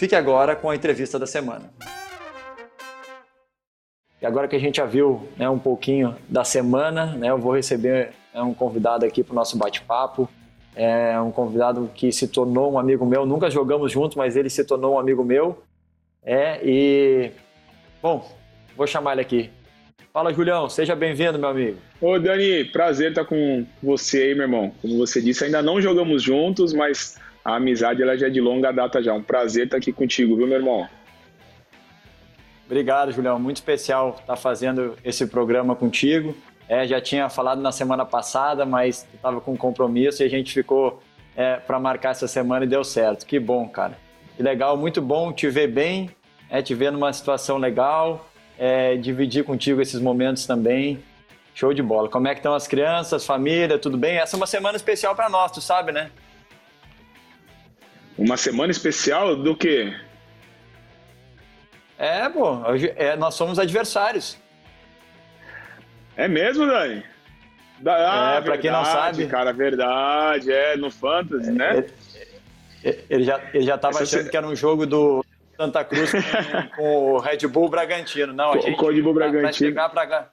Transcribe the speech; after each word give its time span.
Fique 0.00 0.16
agora 0.16 0.56
com 0.56 0.70
a 0.70 0.74
entrevista 0.74 1.18
da 1.18 1.26
semana. 1.26 1.70
E 4.18 4.24
agora 4.24 4.48
que 4.48 4.56
a 4.56 4.58
gente 4.58 4.78
já 4.78 4.86
viu 4.86 5.28
né, 5.36 5.46
um 5.50 5.58
pouquinho 5.58 6.16
da 6.26 6.42
semana, 6.42 7.14
né, 7.16 7.28
eu 7.28 7.36
vou 7.36 7.54
receber 7.54 8.12
né, 8.32 8.40
um 8.40 8.54
convidado 8.54 9.04
aqui 9.04 9.22
para 9.22 9.32
o 9.32 9.34
nosso 9.34 9.58
bate-papo. 9.58 10.26
É 10.74 11.20
um 11.20 11.30
convidado 11.30 11.90
que 11.94 12.10
se 12.12 12.26
tornou 12.26 12.72
um 12.72 12.78
amigo 12.78 13.04
meu. 13.04 13.26
Nunca 13.26 13.50
jogamos 13.50 13.92
juntos, 13.92 14.16
mas 14.16 14.36
ele 14.36 14.48
se 14.48 14.64
tornou 14.64 14.94
um 14.94 14.98
amigo 14.98 15.22
meu. 15.22 15.62
É, 16.22 16.58
e. 16.64 17.32
Bom, 18.00 18.26
vou 18.74 18.86
chamar 18.86 19.12
ele 19.12 19.20
aqui. 19.20 19.50
Fala, 20.14 20.32
Julião, 20.32 20.66
seja 20.70 20.96
bem-vindo, 20.96 21.38
meu 21.38 21.50
amigo. 21.50 21.76
Ô, 22.00 22.18
Dani, 22.18 22.64
prazer 22.64 23.10
estar 23.10 23.26
com 23.26 23.66
você 23.82 24.22
aí, 24.22 24.34
meu 24.34 24.44
irmão. 24.44 24.72
Como 24.80 24.96
você 24.96 25.20
disse, 25.20 25.44
ainda 25.44 25.60
não 25.60 25.78
jogamos 25.78 26.22
juntos, 26.22 26.72
mas 26.72 27.18
a 27.44 27.56
amizade 27.56 28.02
ela 28.02 28.16
já 28.16 28.26
é 28.26 28.30
de 28.30 28.40
longa 28.40 28.72
data 28.72 29.02
já. 29.02 29.12
Um 29.14 29.22
prazer 29.22 29.64
estar 29.64 29.78
aqui 29.78 29.92
contigo, 29.92 30.36
viu, 30.36 30.46
meu 30.46 30.58
irmão? 30.58 30.88
Obrigado, 32.66 33.10
Julião. 33.10 33.38
Muito 33.38 33.56
especial 33.56 34.16
estar 34.20 34.36
fazendo 34.36 34.96
esse 35.04 35.26
programa 35.26 35.74
contigo. 35.74 36.36
É, 36.68 36.86
já 36.86 37.00
tinha 37.00 37.28
falado 37.28 37.60
na 37.60 37.72
semana 37.72 38.04
passada, 38.04 38.64
mas 38.64 39.06
estava 39.12 39.40
com 39.40 39.56
compromisso 39.56 40.22
e 40.22 40.26
a 40.26 40.28
gente 40.28 40.52
ficou 40.54 41.02
é, 41.34 41.56
para 41.56 41.80
marcar 41.80 42.10
essa 42.10 42.28
semana 42.28 42.64
e 42.64 42.68
deu 42.68 42.84
certo. 42.84 43.26
Que 43.26 43.40
bom, 43.40 43.68
cara. 43.68 43.98
Que 44.36 44.42
legal, 44.42 44.76
muito 44.76 45.02
bom 45.02 45.32
te 45.32 45.48
ver 45.48 45.66
bem, 45.66 46.10
é, 46.48 46.62
te 46.62 46.74
ver 46.74 46.92
numa 46.92 47.12
situação 47.12 47.58
legal, 47.58 48.30
é, 48.56 48.96
dividir 48.96 49.42
contigo 49.42 49.80
esses 49.80 50.00
momentos 50.00 50.46
também. 50.46 51.02
Show 51.52 51.74
de 51.74 51.82
bola. 51.82 52.08
Como 52.08 52.28
é 52.28 52.34
que 52.34 52.38
estão 52.38 52.54
as 52.54 52.68
crianças, 52.68 53.26
família, 53.26 53.78
tudo 53.78 53.98
bem? 53.98 54.18
Essa 54.18 54.36
é 54.36 54.38
uma 54.38 54.46
semana 54.46 54.76
especial 54.76 55.16
para 55.16 55.28
nós, 55.28 55.50
tu 55.50 55.60
sabe, 55.60 55.90
né? 55.90 56.10
Uma 58.20 58.36
semana 58.36 58.70
especial 58.70 59.34
do 59.34 59.56
quê? 59.56 59.96
É, 61.96 62.28
pô, 62.28 62.58
é, 62.96 63.16
nós 63.16 63.34
somos 63.34 63.58
adversários. 63.58 64.36
É 66.14 66.28
mesmo, 66.28 66.66
Dani? 66.66 67.02
Da, 67.78 67.94
ah, 67.94 68.34
é, 68.34 68.40
pra 68.42 68.58
quem 68.58 68.70
não 68.70 68.84
sabe. 68.84 69.26
Cara, 69.26 69.54
verdade, 69.54 70.52
é, 70.52 70.76
no 70.76 70.90
Fantasy, 70.90 71.50
né? 71.50 71.78
Ele, 71.78 71.92
é, 72.84 72.90
é, 72.90 73.04
ele 73.08 73.24
já, 73.24 73.40
ele 73.54 73.64
já 73.64 73.78
tava 73.78 73.94
Essa 73.94 74.02
achando 74.04 74.24
se... 74.24 74.30
que 74.30 74.36
era 74.36 74.46
um 74.46 74.54
jogo 74.54 74.84
do 74.84 75.24
Santa 75.56 75.82
Cruz 75.82 76.12
com, 76.12 76.76
com 76.76 77.12
o 77.12 77.18
Red 77.18 77.48
Bull 77.48 77.70
Bragantino. 77.70 78.34
Não, 78.34 78.52
a 78.52 78.58
gente, 78.58 78.76
com 78.76 78.84
o 78.84 78.90
Red 78.90 79.00
Bull 79.00 79.14
Bragantino. 79.14 79.72
Pra 79.72 79.86
explicar 79.86 79.88
pra, 79.88 80.30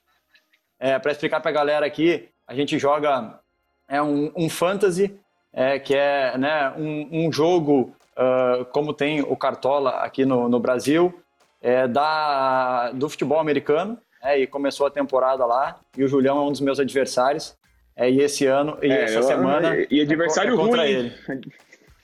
é, 0.77 0.99
pra 0.99 1.11
explicar 1.13 1.39
pra 1.39 1.51
galera 1.53 1.85
aqui, 1.85 2.27
a 2.45 2.53
gente 2.53 2.77
joga 2.77 3.39
é 3.87 4.01
um, 4.01 4.29
um 4.35 4.49
Fantasy, 4.49 5.17
é, 5.57 5.79
que 5.79 5.95
é 5.95 6.37
né, 6.37 6.71
um, 6.77 7.25
um 7.25 7.31
jogo 7.33 7.91
uh, 8.15 8.63
como 8.65 8.93
tem 8.93 9.21
o 9.21 9.35
Cartola 9.35 9.89
aqui 10.01 10.23
no, 10.23 10.47
no 10.47 10.59
Brasil, 10.59 11.11
é, 11.59 11.87
da, 11.87 12.91
do 12.91 13.09
futebol 13.09 13.39
americano, 13.39 13.97
é, 14.21 14.37
e 14.39 14.45
começou 14.45 14.85
a 14.85 14.91
temporada 14.91 15.43
lá, 15.47 15.79
e 15.97 16.03
o 16.03 16.07
Julião 16.07 16.37
é 16.37 16.41
um 16.41 16.51
dos 16.51 16.61
meus 16.61 16.79
adversários, 16.79 17.57
é, 17.95 18.07
e 18.07 18.21
esse 18.21 18.45
ano, 18.45 18.77
e 18.83 18.91
é, 18.91 19.05
essa 19.05 19.15
eu, 19.15 19.23
semana... 19.23 19.75
E 19.89 19.99
adversário 19.99 20.53
é, 20.53 20.55
ruim. 20.55 20.79
Ele. 20.79 21.13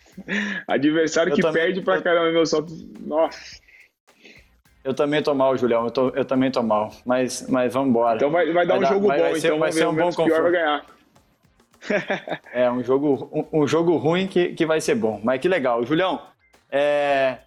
adversário 0.68 1.32
eu 1.32 1.36
que 1.36 1.42
também, 1.44 1.62
perde 1.62 1.82
pra 1.82 1.98
eu, 1.98 2.02
caramba, 2.02 2.32
meu 2.32 2.48
só... 2.48 2.66
Nossa... 3.02 3.62
Eu 4.84 4.96
também 4.96 5.22
tô 5.22 5.34
mal, 5.34 5.56
Julião. 5.56 5.86
Eu, 5.86 5.92
tô, 5.92 6.10
eu 6.10 6.26
também 6.26 6.52
tô 6.52 6.62
mal. 6.62 6.92
Mas, 7.06 7.48
mas 7.48 7.74
vamos 7.74 7.92
embora. 7.92 8.18
Então 8.18 8.30
vai, 8.30 8.52
vai 8.52 8.68
dar 8.68 8.74
vai 8.74 8.78
um 8.78 8.82
dar, 8.82 8.94
jogo 8.94 9.08
vai, 9.08 9.18
bom. 9.18 9.24
Vai 9.24 9.40
ser, 9.40 9.48
então 9.48 9.60
vai 9.60 9.72
ser 9.72 9.88
um 9.88 9.96
bom 9.96 10.12
confronto. 10.12 10.42
vai 10.42 10.52
ganhar. 10.52 10.86
é 12.54 12.70
um 12.72 12.84
jogo, 12.84 13.30
um, 13.32 13.62
um, 13.62 13.68
jogo 13.68 13.96
ruim 13.98 14.28
que, 14.28 14.50
que 14.50 14.66
vai 14.66 14.82
ser 14.82 14.96
bom. 14.96 15.20
Mas 15.24 15.42
que 15.42 15.48
legal. 15.48 15.86
Julião, 15.86 16.22
é... 16.72 17.38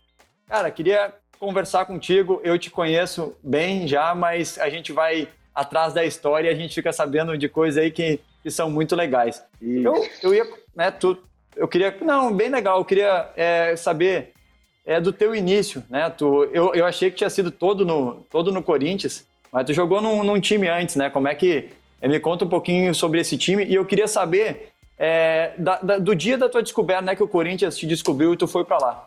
cara, 0.49 0.71
queria 0.71 1.13
conversar 1.39 1.85
contigo. 1.87 2.41
Eu 2.45 2.59
te 2.59 2.71
conheço 2.71 3.37
bem 3.43 3.87
já, 3.87 4.15
mas 4.15 4.59
a 4.59 4.69
gente 4.69 4.93
vai 4.93 5.29
atrás 5.55 5.95
da 5.95 6.05
história 6.05 6.51
e 6.51 6.53
a 6.53 6.57
gente 6.57 6.75
fica 6.75 6.93
sabendo 6.93 7.37
de 7.37 7.49
coisas 7.49 7.83
aí 7.83 7.91
que, 7.91 8.21
que 8.43 8.51
são 8.51 8.71
muito 8.71 8.95
legais. 8.95 9.43
Eu, 9.61 10.07
eu 10.23 10.35
ia, 10.35 10.45
né, 10.75 10.91
tu, 10.91 11.17
eu 11.57 11.67
queria, 11.67 11.97
não, 12.03 12.33
bem 12.33 12.51
legal, 12.51 12.79
eu 12.79 12.85
queria 12.85 13.31
é, 13.35 13.75
saber 13.75 14.35
é, 14.87 15.01
do 15.01 15.13
teu 15.13 15.35
início, 15.35 15.83
né? 15.91 16.09
Tu, 16.11 16.45
eu, 16.53 16.73
eu 16.75 16.87
achei 16.87 17.11
que 17.11 17.17
tinha 17.17 17.29
sido 17.29 17.51
todo 17.51 17.85
no, 17.85 18.25
todo 18.31 18.53
no 18.53 18.63
Corinthians, 18.63 19.27
mas 19.51 19.67
tu 19.67 19.73
jogou 19.73 20.01
num, 20.01 20.23
num 20.23 20.41
time 20.41 20.69
antes, 20.69 20.95
né? 20.95 21.11
Como 21.11 21.27
é 21.27 21.35
que. 21.35 21.71
É, 22.01 22.09
me 22.09 22.21
conta 22.21 22.45
um 22.45 22.49
pouquinho 22.49 22.95
sobre 22.95 23.21
esse 23.21 23.37
time 23.37 23.65
e 23.65 23.75
eu 23.75 23.85
queria 23.85 24.07
saber 24.07 24.69
é, 24.99 25.53
da, 25.59 25.79
da, 25.81 25.99
do 25.99 26.15
dia 26.15 26.39
da 26.39 26.49
tua 26.49 26.63
descoberta, 26.63 27.03
né? 27.03 27.17
Que 27.17 27.23
o 27.23 27.29
Corinthians 27.29 27.77
te 27.77 27.87
descobriu 27.87 28.35
e 28.35 28.37
tu 28.37 28.47
foi 28.47 28.65
para 28.65 28.79
lá. 28.79 29.05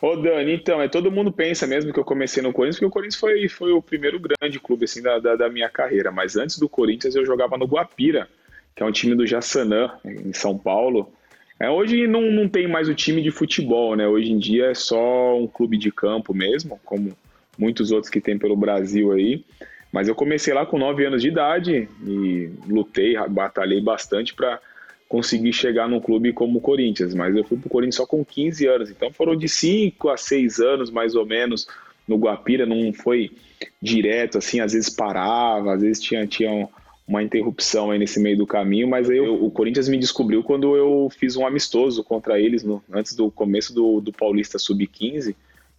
Ô 0.00 0.14
Dani, 0.14 0.54
então, 0.54 0.80
é, 0.80 0.86
todo 0.86 1.10
mundo 1.10 1.32
pensa 1.32 1.66
mesmo 1.66 1.92
que 1.92 1.98
eu 1.98 2.04
comecei 2.04 2.40
no 2.40 2.52
Corinthians, 2.52 2.76
porque 2.76 2.86
o 2.86 2.90
Corinthians 2.90 3.18
foi, 3.18 3.48
foi 3.48 3.72
o 3.72 3.82
primeiro 3.82 4.20
grande 4.20 4.60
clube 4.60 4.84
assim, 4.84 5.02
da, 5.02 5.18
da, 5.18 5.34
da, 5.34 5.48
minha 5.48 5.68
carreira. 5.68 6.12
Mas 6.12 6.36
antes 6.36 6.56
do 6.58 6.68
Corinthians 6.68 7.16
eu 7.16 7.26
jogava 7.26 7.58
no 7.58 7.66
Guapira, 7.66 8.28
que 8.76 8.82
é 8.82 8.86
um 8.86 8.92
time 8.92 9.16
do 9.16 9.26
Jassanã, 9.26 9.90
em 10.04 10.32
São 10.32 10.56
Paulo. 10.56 11.12
É, 11.58 11.68
hoje 11.68 12.06
não, 12.06 12.30
não 12.30 12.48
tem 12.48 12.68
mais 12.68 12.88
o 12.88 12.94
time 12.94 13.20
de 13.20 13.32
futebol, 13.32 13.96
né? 13.96 14.06
Hoje 14.06 14.30
em 14.30 14.38
dia 14.38 14.66
é 14.66 14.74
só 14.74 15.36
um 15.36 15.48
clube 15.48 15.76
de 15.76 15.90
campo 15.90 16.32
mesmo, 16.32 16.80
como 16.84 17.16
muitos 17.58 17.90
outros 17.90 18.08
que 18.08 18.20
tem 18.20 18.38
pelo 18.38 18.56
Brasil 18.56 19.10
aí. 19.10 19.44
Mas 19.92 20.08
eu 20.08 20.14
comecei 20.14 20.52
lá 20.52 20.66
com 20.66 20.78
9 20.78 21.06
anos 21.06 21.22
de 21.22 21.28
idade 21.28 21.88
e 22.06 22.50
lutei, 22.66 23.16
batalhei 23.28 23.80
bastante 23.80 24.34
para 24.34 24.60
conseguir 25.08 25.52
chegar 25.52 25.88
num 25.88 26.00
clube 26.00 26.32
como 26.32 26.58
o 26.58 26.60
Corinthians, 26.60 27.14
mas 27.14 27.34
eu 27.34 27.42
fui 27.42 27.56
pro 27.56 27.70
Corinthians 27.70 27.94
só 27.96 28.06
com 28.06 28.22
15 28.22 28.66
anos, 28.66 28.90
então 28.90 29.10
foram 29.10 29.34
de 29.34 29.48
5 29.48 30.10
a 30.10 30.18
6 30.18 30.60
anos 30.60 30.90
mais 30.90 31.14
ou 31.14 31.24
menos 31.24 31.66
no 32.06 32.18
Guapira, 32.18 32.66
não 32.66 32.92
foi 32.92 33.30
direto 33.80 34.36
assim, 34.36 34.60
às 34.60 34.74
vezes 34.74 34.90
parava, 34.90 35.74
às 35.74 35.80
vezes 35.80 36.02
tinha, 36.02 36.26
tinha 36.26 36.68
uma 37.06 37.22
interrupção 37.22 37.90
aí 37.90 37.98
nesse 37.98 38.20
meio 38.20 38.36
do 38.36 38.46
caminho, 38.46 38.86
mas 38.86 39.08
aí 39.08 39.16
eu, 39.16 39.42
o 39.42 39.50
Corinthians 39.50 39.88
me 39.88 39.96
descobriu 39.96 40.42
quando 40.42 40.76
eu 40.76 41.08
fiz 41.10 41.36
um 41.36 41.46
amistoso 41.46 42.04
contra 42.04 42.38
eles 42.38 42.62
no, 42.62 42.84
antes 42.92 43.14
do 43.14 43.30
começo 43.30 43.74
do, 43.74 44.02
do 44.02 44.12
Paulista 44.12 44.58
Sub-15, 44.58 45.34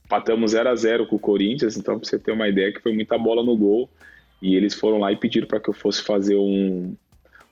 patamos 0.10 0.52
0 0.52 0.68
a 0.68 0.76
0 0.76 1.06
com 1.06 1.16
o 1.16 1.20
Corinthians, 1.20 1.78
então 1.78 2.00
pra 2.00 2.10
você 2.10 2.18
ter 2.18 2.32
uma 2.32 2.50
ideia 2.50 2.74
que 2.74 2.82
foi 2.82 2.92
muita 2.92 3.18
bola 3.18 3.44
no 3.44 3.56
gol, 3.56 3.88
e 4.42 4.56
eles 4.56 4.74
foram 4.74 4.98
lá 4.98 5.12
e 5.12 5.16
pediram 5.16 5.48
para 5.48 5.60
que 5.60 5.70
eu 5.70 5.74
fosse 5.74 6.02
fazer 6.02 6.36
um, 6.36 6.96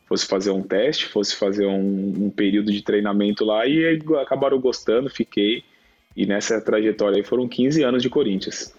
fosse 0.07 0.25
fazer 0.25 0.51
um 0.51 0.63
teste, 0.63 1.06
fosse 1.06 1.35
fazer 1.35 1.68
um, 1.68 2.25
um, 2.25 2.29
período 2.29 2.72
de 2.72 2.81
treinamento 2.81 3.45
lá 3.45 3.66
e 3.68 4.00
acabaram 4.22 4.59
gostando, 4.59 5.09
fiquei. 5.09 5.63
E 6.16 6.25
nessa 6.25 6.59
trajetória 6.59 7.18
aí 7.18 7.23
foram 7.23 7.47
15 7.47 7.84
anos 7.84 8.01
de 8.01 8.09
Corinthians. 8.09 8.74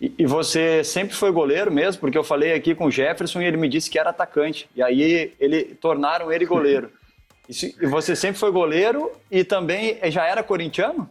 E, 0.00 0.12
e 0.18 0.26
você 0.26 0.82
sempre 0.84 1.14
foi 1.14 1.30
goleiro 1.30 1.72
mesmo? 1.72 2.00
Porque 2.00 2.18
eu 2.18 2.24
falei 2.24 2.52
aqui 2.52 2.74
com 2.74 2.86
o 2.86 2.90
Jefferson 2.90 3.40
e 3.40 3.46
ele 3.46 3.56
me 3.56 3.68
disse 3.68 3.88
que 3.88 3.98
era 3.98 4.10
atacante. 4.10 4.68
E 4.76 4.82
aí 4.82 5.32
ele 5.40 5.76
tornaram 5.80 6.30
ele 6.30 6.44
goleiro. 6.44 6.90
e 7.48 7.86
você 7.86 8.16
sempre 8.16 8.38
foi 8.38 8.50
goleiro 8.50 9.12
e 9.30 9.44
também 9.44 9.98
já 10.10 10.26
era 10.26 10.42
corintiano? 10.42 11.08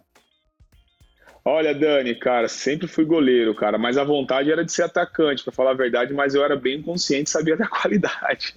Olha, 1.46 1.76
Dani, 1.76 2.16
cara, 2.16 2.48
sempre 2.48 2.88
fui 2.88 3.04
goleiro, 3.04 3.54
cara, 3.54 3.78
mas 3.78 3.98
a 3.98 4.04
vontade 4.06 4.50
era 4.50 4.64
de 4.64 4.72
ser 4.72 4.84
atacante, 4.84 5.44
para 5.44 5.52
falar 5.52 5.72
a 5.72 5.76
verdade, 5.76 6.14
mas 6.14 6.34
eu 6.34 6.42
era 6.42 6.56
bem 6.56 6.82
consciente, 6.82 7.30
sabia 7.30 7.58
da 7.58 7.68
qualidade. 7.68 8.56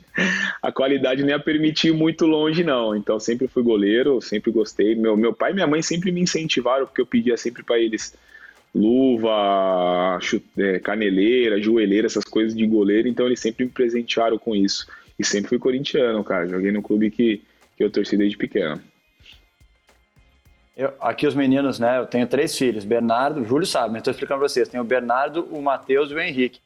A 0.62 0.71
qualidade 0.71 1.25
nem 1.25 1.35
a 1.35 1.38
permitir 1.41 1.93
muito 1.93 2.27
longe, 2.27 2.62
não. 2.62 2.94
Então 2.94 3.19
sempre 3.19 3.49
fui 3.49 3.65
goleiro, 3.65 4.21
sempre 4.21 4.53
gostei. 4.53 4.94
Meu, 4.94 5.17
meu 5.17 5.35
pai 5.35 5.50
e 5.50 5.55
minha 5.55 5.67
mãe 5.67 5.83
sempre 5.83 6.12
me 6.12 6.21
incentivaram, 6.21 6.87
porque 6.87 7.00
eu 7.00 7.06
pedia 7.06 7.37
sempre 7.37 7.65
para 7.65 7.77
eles 7.77 8.15
luva, 8.73 10.19
chute, 10.21 10.47
é, 10.56 10.79
caneleira, 10.79 11.61
joelheira, 11.61 12.06
essas 12.06 12.25
coisas 12.25 12.55
de 12.55 12.67
goleiro, 12.67 13.09
então 13.09 13.27
eles 13.27 13.41
sempre 13.41 13.65
me 13.65 13.71
presentearam 13.71 14.39
com 14.39 14.55
isso. 14.55 14.87
E 15.19 15.25
sempre 15.25 15.49
fui 15.49 15.59
corintiano, 15.59 16.23
cara. 16.23 16.47
Joguei 16.47 16.71
no 16.71 16.82
clube 16.82 17.11
que, 17.11 17.43
que 17.77 17.82
eu 17.82 17.91
torci 17.91 18.17
desde 18.17 18.37
pequeno. 18.37 18.81
Eu, 20.76 20.93
aqui 21.00 21.26
os 21.26 21.34
meninos, 21.34 21.78
né? 21.81 21.99
Eu 21.99 22.06
tenho 22.06 22.26
três 22.26 22.56
filhos, 22.56 22.84
Bernardo, 22.84 23.44
Júlio 23.44 23.67
sabe, 23.67 23.93
mas 23.93 24.00
estou 24.00 24.11
explicando 24.11 24.40
para 24.40 24.49
vocês. 24.49 24.69
Tenho 24.69 24.82
o 24.82 24.87
Bernardo, 24.87 25.49
o 25.50 25.62
Matheus 25.62 26.11
e 26.11 26.14
o 26.14 26.20
Henrique. 26.20 26.61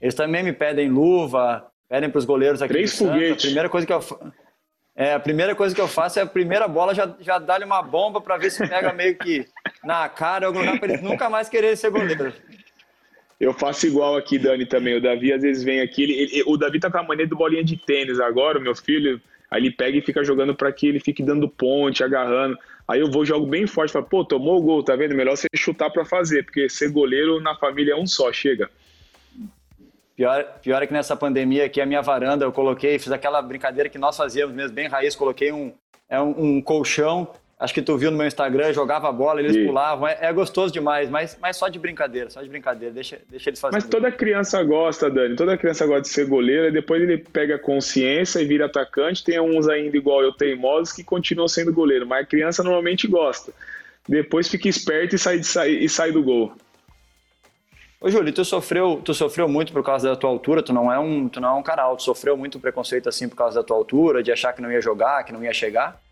Eles 0.00 0.14
também 0.14 0.42
me 0.42 0.52
pedem 0.52 0.90
luva, 0.90 1.66
pedem 1.88 2.10
para 2.10 2.18
os 2.18 2.26
goleiros 2.26 2.60
aqui. 2.60 2.74
Três 2.74 2.98
foguetes. 2.98 3.44
A 3.44 3.46
primeira 3.46 3.68
coisa 3.68 3.86
que 3.86 3.92
eu 3.92 4.00
é, 4.96 5.12
a 5.14 5.18
primeira 5.18 5.56
coisa 5.56 5.74
que 5.74 5.80
eu 5.80 5.88
faço 5.88 6.20
é 6.20 6.22
a 6.22 6.26
primeira 6.26 6.68
bola 6.68 6.94
já, 6.94 7.12
já 7.18 7.38
dá-lhe 7.38 7.64
uma 7.64 7.82
bomba 7.82 8.20
para 8.20 8.36
ver 8.36 8.50
se 8.50 8.66
pega 8.68 8.92
meio 8.92 9.16
que 9.16 9.44
na 9.82 10.08
cara, 10.08 10.52
para 10.52 10.88
eles 10.88 11.02
nunca 11.02 11.28
mais 11.28 11.48
querer 11.48 11.76
ser 11.76 11.90
goleiro. 11.90 12.32
Eu 13.40 13.52
faço 13.52 13.86
igual 13.88 14.16
aqui, 14.16 14.38
Dani, 14.38 14.64
também. 14.64 14.96
O 14.96 15.02
Davi 15.02 15.32
às 15.32 15.42
vezes 15.42 15.64
vem 15.64 15.80
aqui. 15.80 16.04
Ele, 16.04 16.12
ele, 16.12 16.44
o 16.46 16.56
Davi 16.56 16.78
tá 16.78 16.88
com 16.88 16.98
a 16.98 17.02
mania 17.02 17.26
do 17.26 17.34
bolinha 17.34 17.64
de 17.64 17.76
tênis 17.76 18.20
agora, 18.20 18.58
o 18.58 18.62
meu 18.62 18.76
filho. 18.76 19.20
Aí 19.54 19.60
ele 19.60 19.70
pega 19.70 19.96
e 19.96 20.02
fica 20.02 20.24
jogando 20.24 20.52
para 20.52 20.72
que 20.72 20.88
ele 20.88 20.98
fique 20.98 21.22
dando 21.22 21.48
ponte, 21.48 22.02
agarrando. 22.02 22.58
Aí 22.88 22.98
eu 22.98 23.08
vou, 23.08 23.24
jogo 23.24 23.46
bem 23.46 23.68
forte, 23.68 23.92
falo, 23.92 24.04
pô, 24.04 24.24
tomou 24.24 24.58
o 24.58 24.60
gol, 24.60 24.82
tá 24.82 24.96
vendo? 24.96 25.14
Melhor 25.14 25.36
você 25.36 25.46
chutar 25.54 25.90
para 25.90 26.04
fazer, 26.04 26.42
porque 26.42 26.68
ser 26.68 26.90
goleiro 26.90 27.40
na 27.40 27.54
família 27.54 27.92
é 27.92 27.96
um 27.96 28.04
só, 28.04 28.32
chega. 28.32 28.68
Pior, 30.16 30.42
pior 30.60 30.82
é 30.82 30.88
que 30.88 30.92
nessa 30.92 31.14
pandemia 31.14 31.66
aqui, 31.66 31.80
a 31.80 31.86
minha 31.86 32.02
varanda, 32.02 32.44
eu 32.44 32.50
coloquei, 32.50 32.98
fiz 32.98 33.12
aquela 33.12 33.40
brincadeira 33.40 33.88
que 33.88 33.96
nós 33.96 34.16
fazíamos 34.16 34.56
mesmo, 34.56 34.74
bem 34.74 34.88
raiz, 34.88 35.14
coloquei 35.14 35.52
um, 35.52 35.72
é 36.08 36.20
um, 36.20 36.56
um 36.56 36.60
colchão 36.60 37.30
Acho 37.58 37.72
que 37.72 37.80
tu 37.80 37.96
viu 37.96 38.10
no 38.10 38.16
meu 38.16 38.26
Instagram, 38.26 38.72
jogava 38.72 39.10
bola, 39.12 39.40
eles 39.40 39.54
e... 39.54 39.64
pulavam. 39.64 40.08
É, 40.08 40.18
é, 40.22 40.32
gostoso 40.32 40.72
demais, 40.72 41.08
mas, 41.08 41.38
mas 41.40 41.56
só 41.56 41.68
de 41.68 41.78
brincadeira, 41.78 42.28
só 42.28 42.42
de 42.42 42.48
brincadeira. 42.48 42.92
Deixa, 42.92 43.20
deixa 43.30 43.50
eles 43.50 43.60
fazerem. 43.60 43.80
Mas 43.82 43.88
toda 43.88 44.10
criança 44.10 44.62
gosta, 44.62 45.08
Dani. 45.08 45.36
Toda 45.36 45.56
criança 45.56 45.86
gosta 45.86 46.02
de 46.02 46.08
ser 46.08 46.26
goleiro. 46.26 46.66
E 46.66 46.72
depois 46.72 47.00
ele 47.00 47.18
pega 47.18 47.58
consciência 47.58 48.40
e 48.40 48.44
vira 48.44 48.66
atacante. 48.66 49.22
Tem 49.22 49.40
uns 49.40 49.68
ainda 49.68 49.96
igual 49.96 50.22
eu, 50.22 50.32
teimosos, 50.32 50.92
que 50.92 51.04
continuam 51.04 51.46
sendo 51.46 51.72
goleiro. 51.72 52.06
Mas 52.06 52.24
a 52.24 52.26
criança 52.26 52.62
normalmente 52.62 53.06
gosta. 53.06 53.52
Depois 54.08 54.48
fica 54.48 54.68
esperto 54.68 55.14
e 55.14 55.18
sai, 55.18 55.42
sai, 55.42 55.70
e 55.70 55.88
sai 55.88 56.10
do 56.10 56.22
gol. 56.22 56.52
Ô, 58.00 58.10
Júlio, 58.10 58.32
tu 58.34 58.44
sofreu, 58.44 59.00
tu 59.02 59.14
sofreu 59.14 59.48
muito 59.48 59.72
por 59.72 59.82
causa 59.82 60.10
da 60.10 60.16
tua 60.16 60.28
altura, 60.28 60.62
tu 60.62 60.74
não 60.74 60.92
é 60.92 60.98
um, 60.98 61.26
tu 61.26 61.40
não 61.40 61.48
é 61.48 61.58
um 61.58 61.62
cara 61.62 61.84
alto, 61.84 62.02
sofreu 62.02 62.36
muito 62.36 62.60
preconceito 62.60 63.08
assim 63.08 63.30
por 63.30 63.36
causa 63.36 63.60
da 63.60 63.64
tua 63.64 63.78
altura, 63.78 64.22
de 64.22 64.30
achar 64.30 64.52
que 64.52 64.60
não 64.60 64.70
ia 64.70 64.80
jogar, 64.80 65.24
que 65.24 65.32
não 65.32 65.42
ia 65.42 65.54
chegar? 65.54 66.03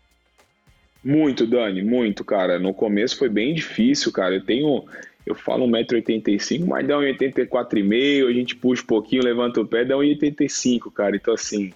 Muito, 1.03 1.45
Dani, 1.45 1.81
muito, 1.81 2.23
cara. 2.23 2.57
No 2.57 2.73
começo 2.73 3.17
foi 3.17 3.27
bem 3.27 3.53
difícil, 3.53 4.11
cara. 4.11 4.35
Eu 4.35 4.43
tenho, 4.43 4.85
eu 5.25 5.35
falo 5.35 5.67
1,85m, 5.67 6.65
mas 6.65 6.87
dá 6.87 6.95
1,84,5m, 6.95 8.27
a 8.27 8.31
gente 8.31 8.55
puxa 8.55 8.83
um 8.83 8.85
pouquinho, 8.85 9.23
levanta 9.23 9.59
o 9.59 9.67
pé, 9.67 9.83
dá 9.83 9.95
1,85m, 9.95 10.91
cara. 10.93 11.15
Então, 11.15 11.33
assim, 11.33 11.73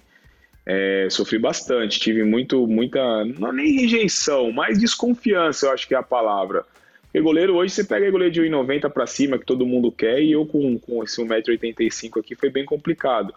é, 0.64 1.08
sofri 1.10 1.38
bastante, 1.38 2.00
tive 2.00 2.24
muito, 2.24 2.66
muita, 2.66 3.24
não 3.24 3.52
nem 3.52 3.80
rejeição, 3.80 4.50
mas 4.50 4.78
desconfiança, 4.78 5.66
eu 5.66 5.72
acho 5.72 5.86
que 5.86 5.94
é 5.94 5.98
a 5.98 6.02
palavra. 6.02 6.64
Porque 7.02 7.20
goleiro 7.20 7.54
hoje, 7.56 7.72
você 7.72 7.84
pega 7.84 8.10
goleiro 8.10 8.32
de 8.32 8.42
1,90 8.42 8.90
para 8.90 9.06
cima, 9.06 9.38
que 9.38 9.46
todo 9.46 9.66
mundo 9.66 9.90
quer, 9.90 10.22
e 10.22 10.32
eu 10.32 10.46
com, 10.46 10.78
com 10.78 11.02
esse 11.02 11.20
1,85m 11.22 12.20
aqui 12.20 12.34
foi 12.34 12.50
bem 12.50 12.64
complicado. 12.64 13.34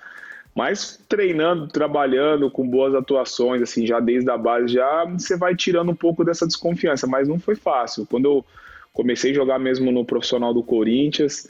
Mas 0.53 0.99
treinando, 1.07 1.67
trabalhando 1.67 2.51
com 2.51 2.67
boas 2.67 2.93
atuações, 2.93 3.61
assim, 3.61 3.85
já 3.85 3.99
desde 3.99 4.29
a 4.29 4.37
base, 4.37 4.73
já 4.73 5.05
você 5.05 5.37
vai 5.37 5.55
tirando 5.55 5.91
um 5.91 5.95
pouco 5.95 6.25
dessa 6.25 6.45
desconfiança, 6.45 7.07
mas 7.07 7.27
não 7.27 7.39
foi 7.39 7.55
fácil. 7.55 8.05
Quando 8.05 8.25
eu 8.25 8.45
comecei 8.91 9.31
a 9.31 9.35
jogar 9.35 9.59
mesmo 9.59 9.91
no 9.91 10.03
profissional 10.03 10.53
do 10.53 10.61
Corinthians, 10.61 11.47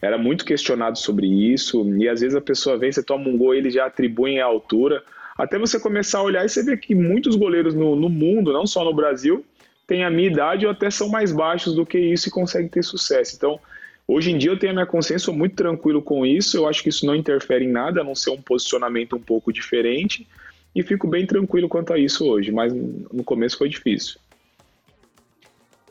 era 0.00 0.18
muito 0.18 0.44
questionado 0.44 0.98
sobre 0.98 1.26
isso, 1.28 1.88
e 1.96 2.08
às 2.08 2.20
vezes 2.20 2.34
a 2.34 2.40
pessoa 2.40 2.76
vem, 2.76 2.90
você 2.90 3.02
toma 3.02 3.28
um 3.28 3.38
gol, 3.38 3.54
ele 3.54 3.70
já 3.70 3.86
atribuem 3.86 4.40
a 4.40 4.44
altura, 4.46 5.02
até 5.38 5.56
você 5.56 5.78
começar 5.78 6.18
a 6.18 6.24
olhar 6.24 6.44
e 6.44 6.48
você 6.48 6.62
vê 6.64 6.76
que 6.76 6.94
muitos 6.94 7.36
goleiros 7.36 7.74
no, 7.74 7.94
no 7.94 8.08
mundo, 8.08 8.52
não 8.52 8.66
só 8.66 8.84
no 8.84 8.92
Brasil, 8.92 9.44
têm 9.86 10.04
a 10.04 10.10
minha 10.10 10.28
idade 10.28 10.66
ou 10.66 10.72
até 10.72 10.90
são 10.90 11.08
mais 11.08 11.30
baixos 11.30 11.74
do 11.74 11.86
que 11.86 11.98
isso 11.98 12.28
e 12.28 12.32
conseguem 12.32 12.68
ter 12.68 12.82
sucesso. 12.82 13.36
Então, 13.36 13.60
Hoje 14.06 14.30
em 14.32 14.38
dia 14.38 14.50
eu 14.50 14.58
tenho 14.58 14.72
a 14.72 14.74
minha 14.74 14.86
consciência, 14.86 15.32
muito 15.32 15.54
tranquilo 15.54 16.02
com 16.02 16.26
isso, 16.26 16.56
eu 16.56 16.68
acho 16.68 16.82
que 16.82 16.88
isso 16.88 17.06
não 17.06 17.14
interfere 17.14 17.64
em 17.64 17.70
nada, 17.70 18.00
a 18.00 18.04
não 18.04 18.14
ser 18.14 18.30
um 18.30 18.40
posicionamento 18.40 19.16
um 19.16 19.20
pouco 19.20 19.52
diferente, 19.52 20.26
e 20.74 20.82
fico 20.82 21.06
bem 21.06 21.26
tranquilo 21.26 21.68
quanto 21.68 21.92
a 21.92 21.98
isso 21.98 22.26
hoje, 22.28 22.50
mas 22.50 22.72
no 22.72 23.22
começo 23.24 23.58
foi 23.58 23.68
difícil. 23.68 24.18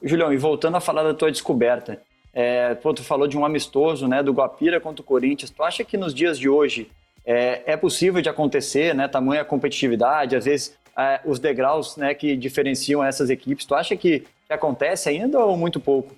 Julião, 0.03 0.33
e 0.33 0.37
voltando 0.37 0.77
a 0.77 0.81
falar 0.81 1.03
da 1.03 1.13
tua 1.13 1.31
descoberta, 1.31 2.01
é, 2.33 2.73
pô, 2.75 2.93
tu 2.93 3.03
falou 3.03 3.27
de 3.27 3.37
um 3.37 3.45
amistoso, 3.45 4.07
né, 4.07 4.23
do 4.23 4.33
Guapira 4.33 4.79
contra 4.79 5.01
o 5.01 5.05
Corinthians, 5.05 5.51
tu 5.51 5.63
acha 5.63 5.83
que 5.83 5.97
nos 5.97 6.13
dias 6.13 6.37
de 6.39 6.49
hoje 6.49 6.89
é, 7.25 7.61
é 7.65 7.77
possível 7.77 8.21
de 8.21 8.29
acontecer, 8.29 8.95
né, 8.95 9.07
tamanha 9.07 9.45
competitividade, 9.45 10.35
às 10.35 10.45
vezes 10.45 10.75
é, 10.97 11.21
os 11.25 11.39
degraus, 11.39 11.95
né, 11.97 12.13
que 12.13 12.35
diferenciam 12.35 13.03
essas 13.03 13.29
equipes, 13.29 13.65
tu 13.65 13.75
acha 13.75 13.95
que, 13.95 14.21
que 14.47 14.53
acontece 14.53 15.07
ainda 15.09 15.39
ou 15.39 15.55
muito 15.55 15.79
pouco? 15.79 16.15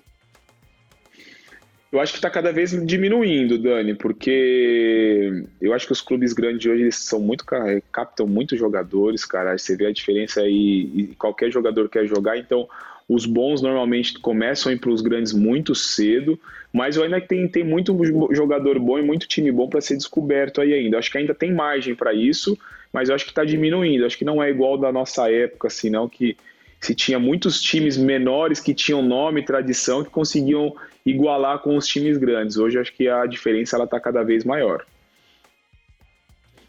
Eu 1.94 2.00
acho 2.00 2.10
que 2.10 2.18
está 2.18 2.28
cada 2.28 2.50
vez 2.50 2.72
diminuindo, 2.84 3.56
Dani, 3.56 3.94
porque 3.94 5.44
eu 5.60 5.72
acho 5.72 5.86
que 5.86 5.92
os 5.92 6.00
clubes 6.00 6.32
grandes 6.32 6.68
hoje 6.68 6.90
são 6.90 7.20
muito 7.20 7.44
captam 7.92 8.26
muitos 8.26 8.58
jogadores, 8.58 9.24
cara. 9.24 9.56
Você 9.56 9.76
vê 9.76 9.86
a 9.86 9.92
diferença 9.92 10.40
aí, 10.40 10.90
e 10.92 11.14
qualquer 11.16 11.52
jogador 11.52 11.88
quer 11.88 12.04
jogar, 12.04 12.36
então 12.36 12.68
os 13.08 13.26
bons 13.26 13.62
normalmente 13.62 14.18
começam 14.18 14.72
a 14.72 14.74
ir 14.74 14.80
para 14.80 14.90
os 14.90 15.02
grandes 15.02 15.32
muito 15.32 15.72
cedo, 15.72 16.36
mas 16.72 16.98
ainda 16.98 17.20
tem, 17.20 17.46
tem 17.46 17.62
muito 17.62 17.96
jogador 18.34 18.76
bom 18.80 18.98
e 18.98 19.02
muito 19.02 19.28
time 19.28 19.52
bom 19.52 19.68
para 19.68 19.80
ser 19.80 19.96
descoberto 19.96 20.60
aí 20.60 20.74
ainda. 20.74 20.96
Eu 20.96 20.98
acho 20.98 21.12
que 21.12 21.18
ainda 21.18 21.32
tem 21.32 21.54
margem 21.54 21.94
para 21.94 22.12
isso, 22.12 22.58
mas 22.92 23.08
eu 23.08 23.14
acho 23.14 23.24
que 23.24 23.30
está 23.30 23.44
diminuindo. 23.44 24.00
Eu 24.02 24.06
acho 24.08 24.18
que 24.18 24.24
não 24.24 24.42
é 24.42 24.50
igual 24.50 24.76
da 24.76 24.90
nossa 24.90 25.30
época, 25.30 25.68
assim, 25.68 25.90
não, 25.90 26.08
que 26.08 26.36
se 26.80 26.92
tinha 26.92 27.20
muitos 27.20 27.62
times 27.62 27.96
menores 27.96 28.58
que 28.58 28.74
tinham 28.74 29.00
nome 29.00 29.42
e 29.42 29.44
tradição 29.44 30.02
que 30.02 30.10
conseguiam 30.10 30.74
igualar 31.04 31.58
com 31.58 31.76
os 31.76 31.86
times 31.86 32.16
grandes. 32.16 32.56
Hoje 32.56 32.78
acho 32.78 32.92
que 32.92 33.08
a 33.08 33.26
diferença 33.26 33.76
ela 33.76 33.84
está 33.84 34.00
cada 34.00 34.22
vez 34.22 34.44
maior. 34.44 34.84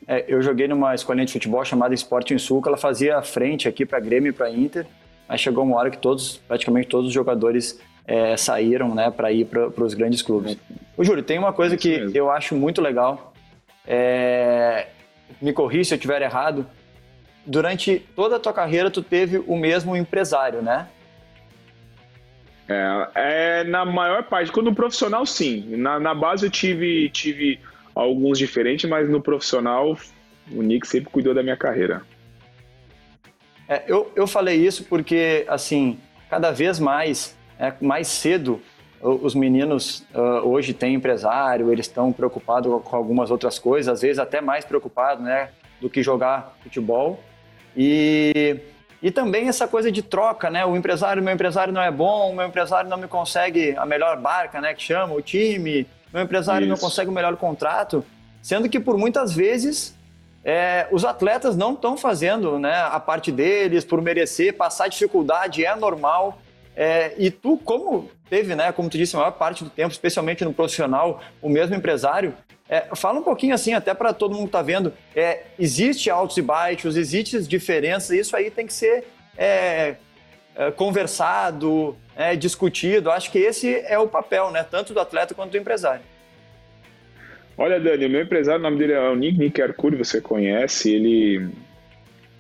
É, 0.08 0.26
eu 0.28 0.42
joguei 0.42 0.68
numa 0.68 0.94
escolinha 0.94 1.26
de 1.26 1.34
futebol 1.34 1.64
chamada 1.66 1.94
Sporting 1.94 2.38
Sul, 2.38 2.62
que 2.62 2.68
ela 2.68 2.78
fazia 2.78 3.22
frente 3.22 3.68
aqui 3.68 3.86
para 3.86 4.00
Grêmio 4.00 4.30
e 4.30 4.34
para 4.34 4.50
Inter, 4.50 4.86
mas 5.28 5.42
chegou 5.42 5.64
uma 5.64 5.78
hora 5.78 5.90
que 5.90 5.98
todos, 5.98 6.38
praticamente 6.48 6.88
todos 6.88 7.08
os 7.08 7.14
jogadores 7.14 7.80
é, 8.06 8.38
saíram 8.38 8.94
né, 8.94 9.10
para 9.10 9.32
ir 9.32 9.46
para 9.46 9.84
os 9.84 9.94
grandes 9.94 10.22
clubes. 10.22 10.58
O 10.96 11.04
Júlio, 11.04 11.24
tem 11.24 11.40
uma 11.40 11.54
coisa 11.54 11.76
que 11.76 12.12
eu 12.14 12.30
acho 12.30 12.56
muito 12.56 12.82
legal, 12.82 13.34
é, 13.88 14.88
me 15.42 15.52
corri 15.54 15.84
se 15.84 15.94
eu 15.94 15.96
estiver 15.96 16.22
errado, 16.22 16.68
durante 17.46 18.00
toda 18.16 18.36
a 18.36 18.40
tua 18.40 18.54
carreira 18.54 18.92
tu 18.92 19.02
teve 19.02 19.44
o 19.48 19.58
mesmo 19.58 19.96
empresário, 19.96 20.62
né? 20.62 20.88
É, 22.68 23.10
é 23.16 23.64
na 23.64 23.86
maior 23.86 24.24
parte, 24.24 24.52
quando 24.52 24.74
profissional 24.74 25.26
sim, 25.26 25.76
na, 25.78 26.00
na 26.00 26.16
base 26.16 26.46
eu 26.46 26.50
tive, 26.50 27.10
tive 27.10 27.60
alguns 27.94 28.38
diferentes, 28.38 28.90
mas 28.90 29.08
no 29.08 29.22
profissional 29.22 29.98
o 30.52 30.62
Nick 30.62 30.88
sempre 30.88 31.10
cuidou 31.10 31.34
da 31.34 31.44
minha 31.44 31.58
carreira. 31.58 32.02
É, 33.68 33.84
eu, 33.88 34.12
eu 34.16 34.28
falei 34.28 34.58
isso 34.58 34.84
porque, 34.86 35.46
assim, 35.48 35.98
cada 36.30 36.52
vez 36.52 36.80
mais, 36.80 37.36
é, 37.58 37.74
mais 37.82 38.08
cedo, 38.08 38.62
os 39.01 39.36
meninos 39.36 40.04
uh, 40.16 40.48
hoje 40.48 40.74
têm 40.74 40.96
empresário, 40.96 41.72
eles 41.72 41.86
estão 41.86 42.12
preocupados 42.12 42.82
com 42.84 42.96
algumas 42.96 43.30
outras 43.30 43.60
coisas, 43.60 43.92
às 43.92 44.01
vezes 44.01 44.18
até 44.18 44.42
mais 44.42 44.66
preocupados 44.66 45.24
né, 45.24 45.50
do 45.80 45.89
que 45.89 46.01
jogar 46.01 46.58
futebol. 46.63 47.20
E, 47.78 48.58
e 49.02 49.12
também 49.12 49.48
essa 49.48 49.68
coisa 49.68 49.92
de 49.92 50.02
troca, 50.02 50.50
né? 50.50 50.66
O 50.66 50.75
empresário, 50.75 51.22
meu 51.22 51.34
empresário 51.34 51.74
não 51.74 51.82
é 51.82 51.92
bom, 51.92 52.34
meu 52.34 52.48
empresário 52.48 52.90
não 52.90 52.98
me 52.98 53.08
consegue 53.08 53.75
a 53.78 53.86
melhor 53.86 54.18
barca, 54.18 54.60
né? 54.62 54.74
Que 54.74 54.82
chama, 54.82 55.14
o 55.14 55.22
time, 55.22 55.88
meu 56.14 56.24
empresário 56.24 56.66
Isso. 56.66 56.70
não 56.70 56.78
consegue 56.78 57.10
o 57.10 57.14
melhor 57.14 57.36
contrato. 57.36 58.04
Sendo 58.42 58.70
que 58.70 58.80
por 58.80 58.98
muitas 58.98 59.34
vezes 59.34 59.96
é, 60.44 60.88
os 60.92 61.04
atletas 61.04 61.58
não 61.58 61.74
estão 61.74 61.98
fazendo 61.98 62.60
né, 62.60 62.75
a 62.75 63.00
parte 63.00 63.32
deles 63.32 63.84
por 63.84 64.02
merecer, 64.02 64.56
passar 64.56 64.88
dificuldade 64.88 65.66
é 65.66 65.75
normal. 65.75 66.40
É, 66.75 67.14
e 67.18 67.32
tu, 67.32 67.58
como 67.58 68.10
teve, 68.29 68.55
né, 68.55 68.72
como 68.72 68.89
tu 68.89 68.98
disse, 68.98 69.15
a 69.15 69.20
maior 69.20 69.32
parte 69.32 69.63
do 69.63 69.70
tempo, 69.70 69.91
especialmente 69.91 70.44
no 70.44 70.53
profissional, 70.53 71.22
o 71.41 71.50
mesmo 71.50 71.75
empresário, 71.75 72.34
é, 72.67 72.88
fala 72.96 73.20
um 73.20 73.24
pouquinho 73.24 73.53
assim, 73.53 73.74
até 73.74 73.94
para 73.94 74.12
todo 74.13 74.34
mundo 74.34 74.48
estar 74.48 74.60
tá 74.60 74.63
vendo, 74.63 74.94
é, 75.15 75.44
existe 75.60 76.10
altos 76.10 76.38
e 76.38 76.41
baixos, 76.41 76.98
existe 76.98 77.41
diferenças, 77.44 78.12
isso 78.12 78.36
aí 78.36 78.50
tem 78.50 78.65
que 78.65 78.74
ser 78.74 79.03
é, 79.38 79.96
é, 80.55 80.72
conversado, 80.72 81.96
é, 82.15 82.36
discutido. 82.36 83.12
Acho 83.12 83.32
que 83.32 83.38
esse 83.38 83.75
é 83.86 84.00
o 84.00 84.08
papel, 84.08 84.50
né, 84.51 84.65
tanto 84.70 84.94
do 84.94 85.00
atleta 85.00 85.36
quanto 85.36 85.51
do 85.51 85.58
empresário. 85.58 86.01
Olha, 87.58 87.79
Dani, 87.79 88.08
o 88.08 88.10
meu 88.10 88.22
empresário, 88.22 88.60
o 88.60 88.63
nome 88.63 88.77
dele 88.77 88.94
é 88.94 89.10
o 89.10 89.15
Nick, 89.15 89.38
Nick 89.38 89.62
Arcuri, 89.62 89.96
você 89.96 90.20
conhece, 90.20 90.91
ele, 90.91 91.48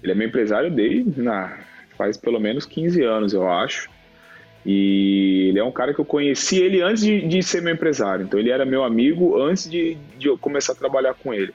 ele 0.03 0.11
é 0.11 0.15
meu 0.15 0.27
empresário 0.27 0.69
desde 0.69 1.21
na, 1.21 1.57
faz 1.97 2.17
pelo 2.17 2.39
menos 2.39 2.65
15 2.65 3.01
anos, 3.03 3.33
eu 3.33 3.49
acho. 3.49 3.89
E 4.65 5.49
ele 5.49 5.59
é 5.59 5.63
um 5.63 5.71
cara 5.71 5.93
que 5.93 5.99
eu 5.99 6.05
conheci 6.05 6.57
ele 6.57 6.81
antes 6.81 7.03
de, 7.03 7.27
de 7.27 7.43
ser 7.43 7.61
meu 7.61 7.73
empresário. 7.73 8.25
Então 8.25 8.39
ele 8.39 8.49
era 8.49 8.65
meu 8.65 8.83
amigo 8.83 9.39
antes 9.39 9.69
de, 9.69 9.95
de 10.17 10.27
eu 10.27 10.37
começar 10.37 10.73
a 10.73 10.75
trabalhar 10.75 11.13
com 11.13 11.33
ele. 11.33 11.53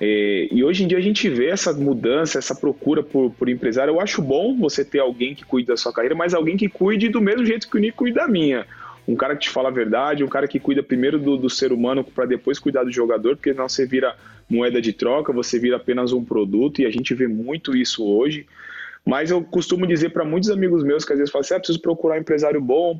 É, 0.00 0.48
e 0.50 0.62
hoje 0.64 0.84
em 0.84 0.86
dia 0.86 0.98
a 0.98 1.00
gente 1.00 1.28
vê 1.28 1.46
essa 1.46 1.72
mudança, 1.72 2.38
essa 2.38 2.54
procura 2.54 3.02
por, 3.02 3.30
por 3.30 3.48
empresário. 3.48 3.92
Eu 3.92 4.00
acho 4.00 4.20
bom 4.20 4.56
você 4.56 4.84
ter 4.84 4.98
alguém 4.98 5.34
que 5.34 5.44
cuide 5.44 5.68
da 5.68 5.76
sua 5.76 5.92
carreira, 5.92 6.14
mas 6.14 6.34
alguém 6.34 6.56
que 6.56 6.68
cuide 6.68 7.08
do 7.08 7.20
mesmo 7.20 7.46
jeito 7.46 7.68
que 7.68 7.76
o 7.76 7.80
Nico 7.80 7.98
cuida 7.98 8.22
da 8.22 8.28
minha. 8.28 8.66
Um 9.06 9.16
cara 9.16 9.34
que 9.34 9.42
te 9.42 9.50
fala 9.50 9.68
a 9.68 9.72
verdade, 9.72 10.24
um 10.24 10.28
cara 10.28 10.48
que 10.48 10.58
cuida 10.58 10.82
primeiro 10.82 11.18
do, 11.18 11.36
do 11.36 11.50
ser 11.50 11.72
humano 11.72 12.02
para 12.02 12.24
depois 12.24 12.58
cuidar 12.58 12.84
do 12.84 12.92
jogador, 12.92 13.36
porque 13.36 13.52
não 13.52 13.68
você 13.68 13.86
vira 13.86 14.16
moeda 14.48 14.80
de 14.80 14.92
troca, 14.92 15.32
você 15.32 15.58
vira 15.58 15.76
apenas 15.76 16.12
um 16.12 16.24
produto 16.24 16.80
e 16.80 16.86
a 16.86 16.90
gente 16.90 17.14
vê 17.14 17.26
muito 17.26 17.76
isso 17.76 18.04
hoje. 18.04 18.46
Mas 19.04 19.30
eu 19.30 19.44
costumo 19.44 19.86
dizer 19.86 20.10
para 20.10 20.24
muitos 20.24 20.50
amigos 20.50 20.82
meus 20.82 21.04
que 21.04 21.12
às 21.12 21.18
vezes 21.18 21.30
falam 21.30 21.42
assim: 21.42 21.54
ah, 21.54 21.58
preciso 21.58 21.80
procurar 21.80 22.16
um 22.16 22.20
empresário 22.20 22.60
bom. 22.60 22.96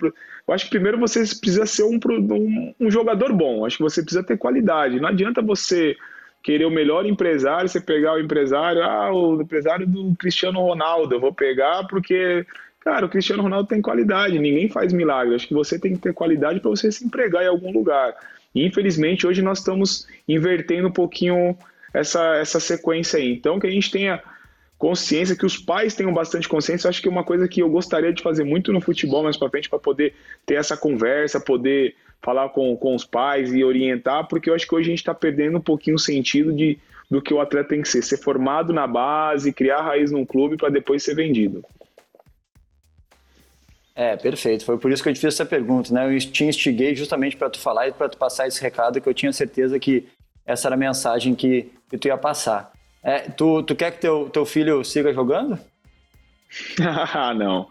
Eu 0.47 0.55
acho 0.55 0.65
que 0.65 0.71
primeiro 0.71 0.99
você 0.99 1.21
precisa 1.21 1.65
ser 1.65 1.85
um, 1.85 1.99
um, 2.31 2.75
um 2.79 2.91
jogador 2.91 3.33
bom, 3.33 3.65
acho 3.65 3.79
que 3.79 3.83
você 3.83 4.03
precisa 4.03 4.23
ter 4.23 4.37
qualidade. 4.37 5.01
Não 5.01 5.09
adianta 5.09 5.41
você 5.41 5.97
querer 6.43 6.67
o 6.67 6.71
melhor 6.71 7.07
empresário, 7.07 7.69
você 7.69 7.81
pegar 7.81 8.13
o 8.13 8.21
empresário, 8.21 8.83
ah, 8.83 9.11
o 9.11 9.41
empresário 9.41 9.87
do 9.87 10.15
Cristiano 10.17 10.61
Ronaldo, 10.61 11.15
eu 11.15 11.21
vou 11.21 11.33
pegar 11.33 11.87
porque, 11.89 12.45
cara, 12.81 13.07
o 13.07 13.09
Cristiano 13.09 13.43
Ronaldo 13.43 13.67
tem 13.67 13.81
qualidade, 13.81 14.39
ninguém 14.39 14.69
faz 14.69 14.93
milagre. 14.93 15.35
Acho 15.35 15.49
que 15.49 15.55
você 15.55 15.79
tem 15.79 15.95
que 15.95 16.01
ter 16.01 16.13
qualidade 16.13 16.61
para 16.61 16.69
você 16.69 16.93
se 16.93 17.07
empregar 17.07 17.43
em 17.43 17.49
algum 17.49 17.73
lugar. 17.73 18.15
E, 18.55 18.67
infelizmente, 18.67 19.27
hoje 19.27 19.41
nós 19.41 19.61
estamos 19.61 20.07
invertendo 20.29 20.89
um 20.89 20.93
pouquinho 20.93 21.57
essa, 21.95 22.37
essa 22.37 22.61
sequência 22.61 23.19
aí. 23.19 23.33
Então, 23.33 23.59
que 23.59 23.67
a 23.67 23.71
gente 23.71 23.91
tenha 23.91 24.23
consciência, 24.79 25.37
que 25.37 25.47
os 25.47 25.57
pais 25.57 25.95
tenham 25.95 26.13
bastante 26.13 26.49
consciência. 26.49 26.87
Eu 26.87 26.91
acho 26.91 27.01
que 27.01 27.09
é 27.09 27.11
uma 27.11 27.25
coisa 27.25 27.49
que 27.49 27.61
eu 27.61 27.71
gostaria 27.71 28.13
de 28.13 28.23
fazer 28.23 28.45
muito 28.45 28.73
no 28.73 28.81
futebol 28.81 29.23
mais 29.23 29.37
para 29.37 29.51
frente, 29.51 29.69
para 29.69 29.79
poder 29.79 30.15
ter 30.45 30.55
essa 30.55 30.77
conversa, 30.77 31.41
poder 31.41 31.95
falar 32.23 32.49
com, 32.49 32.77
com 32.77 32.95
os 32.95 33.05
pais 33.05 33.53
e 33.53 33.63
orientar, 33.63 34.27
porque 34.27 34.49
eu 34.49 34.55
acho 34.55 34.67
que 34.67 34.75
hoje 34.75 34.89
a 34.89 34.91
gente 34.91 35.01
está 35.01 35.15
perdendo 35.15 35.59
um 35.59 35.61
pouquinho 35.61 35.97
o 35.97 35.99
sentido 35.99 36.53
de, 36.53 36.79
do 37.11 37.21
que 37.21 37.35
o 37.35 37.41
atleta 37.41 37.69
tem 37.69 37.83
que 37.83 37.89
ser, 37.89 38.03
ser 38.03 38.17
formado 38.17 38.73
na 38.73 38.87
base, 38.87 39.53
criar 39.53 39.83
raiz 39.83 40.11
num 40.11 40.25
clube 40.25 40.57
para 40.57 40.71
depois 40.71 41.03
ser 41.03 41.15
vendido. 41.15 41.63
É, 43.95 44.17
perfeito. 44.17 44.65
Foi 44.65 44.77
por 44.77 44.91
isso 44.91 45.03
que 45.03 45.09
eu 45.09 45.15
te 45.15 45.21
fiz 45.21 45.35
essa 45.35 45.47
pergunta, 45.47 45.95
né? 45.95 46.13
Eu 46.13 46.19
te 46.19 46.45
instiguei 46.45 46.97
justamente 46.97 47.37
para 47.37 47.49
tu 47.49 47.61
falar 47.61 47.89
e 47.89 47.93
para 47.93 48.09
tu 48.09 48.19
passar 48.19 48.49
esse 48.49 48.61
recado 48.61 49.01
que 49.01 49.09
eu 49.09 49.15
tinha 49.15 49.33
certeza 49.33 49.79
que 49.79 50.09
essa 50.45 50.67
era 50.67 50.75
a 50.75 50.79
mensagem 50.79 51.35
que, 51.35 51.71
que 51.89 51.97
tu 51.97 52.09
ia 52.09 52.19
passar. 52.19 52.74
É, 53.05 53.21
tu, 53.31 53.63
tu 53.63 53.77
quer 53.77 53.93
que 53.93 54.01
teu, 54.01 54.31
teu 54.31 54.47
filho 54.47 54.83
siga 54.83 55.13
jogando? 55.13 55.59
Ah, 56.81 57.35
não. 57.35 57.69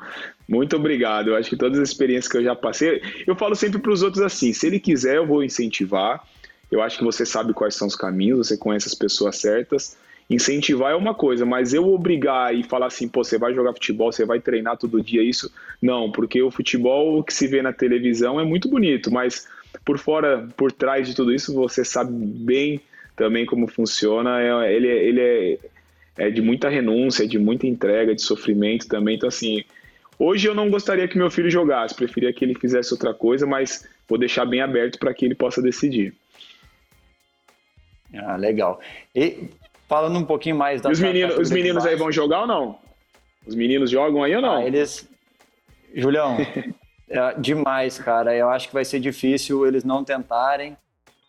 Muito 0.48 0.76
obrigado. 0.76 1.30
Eu 1.30 1.36
acho 1.38 1.50
que 1.50 1.56
todas 1.56 1.80
as 1.80 1.90
experiências 1.90 2.30
que 2.30 2.38
eu 2.38 2.44
já 2.44 2.54
passei, 2.54 3.02
eu 3.26 3.34
falo 3.34 3.56
sempre 3.56 3.80
para 3.80 3.92
os 3.92 4.04
outros 4.04 4.22
assim: 4.22 4.52
se 4.52 4.68
ele 4.68 4.80
quiser, 4.80 5.16
eu 5.16 5.26
vou 5.26 5.44
incentivar. 5.44 6.22
Eu 6.70 6.82
acho 6.82 6.98
que 6.98 7.04
você 7.04 7.26
sabe 7.26 7.54
quais 7.54 7.76
são 7.76 7.88
os 7.88 7.96
caminhos, 7.96 8.48
você 8.48 8.58
conhece 8.58 8.88
as 8.88 8.94
pessoas 8.94 9.38
certas. 9.38 9.96
Incentivar 10.30 10.92
é 10.92 10.96
uma 10.96 11.14
coisa, 11.14 11.46
mas 11.46 11.74
eu 11.74 11.88
obrigar 11.88 12.56
e 12.56 12.64
falar 12.64 12.88
assim, 12.88 13.08
pô, 13.08 13.24
você 13.24 13.38
vai 13.38 13.54
jogar 13.54 13.74
futebol, 13.74 14.12
você 14.12 14.26
vai 14.26 14.40
treinar 14.40 14.78
todo 14.78 15.02
dia, 15.02 15.22
isso, 15.22 15.52
não, 15.82 16.12
porque 16.12 16.42
o 16.42 16.50
futebol 16.50 17.24
que 17.24 17.34
se 17.34 17.46
vê 17.46 17.62
na 17.62 17.74
televisão 17.74 18.40
é 18.40 18.44
muito 18.44 18.70
bonito, 18.70 19.12
mas 19.12 19.48
por 19.86 20.00
fora, 20.00 20.48
por 20.58 20.72
trás 20.72 21.08
de 21.08 21.14
tudo 21.14 21.34
isso, 21.34 21.54
você 21.54 21.86
sabe 21.86 22.12
bem 22.12 22.82
também 23.16 23.46
como 23.46 23.68
funciona. 23.68 24.42
É, 24.42 24.74
ele, 24.74 24.88
é, 24.88 25.04
ele 25.04 25.22
é, 25.22 25.60
é 26.18 26.30
de 26.30 26.42
muita 26.42 26.70
renúncia, 26.70 27.28
de 27.28 27.38
muita 27.38 27.68
entrega, 27.68 28.16
de 28.16 28.22
sofrimento 28.22 28.88
também. 28.88 29.16
Então, 29.16 29.30
assim, 29.30 29.64
hoje 30.18 30.48
eu 30.48 30.56
não 30.56 30.70
gostaria 30.70 31.08
que 31.08 31.18
meu 31.18 31.32
filho 31.32 31.50
jogasse, 31.50 31.96
preferia 31.96 32.34
que 32.34 32.44
ele 32.44 32.56
fizesse 32.56 32.94
outra 32.94 33.14
coisa, 33.14 33.46
mas 33.46 33.88
vou 34.08 34.18
deixar 34.18 34.46
bem 34.46 34.62
aberto 34.62 35.00
para 35.00 35.14
que 35.14 35.26
ele 35.26 35.36
possa 35.36 35.62
decidir. 35.62 36.14
Ah, 38.16 38.36
legal. 38.36 38.80
E 39.16 39.50
falando 39.88 40.20
um 40.20 40.26
pouquinho 40.26 40.56
mais 40.56 40.82
da. 40.82 40.90
E 40.90 40.94
os 40.94 41.00
meninos, 41.00 41.38
os 41.38 41.52
meninos 41.52 41.86
aí 41.86 41.96
vão 41.96 42.12
jogar 42.12 42.42
ou 42.42 42.48
não? 42.48 42.80
Os 43.46 43.56
meninos 43.56 43.90
jogam 43.90 44.24
aí 44.24 44.36
ou 44.36 44.42
não? 44.42 44.58
Ah, 44.58 44.66
eles. 44.66 45.10
Julião, 45.96 46.38
é 47.10 47.40
demais, 47.40 47.98
cara. 47.98 48.36
Eu 48.36 48.50
acho 48.50 48.68
que 48.68 48.74
vai 48.74 48.86
ser 48.86 49.00
difícil 49.00 49.66
eles 49.66 49.84
não 49.84 50.04
tentarem 50.04 50.78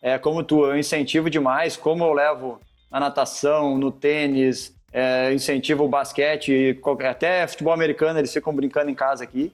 é, 0.05 0.19
como 0.19 0.43
tu, 0.43 0.63
eu 0.63 0.77
incentivo 0.77 1.31
demais, 1.31 1.75
como 1.75 2.03
eu 2.03 2.13
levo 2.13 2.61
na 2.91 2.99
natação, 2.99 3.75
no 3.75 3.91
tênis, 3.91 4.71
é, 4.93 5.33
incentivo 5.33 5.83
o 5.83 5.87
basquete, 5.87 6.79
até 7.09 7.47
futebol 7.47 7.73
americano, 7.73 8.19
eles 8.19 8.31
ficam 8.31 8.53
brincando 8.53 8.91
em 8.91 8.93
casa 8.93 9.23
aqui. 9.23 9.51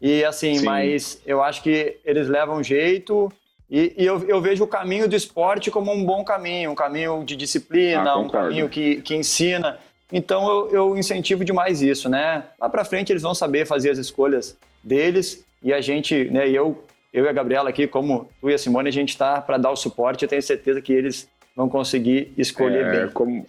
E 0.00 0.24
assim, 0.24 0.60
Sim. 0.60 0.64
mas 0.64 1.20
eu 1.26 1.42
acho 1.42 1.64
que 1.64 1.96
eles 2.04 2.28
levam 2.28 2.62
jeito 2.62 3.28
e, 3.68 3.92
e 3.98 4.06
eu, 4.06 4.22
eu, 4.28 4.40
vejo 4.40 4.62
o 4.62 4.68
caminho 4.68 5.08
do 5.08 5.16
esporte 5.16 5.68
como 5.68 5.92
um 5.92 6.04
bom 6.04 6.22
caminho, 6.22 6.70
um 6.70 6.76
caminho 6.76 7.24
de 7.24 7.34
disciplina, 7.34 8.12
ah, 8.12 8.18
um 8.18 8.28
caminho 8.28 8.68
que, 8.68 9.02
que 9.02 9.16
ensina. 9.16 9.80
Então 10.12 10.48
eu, 10.48 10.70
eu 10.70 10.96
incentivo 10.96 11.44
demais 11.44 11.82
isso, 11.82 12.08
né? 12.08 12.44
Lá 12.60 12.68
para 12.68 12.84
frente 12.84 13.10
eles 13.10 13.22
vão 13.22 13.34
saber 13.34 13.66
fazer 13.66 13.90
as 13.90 13.98
escolhas 13.98 14.56
deles 14.80 15.44
e 15.60 15.72
a 15.72 15.80
gente, 15.80 16.26
né? 16.26 16.48
Eu 16.48 16.84
eu 17.12 17.24
e 17.24 17.28
a 17.28 17.32
Gabriela 17.32 17.70
aqui, 17.70 17.86
como 17.86 18.28
tu 18.40 18.50
e 18.50 18.54
a 18.54 18.58
Simone, 18.58 18.88
a 18.88 18.92
gente 18.92 19.10
está 19.10 19.40
para 19.40 19.56
dar 19.56 19.70
o 19.70 19.76
suporte. 19.76 20.22
Eu 20.22 20.28
tenho 20.28 20.42
certeza 20.42 20.80
que 20.80 20.92
eles 20.92 21.28
vão 21.56 21.68
conseguir 21.68 22.32
escolher 22.36 22.84
é, 22.84 22.90
bem. 22.90 23.10
Como 23.10 23.46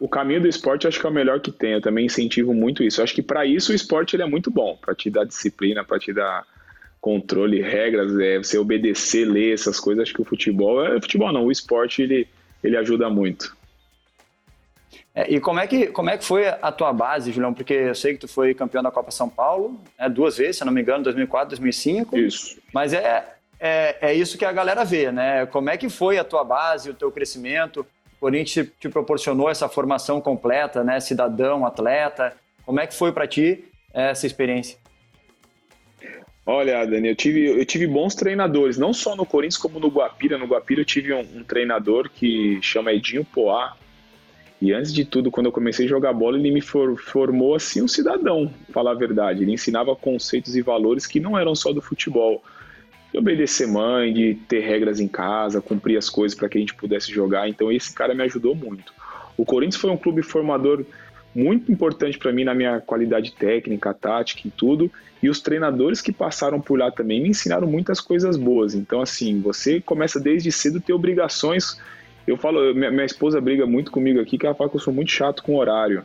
o 0.00 0.08
caminho 0.08 0.40
do 0.40 0.48
esporte 0.48 0.86
acho 0.86 1.00
que 1.00 1.06
é 1.06 1.10
o 1.10 1.12
melhor 1.12 1.40
que 1.40 1.50
tem. 1.50 1.72
Eu 1.72 1.80
também 1.80 2.06
incentivo 2.06 2.54
muito 2.54 2.82
isso. 2.82 3.00
Eu 3.00 3.04
acho 3.04 3.14
que 3.14 3.22
para 3.22 3.44
isso 3.44 3.72
o 3.72 3.74
esporte 3.74 4.16
ele 4.16 4.22
é 4.22 4.26
muito 4.26 4.50
bom, 4.50 4.76
para 4.76 4.94
te 4.94 5.10
dar 5.10 5.24
disciplina, 5.24 5.84
para 5.84 5.98
te 5.98 6.12
dar 6.12 6.44
controle, 7.00 7.60
regras, 7.60 8.18
é, 8.18 8.38
você 8.38 8.58
obedecer, 8.58 9.24
ler 9.24 9.54
essas 9.54 9.78
coisas. 9.78 10.02
Acho 10.02 10.14
que 10.14 10.22
o 10.22 10.24
futebol, 10.24 10.84
é 10.84 11.00
futebol 11.00 11.32
não, 11.32 11.44
o 11.44 11.52
esporte 11.52 12.02
ele, 12.02 12.28
ele 12.62 12.76
ajuda 12.76 13.10
muito. 13.10 13.56
É, 15.18 15.34
e 15.34 15.40
como 15.40 15.58
é, 15.58 15.66
que, 15.66 15.88
como 15.88 16.08
é 16.10 16.16
que 16.16 16.24
foi 16.24 16.46
a 16.46 16.70
tua 16.70 16.92
base, 16.92 17.32
Julião? 17.32 17.52
Porque 17.52 17.74
eu 17.74 17.94
sei 17.94 18.12
que 18.12 18.20
tu 18.20 18.28
foi 18.28 18.54
campeão 18.54 18.84
da 18.84 18.90
Copa 18.92 19.10
São 19.10 19.28
Paulo, 19.28 19.76
né, 19.98 20.08
duas 20.08 20.36
vezes, 20.36 20.58
se 20.58 20.64
não 20.64 20.72
me 20.72 20.80
engano, 20.80 21.02
2004, 21.02 21.48
2005. 21.48 22.16
Isso. 22.16 22.56
Mas 22.72 22.92
é, 22.92 23.26
é, 23.58 23.96
é 24.00 24.14
isso 24.14 24.38
que 24.38 24.44
a 24.44 24.52
galera 24.52 24.84
vê, 24.84 25.10
né? 25.10 25.44
Como 25.46 25.70
é 25.70 25.76
que 25.76 25.88
foi 25.88 26.18
a 26.18 26.24
tua 26.24 26.44
base, 26.44 26.88
o 26.88 26.94
teu 26.94 27.10
crescimento? 27.10 27.80
O 27.80 28.20
Corinthians 28.20 28.68
te 28.78 28.88
proporcionou 28.88 29.50
essa 29.50 29.68
formação 29.68 30.20
completa, 30.20 30.84
né? 30.84 31.00
Cidadão, 31.00 31.66
atleta. 31.66 32.36
Como 32.64 32.78
é 32.78 32.86
que 32.86 32.94
foi 32.94 33.10
para 33.10 33.26
ti 33.26 33.64
essa 33.92 34.24
experiência? 34.24 34.78
Olha, 36.46 36.86
Dani, 36.86 37.08
eu 37.08 37.16
tive, 37.16 37.44
eu 37.44 37.66
tive 37.66 37.88
bons 37.88 38.14
treinadores, 38.14 38.78
não 38.78 38.92
só 38.92 39.16
no 39.16 39.26
Corinthians, 39.26 39.60
como 39.60 39.80
no 39.80 39.88
Guapira. 39.88 40.38
No 40.38 40.46
Guapira 40.46 40.80
eu 40.80 40.84
tive 40.84 41.12
um, 41.12 41.26
um 41.38 41.42
treinador 41.42 42.08
que 42.08 42.60
chama 42.62 42.92
Edinho 42.92 43.24
Poá, 43.24 43.76
e 44.60 44.72
antes 44.72 44.92
de 44.92 45.04
tudo, 45.04 45.30
quando 45.30 45.46
eu 45.46 45.52
comecei 45.52 45.86
a 45.86 45.88
jogar 45.88 46.12
bola, 46.12 46.36
ele 46.36 46.50
me 46.50 46.60
for, 46.60 46.98
formou 46.98 47.54
assim 47.54 47.80
um 47.80 47.86
cidadão, 47.86 48.52
falar 48.72 48.90
a 48.90 48.94
verdade. 48.94 49.44
Ele 49.44 49.52
ensinava 49.52 49.94
conceitos 49.94 50.56
e 50.56 50.62
valores 50.62 51.06
que 51.06 51.20
não 51.20 51.38
eram 51.38 51.54
só 51.54 51.72
do 51.72 51.80
futebol. 51.80 52.42
De 53.12 53.18
obedecer 53.18 53.68
mãe, 53.68 54.12
de 54.12 54.34
ter 54.48 54.60
regras 54.60 54.98
em 54.98 55.06
casa, 55.06 55.62
cumprir 55.62 55.96
as 55.96 56.10
coisas 56.10 56.36
para 56.36 56.48
que 56.48 56.58
a 56.58 56.60
gente 56.60 56.74
pudesse 56.74 57.12
jogar. 57.12 57.48
Então 57.48 57.70
esse 57.70 57.94
cara 57.94 58.14
me 58.14 58.24
ajudou 58.24 58.54
muito. 58.54 58.92
O 59.36 59.44
Corinthians 59.44 59.80
foi 59.80 59.90
um 59.90 59.96
clube 59.96 60.22
formador 60.22 60.84
muito 61.32 61.70
importante 61.70 62.18
para 62.18 62.32
mim 62.32 62.42
na 62.42 62.52
minha 62.52 62.80
qualidade 62.80 63.32
técnica, 63.32 63.94
tática 63.94 64.48
e 64.48 64.50
tudo. 64.50 64.90
E 65.22 65.30
os 65.30 65.40
treinadores 65.40 66.00
que 66.00 66.12
passaram 66.12 66.60
por 66.60 66.76
lá 66.76 66.90
também 66.90 67.22
me 67.22 67.28
ensinaram 67.28 67.68
muitas 67.68 68.00
coisas 68.00 68.36
boas. 68.36 68.74
Então, 68.74 69.00
assim, 69.00 69.40
você 69.40 69.80
começa 69.80 70.18
desde 70.18 70.50
cedo 70.50 70.78
a 70.78 70.80
ter 70.80 70.92
obrigações 70.92 71.80
eu 72.30 72.36
falo, 72.36 72.74
minha, 72.74 72.90
minha 72.90 73.06
esposa 73.06 73.40
briga 73.40 73.66
muito 73.66 73.90
comigo 73.90 74.20
aqui, 74.20 74.36
que 74.36 74.44
ela 74.44 74.54
fala 74.54 74.68
que 74.68 74.76
eu 74.76 74.80
sou 74.80 74.92
muito 74.92 75.10
chato 75.10 75.42
com 75.42 75.56
horário. 75.56 76.04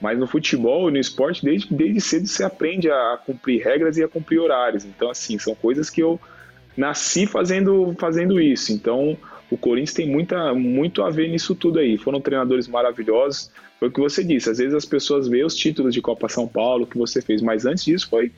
Mas 0.00 0.18
no 0.18 0.26
futebol, 0.26 0.90
no 0.90 0.98
esporte, 0.98 1.44
desde, 1.44 1.72
desde 1.74 2.00
cedo 2.00 2.26
você 2.26 2.44
aprende 2.44 2.90
a 2.90 3.18
cumprir 3.24 3.62
regras 3.62 3.96
e 3.96 4.02
a 4.02 4.08
cumprir 4.08 4.38
horários. 4.38 4.84
Então, 4.84 5.10
assim, 5.10 5.38
são 5.38 5.54
coisas 5.54 5.90
que 5.90 6.02
eu 6.02 6.20
nasci 6.76 7.26
fazendo, 7.26 7.94
fazendo 7.98 8.40
isso. 8.40 8.72
Então, 8.72 9.16
o 9.50 9.56
Corinthians 9.56 9.94
tem 9.94 10.08
muita, 10.08 10.54
muito 10.54 11.02
a 11.02 11.10
ver 11.10 11.28
nisso 11.28 11.54
tudo 11.54 11.78
aí. 11.78 11.96
Foram 11.96 12.20
treinadores 12.20 12.68
maravilhosos. 12.68 13.50
Foi 13.78 13.88
o 13.88 13.90
que 13.90 14.00
você 14.00 14.22
disse. 14.22 14.50
Às 14.50 14.58
vezes 14.58 14.74
as 14.74 14.84
pessoas 14.84 15.26
veem 15.26 15.44
os 15.44 15.56
títulos 15.56 15.94
de 15.94 16.00
Copa 16.00 16.28
São 16.28 16.46
Paulo 16.46 16.86
que 16.86 16.98
você 16.98 17.20
fez, 17.20 17.42
mas 17.42 17.66
antes 17.66 17.84
disso 17.84 18.08
foi 18.08 18.30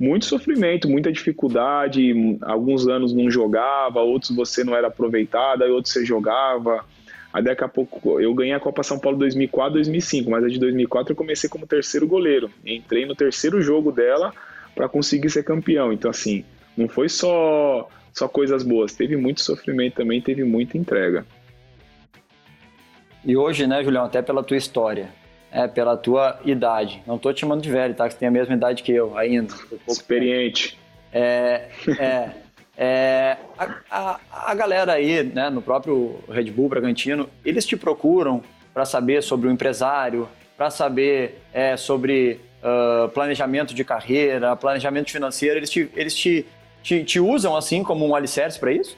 muito 0.00 0.24
sofrimento, 0.24 0.88
muita 0.88 1.12
dificuldade. 1.12 2.38
Alguns 2.40 2.88
anos 2.88 3.12
não 3.12 3.30
jogava, 3.30 4.00
outros 4.00 4.34
você 4.34 4.64
não 4.64 4.74
era 4.74 4.86
aproveitado, 4.86 5.62
aí 5.62 5.70
outros 5.70 5.92
você 5.92 6.06
jogava. 6.06 6.82
Aí 7.30 7.44
daqui 7.44 7.62
a 7.62 7.68
pouco 7.68 8.18
eu 8.18 8.32
ganhei 8.34 8.54
a 8.54 8.58
Copa 8.58 8.82
São 8.82 8.98
Paulo 8.98 9.18
2004, 9.18 9.74
2005, 9.74 10.30
mas 10.30 10.42
a 10.42 10.48
de 10.48 10.58
2004 10.58 11.12
eu 11.12 11.16
comecei 11.16 11.50
como 11.50 11.66
terceiro 11.66 12.06
goleiro. 12.06 12.50
Entrei 12.64 13.04
no 13.04 13.14
terceiro 13.14 13.60
jogo 13.60 13.92
dela 13.92 14.32
para 14.74 14.88
conseguir 14.88 15.28
ser 15.28 15.44
campeão. 15.44 15.92
Então 15.92 16.10
assim, 16.10 16.44
não 16.74 16.88
foi 16.88 17.10
só 17.10 17.86
só 18.12 18.26
coisas 18.26 18.64
boas, 18.64 18.94
teve 18.94 19.16
muito 19.16 19.40
sofrimento 19.40 19.96
também, 19.96 20.20
teve 20.20 20.42
muita 20.42 20.78
entrega. 20.78 21.24
E 23.24 23.36
hoje, 23.36 23.66
né, 23.66 23.84
Julião, 23.84 24.06
até 24.06 24.22
pela 24.22 24.42
tua 24.42 24.56
história, 24.56 25.10
é, 25.52 25.66
pela 25.66 25.96
tua 25.96 26.38
idade. 26.44 27.02
Não 27.06 27.16
estou 27.16 27.32
te 27.32 27.40
chamando 27.40 27.62
de 27.62 27.70
velho, 27.70 27.94
tá? 27.94 28.06
Que 28.06 28.14
você 28.14 28.20
tem 28.20 28.28
a 28.28 28.32
mesma 28.32 28.54
idade 28.54 28.82
que 28.82 28.92
eu 28.92 29.16
ainda. 29.16 29.54
Experiente. 29.88 30.78
É, 31.12 31.68
é, 31.98 32.30
é 32.76 33.36
a, 33.58 33.80
a, 33.90 34.20
a, 34.50 34.54
galera 34.54 34.92
aí, 34.92 35.24
né, 35.24 35.50
no 35.50 35.60
próprio 35.60 36.20
Red 36.28 36.50
Bull 36.50 36.68
Bragantino, 36.68 37.28
eles 37.44 37.66
te 37.66 37.76
procuram 37.76 38.42
para 38.72 38.84
saber 38.84 39.22
sobre 39.22 39.48
o 39.48 39.50
empresário, 39.50 40.28
para 40.56 40.70
saber 40.70 41.42
é, 41.52 41.76
sobre 41.76 42.40
uh, 42.62 43.08
planejamento 43.08 43.74
de 43.74 43.84
carreira, 43.84 44.54
planejamento 44.54 45.10
financeiro. 45.10 45.58
Eles 45.58 45.70
te, 45.70 45.90
eles 45.96 46.14
te, 46.14 46.46
te, 46.82 47.02
te 47.02 47.18
usam 47.18 47.56
assim 47.56 47.82
como 47.82 48.06
um 48.06 48.14
alicerce 48.14 48.58
para 48.58 48.72
isso? 48.72 48.96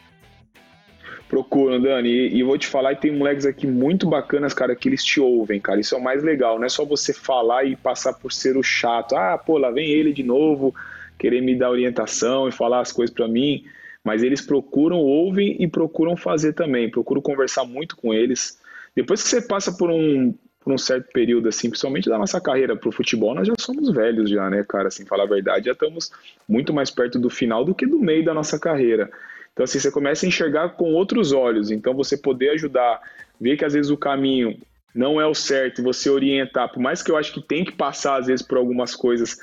Procuram, 1.32 1.80
Dani. 1.80 2.10
E, 2.10 2.36
e 2.36 2.42
vou 2.42 2.58
te 2.58 2.66
falar, 2.66 2.92
e 2.92 2.96
tem 2.96 3.10
moleques 3.10 3.46
aqui 3.46 3.66
muito 3.66 4.06
bacanas, 4.06 4.52
cara, 4.52 4.76
que 4.76 4.86
eles 4.86 5.02
te 5.02 5.18
ouvem, 5.18 5.58
cara. 5.58 5.80
Isso 5.80 5.94
é 5.94 5.98
o 5.98 6.04
mais 6.04 6.22
legal. 6.22 6.58
Não 6.58 6.66
é 6.66 6.68
só 6.68 6.84
você 6.84 7.14
falar 7.14 7.64
e 7.64 7.74
passar 7.74 8.12
por 8.12 8.30
ser 8.30 8.54
o 8.58 8.62
chato. 8.62 9.16
Ah, 9.16 9.38
pô, 9.38 9.56
lá 9.56 9.70
vem 9.70 9.88
ele 9.88 10.12
de 10.12 10.22
novo, 10.22 10.74
querer 11.18 11.40
me 11.40 11.56
dar 11.56 11.70
orientação 11.70 12.48
e 12.48 12.52
falar 12.52 12.80
as 12.80 12.92
coisas 12.92 13.14
para 13.14 13.26
mim. 13.26 13.64
Mas 14.04 14.22
eles 14.22 14.42
procuram, 14.42 14.98
ouvem 14.98 15.56
e 15.58 15.66
procuram 15.66 16.18
fazer 16.18 16.52
também. 16.52 16.90
Procuram 16.90 17.22
conversar 17.22 17.64
muito 17.64 17.96
com 17.96 18.12
eles. 18.12 18.60
Depois 18.94 19.22
que 19.22 19.30
você 19.30 19.40
passa 19.40 19.72
por 19.72 19.90
um, 19.90 20.34
por 20.60 20.70
um 20.70 20.76
certo 20.76 21.10
período, 21.14 21.48
assim, 21.48 21.70
principalmente 21.70 22.10
da 22.10 22.18
nossa 22.18 22.42
carreira 22.42 22.76
pro 22.76 22.92
futebol, 22.92 23.34
nós 23.34 23.48
já 23.48 23.54
somos 23.58 23.90
velhos 23.90 24.28
já, 24.28 24.50
né, 24.50 24.62
cara? 24.68 24.88
Assim, 24.88 25.06
falar 25.06 25.24
a 25.24 25.28
verdade, 25.28 25.64
já 25.64 25.72
estamos 25.72 26.10
muito 26.46 26.74
mais 26.74 26.90
perto 26.90 27.18
do 27.18 27.30
final 27.30 27.64
do 27.64 27.74
que 27.74 27.86
do 27.86 27.98
meio 27.98 28.22
da 28.22 28.34
nossa 28.34 28.58
carreira. 28.58 29.10
Então, 29.52 29.64
assim, 29.64 29.78
você 29.78 29.90
começa 29.90 30.24
a 30.24 30.28
enxergar 30.28 30.70
com 30.70 30.92
outros 30.94 31.32
olhos. 31.32 31.70
Então, 31.70 31.94
você 31.94 32.16
poder 32.16 32.50
ajudar, 32.50 33.00
ver 33.40 33.56
que 33.56 33.64
às 33.64 33.74
vezes 33.74 33.90
o 33.90 33.96
caminho 33.96 34.58
não 34.94 35.20
é 35.20 35.26
o 35.26 35.34
certo 35.34 35.82
você 35.82 36.10
orientar, 36.10 36.70
por 36.70 36.80
mais 36.80 37.02
que 37.02 37.10
eu 37.10 37.16
acho 37.16 37.32
que 37.32 37.42
tem 37.42 37.64
que 37.64 37.72
passar, 37.72 38.18
às 38.18 38.26
vezes, 38.26 38.44
por 38.44 38.58
algumas 38.58 38.94
coisas 38.94 39.38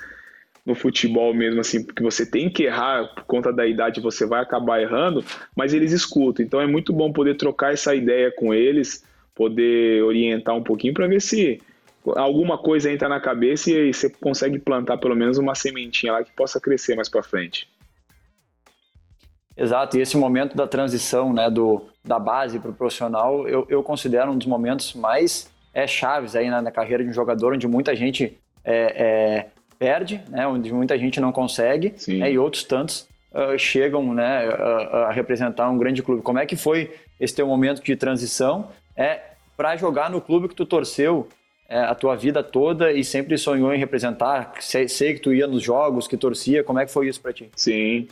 no 0.65 0.75
futebol 0.75 1.33
mesmo, 1.33 1.61
assim, 1.61 1.83
porque 1.83 2.03
você 2.03 2.25
tem 2.25 2.49
que 2.49 2.63
errar 2.63 3.07
por 3.15 3.23
conta 3.23 3.51
da 3.51 3.65
idade, 3.65 4.01
você 4.01 4.25
vai 4.25 4.41
acabar 4.41 4.81
errando, 4.81 5.23
mas 5.55 5.73
eles 5.73 5.91
escutam. 5.91 6.45
Então, 6.45 6.61
é 6.61 6.67
muito 6.67 6.93
bom 6.93 7.11
poder 7.11 7.35
trocar 7.35 7.73
essa 7.73 7.95
ideia 7.95 8.31
com 8.31 8.53
eles, 8.53 9.03
poder 9.33 10.03
orientar 10.03 10.55
um 10.55 10.63
pouquinho 10.63 10.93
para 10.93 11.07
ver 11.07 11.21
se 11.21 11.59
alguma 12.15 12.57
coisa 12.57 12.91
entra 12.91 13.09
na 13.09 13.19
cabeça 13.19 13.71
e 13.71 13.93
você 13.93 14.09
consegue 14.09 14.59
plantar 14.59 14.97
pelo 14.97 15.15
menos 15.15 15.37
uma 15.37 15.55
sementinha 15.55 16.13
lá 16.13 16.23
que 16.23 16.31
possa 16.33 16.59
crescer 16.59 16.95
mais 16.95 17.09
para 17.09 17.23
frente. 17.23 17.67
Exato, 19.59 19.97
e 19.97 20.01
esse 20.01 20.15
momento 20.15 20.55
da 20.55 20.65
transição 20.65 21.33
né, 21.33 21.49
do, 21.49 21.85
da 22.03 22.17
base 22.17 22.59
para 22.59 22.71
o 22.71 22.73
profissional, 22.73 23.45
eu, 23.45 23.67
eu 23.67 23.83
considero 23.83 24.31
um 24.31 24.37
dos 24.37 24.47
momentos 24.47 24.93
mais 24.93 25.51
é, 25.73 25.85
chaves 25.85 26.33
aí 26.33 26.49
na, 26.49 26.61
na 26.61 26.71
carreira 26.71 27.03
de 27.03 27.09
um 27.09 27.13
jogador, 27.13 27.53
onde 27.53 27.67
muita 27.67 27.93
gente 27.93 28.37
é, 28.63 28.73
é, 28.73 29.45
perde, 29.77 30.21
né, 30.29 30.47
onde 30.47 30.71
muita 30.73 30.97
gente 30.97 31.19
não 31.19 31.33
consegue, 31.33 31.93
né, 32.07 32.31
e 32.31 32.39
outros 32.39 32.63
tantos 32.63 33.05
uh, 33.33 33.59
chegam 33.59 34.13
né, 34.13 34.47
a, 34.47 34.97
a, 35.07 35.11
representar 35.11 35.69
um 35.69 35.77
grande 35.77 36.01
clube. 36.01 36.21
Como 36.21 36.39
é 36.39 36.45
que 36.45 36.55
foi 36.55 36.91
esse 37.19 37.35
teu 37.35 37.45
momento 37.45 37.83
de 37.83 37.95
transição 37.97 38.69
é, 38.95 39.19
para 39.57 39.75
jogar 39.75 40.09
no 40.09 40.21
clube 40.21 40.47
que 40.47 40.55
tu 40.55 40.65
torceu 40.65 41.27
é, 41.67 41.79
a 41.79 41.93
tua 41.93 42.15
vida 42.15 42.41
toda 42.41 42.93
e 42.93 43.03
sempre 43.03 43.37
sonhou 43.37 43.73
em 43.73 43.77
representar? 43.77 44.53
Sei, 44.61 44.87
sei, 44.87 45.15
que 45.15 45.19
tu 45.19 45.33
ia 45.33 45.47
nos 45.47 45.61
jogos, 45.61 46.07
que 46.07 46.15
torcia, 46.15 46.63
como 46.63 46.79
é 46.79 46.85
que 46.85 46.91
foi 46.93 47.09
isso 47.09 47.19
para 47.19 47.33
ti? 47.33 47.49
Sim. 47.57 48.07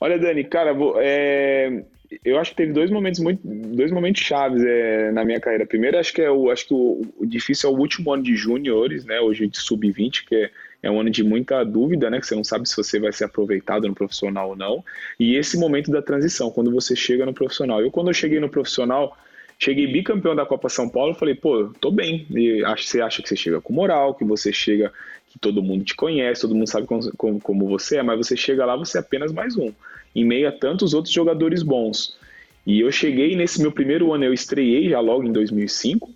Olha, 0.00 0.18
Dani, 0.18 0.44
cara, 0.44 0.74
é, 0.96 1.84
eu 2.24 2.38
acho 2.38 2.52
que 2.52 2.56
teve 2.56 2.72
dois 2.72 2.90
momentos 2.90 3.20
muito, 3.20 3.40
dois 3.44 3.92
momentos 3.92 4.22
chaves 4.22 4.64
é, 4.64 5.12
na 5.12 5.24
minha 5.24 5.38
carreira. 5.38 5.66
Primeiro, 5.66 5.98
acho 5.98 6.12
que 6.12 6.22
é 6.22 6.30
o, 6.30 6.50
acho 6.50 6.66
que 6.66 6.74
o, 6.74 7.02
o 7.18 7.26
difícil 7.26 7.70
é 7.70 7.72
o 7.72 7.76
último 7.76 8.12
ano 8.12 8.22
de 8.22 8.34
juniores, 8.34 9.04
né? 9.04 9.20
Hoje 9.20 9.46
de 9.46 9.58
sub-20, 9.58 10.24
que 10.26 10.34
é, 10.34 10.50
é 10.82 10.90
um 10.90 10.98
ano 10.98 11.10
de 11.10 11.22
muita 11.22 11.62
dúvida, 11.64 12.10
né? 12.10 12.18
Que 12.18 12.26
você 12.26 12.34
não 12.34 12.42
sabe 12.42 12.68
se 12.68 12.76
você 12.76 12.98
vai 12.98 13.12
ser 13.12 13.24
aproveitado 13.24 13.86
no 13.86 13.94
profissional 13.94 14.50
ou 14.50 14.56
não. 14.56 14.84
E 15.18 15.36
esse 15.36 15.58
momento 15.58 15.90
da 15.90 16.02
transição, 16.02 16.50
quando 16.50 16.72
você 16.72 16.96
chega 16.96 17.24
no 17.24 17.34
profissional. 17.34 17.80
Eu, 17.80 17.90
quando 17.90 18.08
eu 18.08 18.14
cheguei 18.14 18.40
no 18.40 18.48
profissional, 18.48 19.16
cheguei 19.58 19.86
bicampeão 19.86 20.34
da 20.34 20.46
Copa 20.46 20.68
São 20.68 20.88
Paulo, 20.88 21.14
falei, 21.14 21.34
pô, 21.34 21.70
tô 21.80 21.90
bem. 21.90 22.26
E 22.30 22.62
você 22.62 23.00
acha 23.02 23.22
que 23.22 23.28
você 23.28 23.36
chega 23.36 23.60
com 23.60 23.72
moral, 23.72 24.14
que 24.14 24.24
você 24.24 24.52
chega, 24.52 24.90
que 25.30 25.38
todo 25.38 25.62
mundo 25.62 25.84
te 25.84 25.94
conhece, 25.94 26.42
todo 26.42 26.54
mundo 26.54 26.68
sabe 26.68 26.86
como, 26.86 27.16
como, 27.16 27.40
como 27.40 27.68
você 27.68 27.96
é, 27.96 28.02
mas 28.02 28.18
você 28.18 28.36
chega 28.36 28.66
lá, 28.66 28.76
você 28.76 28.98
é 28.98 29.00
apenas 29.00 29.32
mais 29.32 29.56
um 29.56 29.72
em 30.14 30.24
meio 30.24 30.48
a 30.48 30.52
tantos 30.52 30.92
outros 30.92 31.14
jogadores 31.14 31.62
bons. 31.62 32.18
E 32.66 32.80
eu 32.80 32.92
cheguei 32.92 33.34
nesse 33.36 33.62
meu 33.62 33.72
primeiro 33.72 34.12
ano, 34.12 34.24
eu 34.24 34.34
estreiei 34.34 34.90
já 34.90 35.00
logo 35.00 35.24
em 35.24 35.32
2005, 35.32 36.10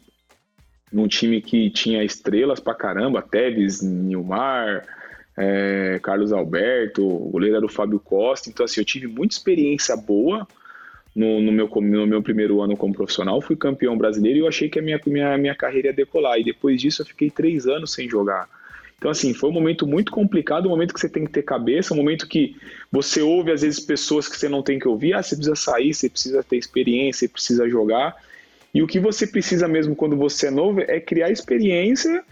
num 0.92 1.09
time 1.09 1.40
que 1.40 1.71
tinha 1.71 2.04
estrelas 2.04 2.61
pra 2.61 2.75
caramba, 2.75 3.23
Tevez, 3.23 3.83
Nilmar, 3.83 4.85
é, 5.37 5.99
Carlos 6.02 6.33
Alberto, 6.33 7.06
o 7.06 7.30
goleiro 7.30 7.56
era 7.56 7.66
o 7.66 7.68
Fábio 7.68 7.99
Costa. 7.99 8.49
Então, 8.49 8.64
assim, 8.64 8.80
eu 8.80 8.85
tive 8.85 9.06
muita 9.06 9.35
experiência 9.35 9.97
boa 9.97 10.47
no, 11.14 11.40
no, 11.40 11.50
meu, 11.50 11.68
no 11.68 12.07
meu 12.07 12.22
primeiro 12.22 12.61
ano 12.61 12.77
como 12.77 12.94
profissional. 12.94 13.40
Fui 13.40 13.57
campeão 13.57 13.96
brasileiro 13.96 14.38
e 14.38 14.42
eu 14.42 14.48
achei 14.48 14.68
que 14.68 14.79
a 14.79 14.83
minha, 14.83 15.00
minha, 15.07 15.38
minha 15.38 15.55
carreira 15.55 15.88
ia 15.88 15.94
decolar. 15.94 16.38
E 16.38 16.44
depois 16.44 16.81
disso, 16.81 17.03
eu 17.03 17.07
fiquei 17.07 17.31
três 17.31 17.66
anos 17.66 17.92
sem 17.92 18.09
jogar. 18.09 18.48
Então, 19.04 19.12
assim, 19.12 19.34
foi 19.34 19.50
um 19.50 19.52
momento 19.52 19.86
muito 19.86 20.10
complicado, 20.10 20.64
um 20.64 20.70
momento 20.70 20.94
que 20.94 20.98
você 20.98 21.10
tem 21.10 21.26
que 21.26 21.30
ter 21.30 21.42
cabeça, 21.42 21.92
um 21.92 21.96
momento 21.98 22.26
que 22.26 22.56
você 22.90 23.20
ouve, 23.20 23.52
às 23.52 23.60
vezes, 23.60 23.78
pessoas 23.78 24.26
que 24.26 24.34
você 24.34 24.48
não 24.48 24.62
tem 24.62 24.78
que 24.78 24.88
ouvir. 24.88 25.12
Ah, 25.12 25.22
você 25.22 25.36
precisa 25.36 25.54
sair, 25.54 25.92
você 25.92 26.08
precisa 26.08 26.42
ter 26.42 26.56
experiência, 26.56 27.18
você 27.18 27.28
precisa 27.28 27.68
jogar. 27.68 28.16
E 28.72 28.82
o 28.82 28.86
que 28.86 28.98
você 28.98 29.26
precisa 29.26 29.68
mesmo 29.68 29.94
quando 29.94 30.16
você 30.16 30.46
é 30.46 30.50
novo 30.50 30.80
é 30.80 30.98
criar 31.00 31.30
experiência 31.30 32.24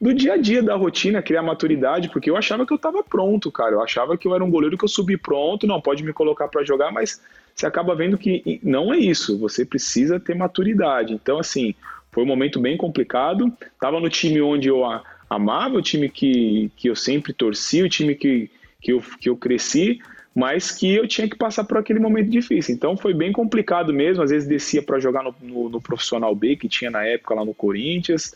do 0.00 0.14
dia 0.14 0.34
a 0.34 0.36
dia, 0.36 0.62
da 0.62 0.76
rotina, 0.76 1.20
criar 1.20 1.42
maturidade, 1.42 2.08
porque 2.10 2.30
eu 2.30 2.36
achava 2.36 2.64
que 2.64 2.72
eu 2.72 2.76
estava 2.76 3.02
pronto, 3.02 3.50
cara. 3.50 3.72
Eu 3.72 3.82
achava 3.82 4.16
que 4.16 4.28
eu 4.28 4.36
era 4.36 4.44
um 4.44 4.50
goleiro 4.52 4.78
que 4.78 4.84
eu 4.84 4.88
subi 4.88 5.16
pronto, 5.16 5.66
não 5.66 5.80
pode 5.80 6.04
me 6.04 6.12
colocar 6.12 6.46
para 6.46 6.62
jogar, 6.62 6.92
mas 6.92 7.20
você 7.52 7.66
acaba 7.66 7.92
vendo 7.92 8.16
que 8.16 8.60
não 8.62 8.94
é 8.94 8.98
isso. 8.98 9.36
Você 9.38 9.64
precisa 9.64 10.20
ter 10.20 10.36
maturidade. 10.36 11.12
Então, 11.12 11.40
assim, 11.40 11.74
foi 12.12 12.22
um 12.22 12.26
momento 12.26 12.60
bem 12.60 12.76
complicado. 12.76 13.52
Tava 13.80 13.98
no 13.98 14.08
time 14.08 14.40
onde 14.40 14.68
eu 14.68 14.84
amava, 15.28 15.76
o 15.76 15.82
time 15.82 16.08
que, 16.08 16.70
que 16.76 16.88
eu 16.88 16.96
sempre 16.96 17.32
torci, 17.32 17.82
o 17.82 17.88
time 17.88 18.14
que, 18.14 18.50
que, 18.80 18.92
eu, 18.92 19.02
que 19.20 19.28
eu 19.28 19.36
cresci, 19.36 20.00
mas 20.34 20.72
que 20.72 20.92
eu 20.92 21.06
tinha 21.06 21.28
que 21.28 21.36
passar 21.36 21.64
por 21.64 21.78
aquele 21.78 22.00
momento 22.00 22.28
difícil. 22.28 22.74
Então 22.74 22.96
foi 22.96 23.14
bem 23.14 23.32
complicado 23.32 23.92
mesmo. 23.92 24.22
Às 24.22 24.30
vezes 24.30 24.48
descia 24.48 24.82
para 24.82 24.98
jogar 24.98 25.22
no, 25.22 25.34
no, 25.40 25.68
no, 25.68 25.80
profissional 25.80 26.34
B, 26.34 26.56
que 26.56 26.68
tinha 26.68 26.90
na 26.90 27.04
época 27.06 27.34
lá 27.34 27.44
no 27.44 27.54
Corinthians, 27.54 28.34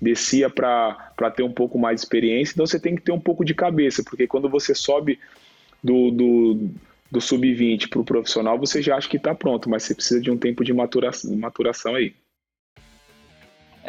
descia 0.00 0.48
para 0.48 1.30
ter 1.34 1.42
um 1.42 1.52
pouco 1.52 1.78
mais 1.78 1.96
de 1.96 2.02
experiência. 2.02 2.52
Então 2.52 2.66
você 2.66 2.78
tem 2.78 2.94
que 2.94 3.02
ter 3.02 3.12
um 3.12 3.20
pouco 3.20 3.44
de 3.44 3.54
cabeça, 3.54 4.02
porque 4.04 4.26
quando 4.26 4.48
você 4.48 4.74
sobe 4.74 5.18
do, 5.82 6.10
do, 6.12 6.70
do 7.10 7.20
sub-20 7.20 7.88
para 7.88 8.00
o 8.00 8.04
profissional, 8.04 8.56
você 8.56 8.80
já 8.80 8.96
acha 8.96 9.08
que 9.08 9.16
está 9.16 9.34
pronto, 9.34 9.68
mas 9.68 9.82
você 9.82 9.94
precisa 9.94 10.20
de 10.20 10.30
um 10.30 10.38
tempo 10.38 10.62
de 10.62 10.72
maturação, 10.72 11.34
maturação 11.36 11.96
aí. 11.96 12.14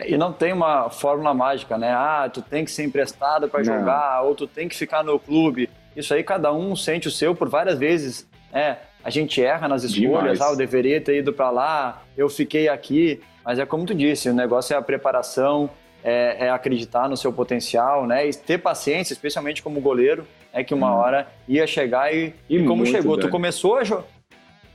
E 0.06 0.18
não 0.18 0.32
tem 0.32 0.54
uma 0.54 0.90
fórmula 0.90 1.34
mágica, 1.34 1.78
né? 1.78 1.92
Ah, 1.92 2.30
tu 2.32 2.42
tem 2.42 2.64
que 2.64 2.72
ser 2.72 2.84
emprestado 2.84 3.50
para 3.50 3.64
jogar, 3.64 4.22
ou 4.22 4.34
tu 4.34 4.48
tem 4.48 4.68
que 4.68 4.76
ficar 4.76 5.04
no 5.04 5.20
clube. 5.20 5.70
Isso 5.96 6.14
aí 6.14 6.24
cada 6.24 6.54
um 6.54 6.76
sente 6.76 7.08
o 7.08 7.12
seu 7.12 7.36
por 7.36 7.50
várias 7.50 7.78
vezes. 7.78 8.28
É, 8.54 8.78
a 9.04 9.10
gente 9.10 9.44
erra 9.44 9.68
nas 9.68 9.84
escolhas, 9.84 10.40
ah, 10.40 10.50
eu 10.50 10.56
deveria 10.56 11.02
ter 11.02 11.18
ido 11.18 11.34
para 11.34 11.50
lá, 11.50 12.04
eu 12.16 12.30
fiquei 12.30 12.70
aqui. 12.70 13.22
Mas 13.44 13.60
é 13.60 13.66
como 13.66 13.86
tu 13.86 13.94
disse, 13.94 14.30
o 14.30 14.34
negócio 14.34 14.74
é 14.74 14.78
a 14.78 14.82
preparação, 14.82 15.70
é, 16.04 16.46
é 16.46 16.50
acreditar 16.50 17.10
no 17.10 17.18
seu 17.18 17.34
potencial, 17.34 18.08
né? 18.08 18.28
E 18.28 18.34
ter 18.34 18.60
paciência, 18.60 19.14
especialmente 19.14 19.62
como 19.62 19.82
goleiro, 19.82 20.26
é 20.54 20.64
que 20.64 20.74
uma 20.74 20.92
hum. 20.92 21.00
hora 21.00 21.28
ia 21.48 21.68
chegar 21.68 22.14
e, 22.14 22.34
e, 22.50 22.58
e 22.58 22.66
como 22.66 22.86
chegou. 22.86 23.18
Tu 23.18 23.30
começou 23.30 23.76
a 23.78 23.84
jogar 23.84 24.06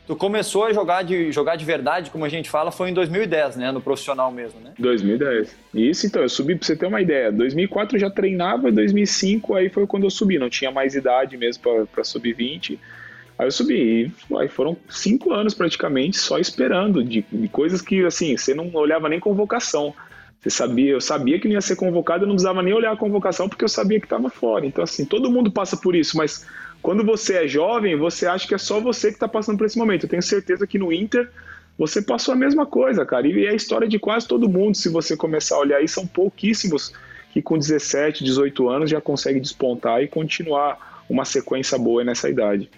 Tu 0.06 0.14
começou 0.14 0.64
a 0.64 0.72
jogar 0.72 1.02
de, 1.02 1.32
jogar 1.32 1.56
de 1.56 1.64
verdade, 1.64 2.10
como 2.10 2.24
a 2.24 2.28
gente 2.28 2.48
fala, 2.48 2.70
foi 2.70 2.90
em 2.90 2.94
2010, 2.94 3.56
né? 3.56 3.72
No 3.72 3.80
profissional 3.80 4.30
mesmo, 4.30 4.60
né? 4.60 4.72
2010. 4.78 5.56
Isso, 5.74 6.06
então, 6.06 6.22
eu 6.22 6.28
subi, 6.28 6.54
pra 6.54 6.64
você 6.64 6.76
ter 6.76 6.86
uma 6.86 7.00
ideia. 7.00 7.32
2004 7.32 7.96
eu 7.96 8.00
já 8.00 8.08
treinava, 8.08 8.70
2005 8.70 9.54
aí 9.54 9.68
foi 9.68 9.84
quando 9.86 10.04
eu 10.04 10.10
subi. 10.10 10.38
Não 10.38 10.48
tinha 10.48 10.70
mais 10.70 10.94
idade 10.94 11.36
mesmo 11.36 11.64
para 11.92 12.04
subir 12.04 12.34
20. 12.34 12.78
Aí 13.36 13.46
eu 13.46 13.50
subi. 13.50 14.12
E 14.30 14.36
aí 14.36 14.48
foram 14.48 14.76
cinco 14.88 15.32
anos 15.32 15.54
praticamente 15.54 16.18
só 16.18 16.38
esperando 16.38 17.02
de, 17.02 17.26
de 17.30 17.48
coisas 17.48 17.82
que, 17.82 18.04
assim, 18.04 18.36
você 18.36 18.54
não 18.54 18.72
olhava 18.74 19.08
nem 19.08 19.18
convocação. 19.18 19.92
Você 20.40 20.50
sabia, 20.50 20.92
eu 20.92 21.00
sabia 21.00 21.40
que 21.40 21.48
não 21.48 21.54
ia 21.54 21.60
ser 21.60 21.74
convocado, 21.74 22.22
eu 22.22 22.28
não 22.28 22.36
precisava 22.36 22.62
nem 22.62 22.72
olhar 22.72 22.92
a 22.92 22.96
convocação 22.96 23.48
porque 23.48 23.64
eu 23.64 23.68
sabia 23.68 23.98
que 23.98 24.06
estava 24.06 24.30
fora. 24.30 24.64
Então, 24.64 24.84
assim, 24.84 25.04
todo 25.04 25.32
mundo 25.32 25.50
passa 25.50 25.76
por 25.76 25.96
isso, 25.96 26.16
mas 26.16 26.46
quando 26.86 27.04
você 27.04 27.38
é 27.38 27.48
jovem, 27.48 27.96
você 27.96 28.28
acha 28.28 28.46
que 28.46 28.54
é 28.54 28.58
só 28.58 28.78
você 28.78 29.08
que 29.08 29.14
está 29.14 29.26
passando 29.26 29.58
por 29.58 29.66
esse 29.66 29.76
momento. 29.76 30.04
Eu 30.04 30.08
tenho 30.08 30.22
certeza 30.22 30.68
que 30.68 30.78
no 30.78 30.92
Inter 30.92 31.28
você 31.76 32.00
passou 32.00 32.32
a 32.32 32.36
mesma 32.36 32.64
coisa, 32.64 33.04
cara. 33.04 33.26
E 33.26 33.44
é 33.44 33.50
a 33.50 33.54
história 33.54 33.88
de 33.88 33.98
quase 33.98 34.28
todo 34.28 34.48
mundo. 34.48 34.76
Se 34.76 34.88
você 34.88 35.16
começar 35.16 35.56
a 35.56 35.58
olhar 35.58 35.78
aí, 35.78 35.88
são 35.88 36.06
pouquíssimos 36.06 36.92
que 37.32 37.42
com 37.42 37.58
17, 37.58 38.22
18 38.22 38.68
anos 38.68 38.88
já 38.88 39.00
conseguem 39.00 39.42
despontar 39.42 40.00
e 40.00 40.06
continuar 40.06 41.02
uma 41.10 41.24
sequência 41.24 41.76
boa 41.76 42.04
nessa 42.04 42.30
idade. 42.30 42.70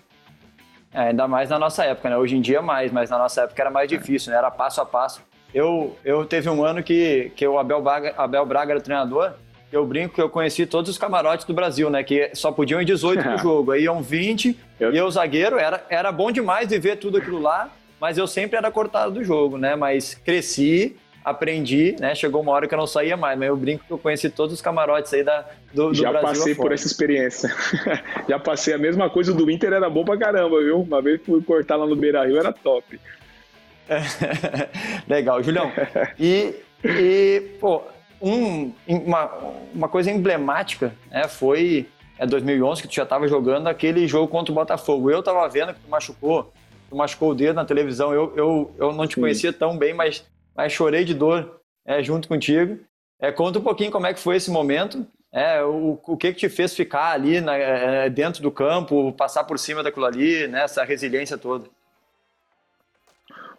É, 0.90 1.08
ainda 1.08 1.28
mais 1.28 1.50
na 1.50 1.58
nossa 1.58 1.84
época, 1.84 2.08
né? 2.08 2.16
Hoje 2.16 2.34
em 2.34 2.40
dia 2.40 2.62
mais, 2.62 2.90
mas 2.90 3.10
na 3.10 3.18
nossa 3.18 3.42
época 3.42 3.60
era 3.60 3.70
mais 3.70 3.90
difícil, 3.90 4.32
né? 4.32 4.38
Era 4.38 4.50
passo 4.50 4.80
a 4.80 4.86
passo. 4.86 5.20
Eu, 5.52 5.94
eu 6.02 6.24
teve 6.24 6.48
um 6.48 6.64
ano 6.64 6.82
que, 6.82 7.30
que 7.36 7.46
o 7.46 7.58
Abel 7.58 7.82
Braga, 7.82 8.14
Abel 8.16 8.46
Braga 8.46 8.72
era 8.72 8.80
o 8.80 8.82
treinador 8.82 9.34
eu 9.70 9.84
brinco 9.86 10.14
que 10.14 10.22
eu 10.22 10.30
conheci 10.30 10.64
todos 10.64 10.90
os 10.90 10.96
camarotes 10.96 11.44
do 11.44 11.52
Brasil, 11.52 11.90
né? 11.90 12.02
Que 12.02 12.30
só 12.34 12.50
podiam 12.50 12.80
ir 12.80 12.84
18 12.84 13.22
no 13.22 13.36
jogo. 13.38 13.72
Aí 13.72 13.82
iam 13.82 14.02
20 14.02 14.58
eu... 14.80 14.92
e 14.92 14.96
eu 14.96 15.10
zagueiro. 15.10 15.58
Era, 15.58 15.84
era 15.90 16.10
bom 16.10 16.30
demais 16.30 16.68
de 16.68 16.78
ver 16.78 16.96
tudo 16.96 17.18
aquilo 17.18 17.38
lá, 17.38 17.70
mas 18.00 18.16
eu 18.16 18.26
sempre 18.26 18.56
era 18.56 18.70
cortado 18.70 19.12
do 19.12 19.24
jogo, 19.24 19.58
né? 19.58 19.76
Mas 19.76 20.14
cresci, 20.14 20.96
aprendi, 21.22 21.96
né? 22.00 22.14
Chegou 22.14 22.40
uma 22.40 22.52
hora 22.52 22.66
que 22.66 22.72
eu 22.72 22.78
não 22.78 22.86
saía 22.86 23.16
mais, 23.16 23.38
mas 23.38 23.48
eu 23.48 23.56
brinco 23.56 23.84
que 23.86 23.92
eu 23.92 23.98
conheci 23.98 24.30
todos 24.30 24.54
os 24.54 24.62
camarotes 24.62 25.12
aí 25.12 25.22
da, 25.22 25.44
do, 25.74 25.88
do 25.88 25.94
Já 25.94 26.10
Brasil 26.10 26.28
passei 26.28 26.54
por 26.54 26.72
essa 26.72 26.86
experiência. 26.86 27.54
Já 28.26 28.38
passei 28.38 28.72
a 28.72 28.78
mesma 28.78 29.10
coisa 29.10 29.34
do 29.34 29.50
Inter, 29.50 29.74
era 29.74 29.90
bom 29.90 30.04
pra 30.04 30.16
caramba, 30.16 30.62
viu? 30.62 30.80
Uma 30.80 31.02
vez 31.02 31.20
fui 31.22 31.42
cortar 31.42 31.76
lá 31.76 31.86
no 31.86 31.94
Beira 31.94 32.24
Rio, 32.24 32.38
era 32.38 32.52
top. 32.52 32.98
Legal, 35.06 35.42
Julião. 35.42 35.70
E, 36.18 36.54
e 36.84 37.42
pô, 37.60 37.82
um, 38.20 38.72
uma, 38.86 39.30
uma 39.74 39.88
coisa 39.88 40.10
emblemática 40.10 40.94
né, 41.10 41.28
foi 41.28 41.86
é 42.18 42.26
2011 42.26 42.82
que 42.82 42.88
tu 42.88 42.94
já 42.94 43.04
estava 43.04 43.28
jogando 43.28 43.68
aquele 43.68 44.06
jogo 44.08 44.26
contra 44.28 44.50
o 44.50 44.54
Botafogo. 44.54 45.10
Eu 45.10 45.20
estava 45.20 45.48
vendo 45.48 45.72
que 45.72 45.80
tu 45.80 45.88
machucou, 45.88 46.52
tu 46.90 46.96
machucou 46.96 47.30
o 47.30 47.34
dedo 47.34 47.54
na 47.54 47.64
televisão. 47.64 48.12
Eu, 48.12 48.32
eu, 48.36 48.74
eu 48.76 48.92
não 48.92 49.06
te 49.06 49.14
Sim. 49.14 49.20
conhecia 49.20 49.52
tão 49.52 49.78
bem, 49.78 49.94
mas, 49.94 50.26
mas 50.54 50.72
chorei 50.72 51.04
de 51.04 51.14
dor 51.14 51.60
é, 51.86 52.02
junto 52.02 52.26
contigo. 52.26 52.78
É, 53.20 53.30
conta 53.30 53.58
um 53.58 53.62
pouquinho 53.62 53.90
como 53.90 54.06
é 54.06 54.12
que 54.12 54.20
foi 54.20 54.36
esse 54.36 54.50
momento, 54.50 55.06
é, 55.32 55.62
o, 55.62 55.98
o 56.06 56.16
que 56.16 56.32
que 56.32 56.38
te 56.38 56.48
fez 56.48 56.74
ficar 56.74 57.12
ali 57.12 57.40
na, 57.40 57.56
é, 57.56 58.08
dentro 58.08 58.42
do 58.42 58.50
campo, 58.50 59.12
passar 59.12 59.44
por 59.44 59.58
cima 59.58 59.82
daquilo 59.82 60.06
ali, 60.06 60.46
né, 60.46 60.62
essa 60.62 60.84
resiliência 60.84 61.36
toda. 61.36 61.68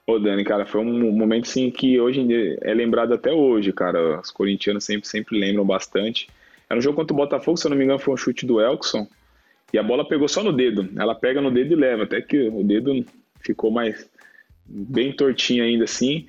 Ô 0.09 0.17
Dani, 0.17 0.43
cara, 0.43 0.65
foi 0.65 0.81
um 0.81 1.11
momento 1.11 1.47
sim 1.47 1.69
que 1.69 2.01
hoje 2.01 2.25
é 2.61 2.73
lembrado 2.73 3.13
até 3.13 3.31
hoje, 3.31 3.71
cara. 3.71 4.19
Os 4.19 4.31
corintianos 4.31 4.83
sempre, 4.83 5.07
sempre 5.07 5.39
lembram 5.39 5.63
bastante. 5.63 6.27
Era 6.67 6.79
um 6.79 6.81
jogo 6.81 6.95
contra 6.95 7.13
o 7.13 7.17
Botafogo, 7.17 7.57
se 7.57 7.67
eu 7.67 7.69
não 7.69 7.77
me 7.77 7.83
engano, 7.83 7.99
foi 7.99 8.15
um 8.15 8.17
chute 8.17 8.43
do 8.43 8.59
Elkson. 8.59 9.07
E 9.71 9.77
a 9.77 9.83
bola 9.83 10.03
pegou 10.03 10.27
só 10.27 10.41
no 10.43 10.51
dedo. 10.51 10.89
Ela 10.97 11.13
pega 11.13 11.39
no 11.39 11.51
dedo 11.51 11.73
e 11.73 11.75
leva, 11.75 12.05
até 12.05 12.23
que 12.23 12.47
o 12.47 12.63
dedo 12.63 13.05
ficou 13.39 13.69
mais 13.69 14.09
bem 14.65 15.11
tortinho 15.11 15.63
ainda 15.63 15.83
assim. 15.83 16.25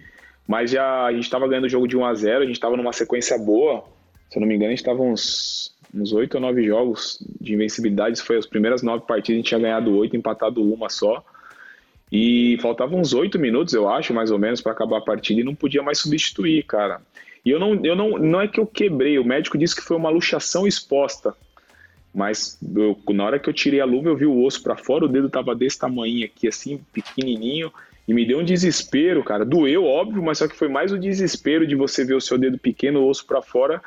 Mas 0.47 0.73
já 0.73 1.07
a 1.07 1.13
gente 1.15 1.25
estava 1.25 1.49
ganhando 1.49 1.65
o 1.65 1.71
jogo 1.71 1.89
de 1.89 1.97
1 1.97 2.05
a 2.05 2.13
0 2.13 2.43
a 2.43 2.47
gente 2.47 2.57
estava 2.57 2.77
numa 2.77 2.93
sequência 2.93 3.39
boa. 3.39 3.83
Se 4.29 4.37
eu 4.37 4.41
não 4.43 4.47
me 4.47 4.57
engano, 4.57 4.69
a 4.69 4.73
gente 4.73 4.81
estava 4.81 5.01
uns, 5.01 5.75
uns 5.95 6.13
8 6.13 6.35
ou 6.35 6.41
9 6.43 6.63
jogos 6.65 7.19
de 7.41 7.55
invencibilidade. 7.55 8.21
Foi 8.21 8.37
as 8.37 8.45
primeiras 8.45 8.83
9 8.83 9.07
partidas, 9.07 9.37
a 9.37 9.39
gente 9.39 9.49
tinha 9.49 9.61
ganhado 9.61 9.97
8, 9.97 10.15
empatado 10.15 10.63
uma 10.63 10.91
só. 10.91 11.25
E 12.13 12.59
faltavam 12.61 13.01
uns 13.01 13.13
8 13.13 13.39
minutos, 13.39 13.73
eu 13.73 13.89
acho, 13.89 14.13
mais 14.13 14.31
ou 14.31 14.39
menos, 14.39 14.61
para 14.61 14.73
acabar 14.73 14.99
a 14.99 15.03
partida 15.03 15.41
e 15.41 15.45
não 15.45 15.55
podia 15.55 15.83
mais 15.83 15.99
substituir, 15.99 16.65
cara. 16.65 17.01
E 17.45 17.51
eu 17.51 17.59
não, 17.59 17.85
eu 17.85 17.95
não, 17.95 18.19
não 18.19 18.41
é 18.41 18.49
que 18.49 18.59
eu 18.59 18.67
quebrei, 18.67 19.19
o 19.19 19.25
médico 19.25 19.57
disse 19.57 19.77
que 19.77 19.83
foi 19.83 19.97
uma 19.97 20.11
luxação 20.11 20.67
exposta. 20.67 21.35
Mas 22.13 22.59
eu, 22.75 22.99
na 23.11 23.25
hora 23.25 23.39
que 23.39 23.49
eu 23.49 23.53
tirei 23.53 23.81
a 23.81 23.85
luva, 23.85 24.09
eu 24.09 24.17
vi 24.17 24.27
o 24.27 24.45
osso 24.45 24.63
para 24.63 24.77
fora, 24.77 25.05
o 25.05 25.09
dedo 25.09 25.31
tava 25.31 25.55
desse 25.55 25.79
tamanho 25.79 26.25
aqui, 26.25 26.49
assim, 26.49 26.81
pequenininho. 26.93 27.73
E 28.09 28.13
me 28.13 28.27
deu 28.27 28.41
um 28.41 28.45
desespero, 28.45 29.23
cara. 29.23 29.45
Doeu, 29.45 29.85
óbvio, 29.85 30.21
mas 30.21 30.39
só 30.39 30.49
que 30.49 30.57
foi 30.57 30.69
mais 30.69 30.91
o 30.91 30.99
desespero 30.99 31.65
de 31.65 31.77
você 31.77 32.05
ver 32.05 32.15
o 32.15 32.21
seu 32.21 32.37
dedo 32.37 32.59
pequeno, 32.59 33.01
o 33.01 33.09
osso 33.09 33.25
para 33.25 33.41
fora, 33.41 33.81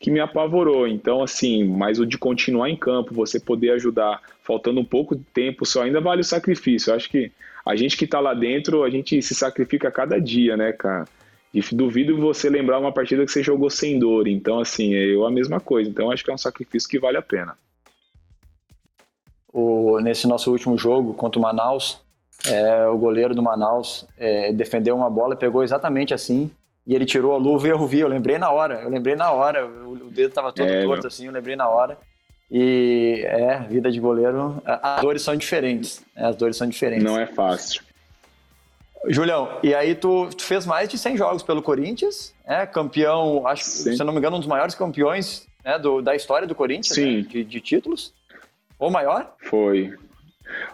que 0.00 0.10
me 0.10 0.18
apavorou. 0.18 0.88
Então, 0.88 1.22
assim, 1.22 1.62
mas 1.62 2.00
o 2.00 2.06
de 2.06 2.18
continuar 2.18 2.68
em 2.68 2.76
campo, 2.76 3.14
você 3.14 3.38
poder 3.38 3.70
ajudar, 3.70 4.20
faltando 4.42 4.80
um 4.80 4.84
pouco 4.84 5.14
de 5.14 5.22
tempo, 5.32 5.64
só 5.64 5.82
ainda 5.82 6.00
vale 6.00 6.22
o 6.22 6.24
sacrifício. 6.24 6.90
Eu 6.90 6.96
acho 6.96 7.08
que 7.08 7.30
a 7.66 7.76
gente 7.76 7.96
que 7.96 8.06
tá 8.06 8.20
lá 8.20 8.34
dentro, 8.34 8.84
a 8.84 8.90
gente 8.90 9.20
se 9.22 9.34
sacrifica 9.34 9.88
a 9.88 9.92
cada 9.92 10.20
dia, 10.20 10.56
né, 10.56 10.72
cara? 10.72 11.04
E 11.52 11.60
duvido 11.74 12.16
você 12.16 12.48
lembrar 12.48 12.78
uma 12.78 12.92
partida 12.92 13.24
que 13.24 13.32
você 13.32 13.42
jogou 13.42 13.68
sem 13.68 13.98
dor. 13.98 14.28
Então, 14.28 14.60
assim, 14.60 14.94
é 14.94 15.14
eu 15.14 15.26
a 15.26 15.30
mesma 15.30 15.60
coisa. 15.60 15.90
Então, 15.90 16.10
acho 16.10 16.24
que 16.24 16.30
é 16.30 16.34
um 16.34 16.38
sacrifício 16.38 16.88
que 16.88 16.98
vale 16.98 17.16
a 17.16 17.22
pena. 17.22 17.56
O, 19.52 19.98
nesse 20.00 20.28
nosso 20.28 20.52
último 20.52 20.78
jogo 20.78 21.12
contra 21.12 21.40
o 21.40 21.42
Manaus, 21.42 22.00
é, 22.46 22.86
o 22.86 22.96
goleiro 22.96 23.34
do 23.34 23.42
Manaus 23.42 24.06
é, 24.16 24.52
defendeu 24.52 24.94
uma 24.96 25.10
bola, 25.10 25.34
pegou 25.34 25.64
exatamente 25.64 26.14
assim, 26.14 26.50
e 26.86 26.94
ele 26.94 27.04
tirou 27.04 27.34
a 27.34 27.36
luva 27.36 27.66
e 27.66 27.70
eu 27.70 27.86
vi, 27.86 27.98
eu 27.98 28.08
lembrei 28.08 28.38
na 28.38 28.50
hora, 28.50 28.82
eu 28.82 28.88
lembrei 28.88 29.16
na 29.16 29.32
hora, 29.32 29.66
o, 29.66 29.92
o 29.92 30.10
dedo 30.10 30.28
estava 30.28 30.52
todo 30.52 30.68
é, 30.68 30.82
torto 30.82 31.06
assim, 31.08 31.26
eu 31.26 31.32
lembrei 31.32 31.56
na 31.56 31.68
hora. 31.68 31.98
E 32.50 33.22
é, 33.26 33.60
vida 33.60 33.92
de 33.92 34.00
goleiro, 34.00 34.60
as 34.64 35.00
dores 35.00 35.22
são 35.22 35.36
diferentes, 35.36 36.04
né? 36.16 36.26
as 36.26 36.36
dores 36.36 36.56
são 36.56 36.68
diferentes. 36.68 37.04
Não 37.04 37.18
é 37.18 37.26
fácil. 37.26 37.82
Julião, 39.08 39.58
e 39.62 39.74
aí 39.74 39.94
tu, 39.94 40.28
tu, 40.36 40.42
fez 40.42 40.66
mais 40.66 40.88
de 40.88 40.98
100 40.98 41.16
jogos 41.16 41.42
pelo 41.42 41.62
Corinthians, 41.62 42.34
é 42.44 42.66
campeão, 42.66 43.46
acho, 43.46 43.64
Sim. 43.64 43.96
se 43.96 44.04
não 44.04 44.12
me 44.12 44.18
engano, 44.18 44.36
um 44.36 44.40
dos 44.40 44.48
maiores 44.48 44.74
campeões 44.74 45.46
né, 45.64 45.78
do, 45.78 46.02
da 46.02 46.14
história 46.14 46.46
do 46.46 46.54
Corinthians, 46.54 46.98
né, 46.98 47.22
de, 47.22 47.44
de 47.44 47.60
títulos. 47.60 48.12
Ou 48.78 48.90
maior? 48.90 49.34
Foi, 49.38 49.94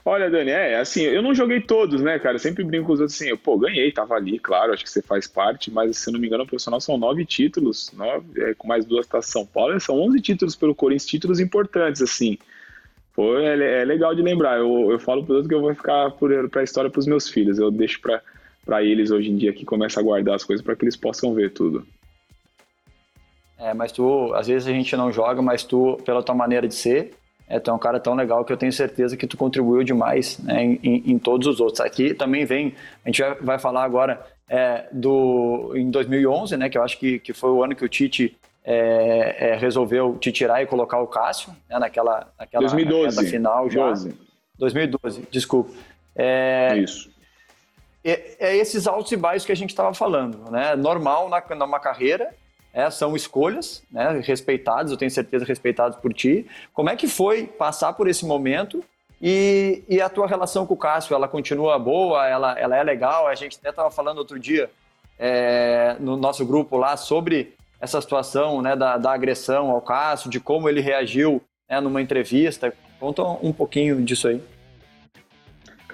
Olha, 0.08 0.30
Dani, 0.30 0.52
é 0.52 0.78
assim, 0.78 1.02
eu 1.02 1.20
não 1.20 1.34
joguei 1.34 1.60
todos, 1.60 2.00
né, 2.00 2.16
cara? 2.20 2.36
Eu 2.36 2.38
sempre 2.38 2.62
brinco 2.62 2.86
com 2.86 2.92
os 2.92 3.00
outros 3.00 3.16
assim, 3.16 3.28
eu, 3.28 3.36
pô, 3.36 3.58
ganhei, 3.58 3.90
tava 3.90 4.14
ali, 4.14 4.38
claro, 4.38 4.72
acho 4.72 4.84
que 4.84 4.88
você 4.88 5.02
faz 5.02 5.26
parte, 5.26 5.68
mas 5.68 5.98
se 5.98 6.12
não 6.12 6.20
me 6.20 6.28
engano, 6.28 6.44
o 6.44 6.46
profissional 6.46 6.80
são 6.80 6.96
nove 6.96 7.26
títulos, 7.26 7.90
nove, 7.92 8.24
é, 8.40 8.54
com 8.54 8.68
mais 8.68 8.84
duas 8.84 9.04
tá 9.08 9.20
São 9.20 9.44
Paulo, 9.44 9.80
são 9.80 10.00
onze 10.00 10.20
títulos 10.20 10.54
pelo 10.54 10.76
Corinthians, 10.76 11.06
títulos 11.06 11.40
importantes, 11.40 12.00
assim. 12.00 12.38
Pô, 13.16 13.36
é, 13.36 13.82
é 13.82 13.84
legal 13.84 14.14
de 14.14 14.22
lembrar. 14.22 14.58
Eu, 14.58 14.92
eu 14.92 14.98
falo 15.00 15.26
para 15.26 15.42
que 15.42 15.52
eu 15.52 15.60
vou 15.60 15.74
ficar 15.74 16.12
para 16.12 16.60
a 16.60 16.64
história 16.64 16.88
para 16.88 17.00
os 17.00 17.06
meus 17.08 17.28
filhos. 17.28 17.58
Eu 17.58 17.72
deixo 17.72 18.00
para 18.00 18.84
eles 18.84 19.10
hoje 19.10 19.30
em 19.30 19.36
dia 19.36 19.52
que 19.52 19.64
começa 19.64 19.98
a 19.98 20.02
guardar 20.04 20.36
as 20.36 20.44
coisas 20.44 20.64
para 20.64 20.76
que 20.76 20.84
eles 20.84 20.94
possam 20.94 21.34
ver 21.34 21.50
tudo. 21.50 21.84
É, 23.58 23.74
mas 23.74 23.90
tu, 23.90 24.32
às 24.34 24.46
vezes 24.46 24.68
a 24.68 24.72
gente 24.72 24.94
não 24.96 25.10
joga, 25.10 25.42
mas 25.42 25.64
tu, 25.64 25.98
pela 26.04 26.22
tua 26.22 26.34
maneira 26.34 26.68
de 26.68 26.74
ser, 26.74 27.14
é, 27.48 27.60
tu 27.60 27.70
é 27.70 27.74
um 27.74 27.78
cara 27.78 28.00
tão 28.00 28.14
legal 28.14 28.44
que 28.44 28.52
eu 28.52 28.56
tenho 28.56 28.72
certeza 28.72 29.16
que 29.16 29.26
tu 29.26 29.36
contribuiu 29.36 29.84
demais 29.84 30.38
né, 30.38 30.62
em, 30.82 31.02
em, 31.06 31.18
todos 31.18 31.46
os 31.46 31.60
outros. 31.60 31.80
Aqui 31.80 32.12
também 32.12 32.44
vem, 32.44 32.74
a 33.04 33.08
gente 33.08 33.22
vai 33.40 33.58
falar 33.58 33.84
agora 33.84 34.24
é, 34.48 34.86
do 34.92 35.72
em 35.76 35.90
2011, 35.90 36.56
né, 36.56 36.68
que 36.68 36.76
eu 36.76 36.82
acho 36.82 36.98
que, 36.98 37.18
que 37.18 37.32
foi 37.32 37.50
o 37.50 37.62
ano 37.62 37.74
que 37.74 37.84
o 37.84 37.88
Tite 37.88 38.36
é, 38.64 39.50
é, 39.50 39.56
resolveu 39.56 40.16
te 40.18 40.32
tirar 40.32 40.62
e 40.62 40.66
colocar 40.66 40.98
o 41.00 41.06
Cássio 41.06 41.50
né, 41.68 41.78
naquela, 41.78 42.32
naquela 42.38 42.66
2012, 42.66 43.26
final 43.28 43.70
já. 43.70 43.88
12. 43.88 44.14
2012, 44.58 45.28
desculpa. 45.30 45.70
É, 46.16 46.76
Isso. 46.78 47.10
É, 48.02 48.36
é, 48.38 48.56
esses 48.56 48.86
altos 48.86 49.10
e 49.10 49.16
baixos 49.16 49.44
que 49.44 49.52
a 49.52 49.56
gente 49.56 49.70
estava 49.70 49.92
falando, 49.92 50.50
né? 50.50 50.76
Normal 50.76 51.28
na, 51.28 51.42
numa 51.56 51.80
carreira, 51.80 52.32
é, 52.76 52.90
são 52.90 53.16
escolhas, 53.16 53.82
né, 53.90 54.20
respeitadas, 54.22 54.92
eu 54.92 54.98
tenho 54.98 55.10
certeza 55.10 55.46
respeitadas 55.46 55.96
por 55.96 56.12
ti. 56.12 56.46
Como 56.74 56.90
é 56.90 56.94
que 56.94 57.08
foi 57.08 57.46
passar 57.46 57.94
por 57.94 58.06
esse 58.06 58.26
momento 58.26 58.84
e, 59.20 59.82
e 59.88 59.98
a 59.98 60.10
tua 60.10 60.26
relação 60.26 60.66
com 60.66 60.74
o 60.74 60.76
Cássio? 60.76 61.14
Ela 61.14 61.26
continua 61.26 61.78
boa? 61.78 62.28
Ela, 62.28 62.52
ela 62.58 62.76
é 62.76 62.82
legal? 62.82 63.26
A 63.26 63.34
gente 63.34 63.56
até 63.58 63.70
estava 63.70 63.90
falando 63.90 64.18
outro 64.18 64.38
dia 64.38 64.68
é, 65.18 65.96
no 65.98 66.18
nosso 66.18 66.44
grupo 66.44 66.76
lá 66.76 66.98
sobre 66.98 67.54
essa 67.80 67.98
situação 67.98 68.60
né, 68.60 68.76
da, 68.76 68.98
da 68.98 69.10
agressão 69.10 69.70
ao 69.70 69.80
Cássio, 69.80 70.28
de 70.28 70.38
como 70.38 70.68
ele 70.68 70.82
reagiu 70.82 71.40
né, 71.70 71.80
numa 71.80 72.02
entrevista. 72.02 72.74
Conta 73.00 73.22
um 73.22 73.54
pouquinho 73.54 74.02
disso 74.02 74.28
aí. 74.28 74.42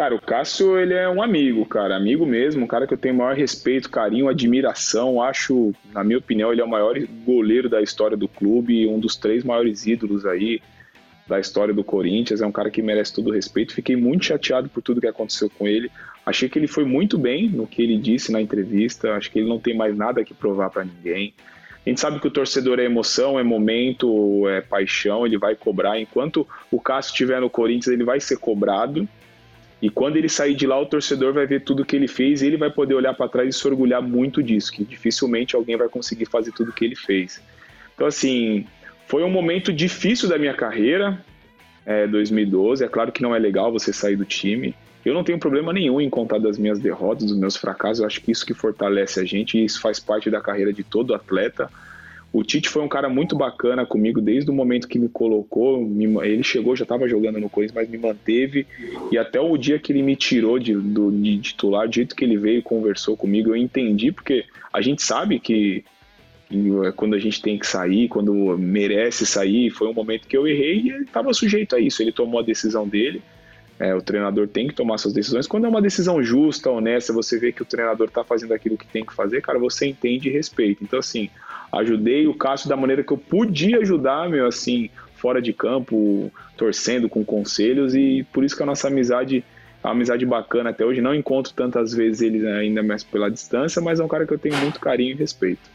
Cara, 0.02 0.16
o 0.16 0.20
Cássio, 0.20 0.80
ele 0.80 0.94
é 0.94 1.08
um 1.08 1.22
amigo, 1.22 1.64
cara, 1.64 1.94
amigo 1.94 2.26
mesmo, 2.26 2.64
um 2.64 2.66
cara 2.66 2.88
que 2.88 2.92
eu 2.92 2.98
tenho 2.98 3.14
maior 3.14 3.36
respeito, 3.36 3.88
carinho, 3.88 4.28
admiração. 4.28 5.22
Acho, 5.22 5.72
na 5.94 6.02
minha 6.02 6.18
opinião, 6.18 6.50
ele 6.50 6.60
é 6.60 6.64
o 6.64 6.68
maior 6.68 6.98
goleiro 7.24 7.68
da 7.68 7.80
história 7.80 8.16
do 8.16 8.26
clube, 8.26 8.88
um 8.88 8.98
dos 8.98 9.14
três 9.14 9.44
maiores 9.44 9.86
ídolos 9.86 10.26
aí 10.26 10.60
da 11.28 11.38
história 11.38 11.72
do 11.72 11.84
Corinthians. 11.84 12.40
É 12.40 12.46
um 12.46 12.50
cara 12.50 12.68
que 12.68 12.82
merece 12.82 13.14
todo 13.14 13.28
o 13.28 13.32
respeito. 13.32 13.76
Fiquei 13.76 13.94
muito 13.94 14.24
chateado 14.24 14.68
por 14.68 14.82
tudo 14.82 15.00
que 15.00 15.06
aconteceu 15.06 15.48
com 15.48 15.68
ele. 15.68 15.88
Achei 16.26 16.48
que 16.48 16.58
ele 16.58 16.66
foi 16.66 16.84
muito 16.84 17.16
bem 17.16 17.48
no 17.48 17.64
que 17.64 17.80
ele 17.80 17.96
disse 17.96 18.32
na 18.32 18.42
entrevista. 18.42 19.12
Acho 19.12 19.30
que 19.30 19.38
ele 19.38 19.48
não 19.48 19.60
tem 19.60 19.76
mais 19.76 19.96
nada 19.96 20.24
que 20.24 20.34
provar 20.34 20.68
para 20.70 20.84
ninguém. 20.84 21.32
A 21.86 21.88
gente 21.88 22.00
sabe 22.00 22.18
que 22.18 22.26
o 22.26 22.30
torcedor 22.32 22.80
é 22.80 22.84
emoção, 22.84 23.38
é 23.38 23.44
momento, 23.44 24.48
é 24.48 24.60
paixão, 24.62 25.24
ele 25.24 25.38
vai 25.38 25.54
cobrar. 25.54 26.00
Enquanto 26.00 26.44
o 26.72 26.80
Cássio 26.80 27.12
estiver 27.12 27.40
no 27.40 27.48
Corinthians, 27.48 27.94
ele 27.94 28.02
vai 28.02 28.18
ser 28.18 28.38
cobrado. 28.38 29.08
E 29.82 29.90
quando 29.90 30.16
ele 30.16 30.28
sair 30.28 30.54
de 30.54 30.64
lá, 30.64 30.80
o 30.80 30.86
torcedor 30.86 31.32
vai 31.32 31.44
ver 31.44 31.62
tudo 31.62 31.84
que 31.84 31.96
ele 31.96 32.06
fez 32.06 32.40
e 32.40 32.46
ele 32.46 32.56
vai 32.56 32.70
poder 32.70 32.94
olhar 32.94 33.14
para 33.14 33.28
trás 33.28 33.52
e 33.52 33.58
se 33.58 33.66
orgulhar 33.66 34.00
muito 34.00 34.40
disso, 34.40 34.70
que 34.70 34.84
dificilmente 34.84 35.56
alguém 35.56 35.76
vai 35.76 35.88
conseguir 35.88 36.26
fazer 36.26 36.52
tudo 36.52 36.72
que 36.72 36.84
ele 36.84 36.94
fez. 36.94 37.42
Então, 37.92 38.06
assim, 38.06 38.64
foi 39.08 39.24
um 39.24 39.28
momento 39.28 39.72
difícil 39.72 40.28
da 40.28 40.38
minha 40.38 40.54
carreira, 40.54 41.20
é, 41.84 42.06
2012. 42.06 42.84
É 42.84 42.88
claro 42.88 43.10
que 43.10 43.22
não 43.22 43.34
é 43.34 43.40
legal 43.40 43.72
você 43.72 43.92
sair 43.92 44.14
do 44.14 44.24
time. 44.24 44.72
Eu 45.04 45.14
não 45.14 45.24
tenho 45.24 45.38
problema 45.38 45.72
nenhum 45.72 46.00
em 46.00 46.08
contar 46.08 46.38
das 46.38 46.56
minhas 46.56 46.78
derrotas, 46.78 47.26
dos 47.26 47.36
meus 47.36 47.56
fracassos. 47.56 47.98
Eu 47.98 48.06
acho 48.06 48.20
que 48.20 48.30
isso 48.30 48.46
que 48.46 48.54
fortalece 48.54 49.18
a 49.18 49.24
gente 49.24 49.58
e 49.58 49.64
isso 49.64 49.80
faz 49.80 49.98
parte 49.98 50.30
da 50.30 50.40
carreira 50.40 50.72
de 50.72 50.84
todo 50.84 51.12
atleta. 51.12 51.68
O 52.32 52.42
Tite 52.42 52.70
foi 52.70 52.82
um 52.82 52.88
cara 52.88 53.10
muito 53.10 53.36
bacana 53.36 53.84
comigo 53.84 54.18
desde 54.18 54.50
o 54.50 54.54
momento 54.54 54.88
que 54.88 54.98
me 54.98 55.08
colocou. 55.08 55.84
Me, 55.84 56.06
ele 56.26 56.42
chegou, 56.42 56.74
já 56.74 56.84
estava 56.84 57.06
jogando 57.06 57.38
no 57.38 57.50
Corinthians, 57.50 57.74
mas 57.74 57.90
me 57.90 57.98
manteve. 57.98 58.66
E 59.10 59.18
até 59.18 59.38
o 59.38 59.54
dia 59.58 59.78
que 59.78 59.92
ele 59.92 60.02
me 60.02 60.16
tirou 60.16 60.58
de, 60.58 60.74
do, 60.74 61.12
de 61.12 61.38
titular, 61.38 61.86
do 61.86 61.94
jeito 61.94 62.16
que 62.16 62.24
ele 62.24 62.38
veio 62.38 62.60
e 62.60 62.62
conversou 62.62 63.18
comigo, 63.18 63.50
eu 63.50 63.56
entendi, 63.56 64.10
porque 64.10 64.46
a 64.72 64.80
gente 64.80 65.02
sabe 65.02 65.38
que, 65.38 65.84
que 66.48 66.70
quando 66.96 67.14
a 67.14 67.18
gente 67.18 67.42
tem 67.42 67.58
que 67.58 67.66
sair, 67.66 68.08
quando 68.08 68.32
merece 68.56 69.26
sair, 69.26 69.68
foi 69.68 69.88
um 69.88 69.94
momento 69.94 70.26
que 70.26 70.36
eu 70.36 70.48
errei 70.48 70.80
e 70.80 70.90
ele 70.90 71.04
estava 71.04 71.34
sujeito 71.34 71.76
a 71.76 71.80
isso. 71.80 72.00
Ele 72.02 72.12
tomou 72.12 72.40
a 72.40 72.44
decisão 72.44 72.88
dele. 72.88 73.20
É, 73.78 73.94
o 73.94 74.00
treinador 74.00 74.48
tem 74.48 74.68
que 74.68 74.74
tomar 74.74 74.96
suas 74.96 75.12
decisões. 75.12 75.46
Quando 75.46 75.66
é 75.66 75.68
uma 75.68 75.82
decisão 75.82 76.22
justa, 76.22 76.70
honesta, 76.70 77.12
você 77.12 77.38
vê 77.38 77.52
que 77.52 77.62
o 77.62 77.66
treinador 77.66 78.08
está 78.08 78.24
fazendo 78.24 78.54
aquilo 78.54 78.78
que 78.78 78.86
tem 78.86 79.04
que 79.04 79.12
fazer, 79.12 79.42
cara, 79.42 79.58
você 79.58 79.86
entende 79.86 80.28
e 80.28 80.32
respeita. 80.32 80.82
Então, 80.82 80.98
assim, 80.98 81.28
ajudei 81.72 82.26
o 82.26 82.34
Cássio 82.34 82.68
da 82.68 82.76
maneira 82.76 83.02
que 83.02 83.12
eu 83.12 83.18
podia 83.18 83.78
ajudar, 83.78 84.28
meu, 84.28 84.46
assim, 84.46 84.90
fora 85.16 85.40
de 85.40 85.52
campo, 85.52 86.30
torcendo 86.56 87.08
com 87.08 87.24
conselhos, 87.24 87.94
e 87.94 88.26
por 88.32 88.44
isso 88.44 88.56
que 88.56 88.62
a 88.62 88.66
nossa 88.66 88.88
amizade 88.88 89.44
uma 89.82 89.92
amizade 89.92 90.24
bacana 90.24 90.70
até 90.70 90.84
hoje. 90.84 91.00
Não 91.00 91.14
encontro 91.14 91.52
tantas 91.52 91.92
vezes 91.92 92.22
ele 92.22 92.46
ainda 92.46 92.82
mais 92.82 93.02
pela 93.02 93.30
distância, 93.30 93.82
mas 93.82 93.98
é 93.98 94.04
um 94.04 94.08
cara 94.08 94.26
que 94.26 94.32
eu 94.32 94.38
tenho 94.38 94.56
muito 94.58 94.78
carinho 94.78 95.12
e 95.12 95.14
respeito. 95.14 95.70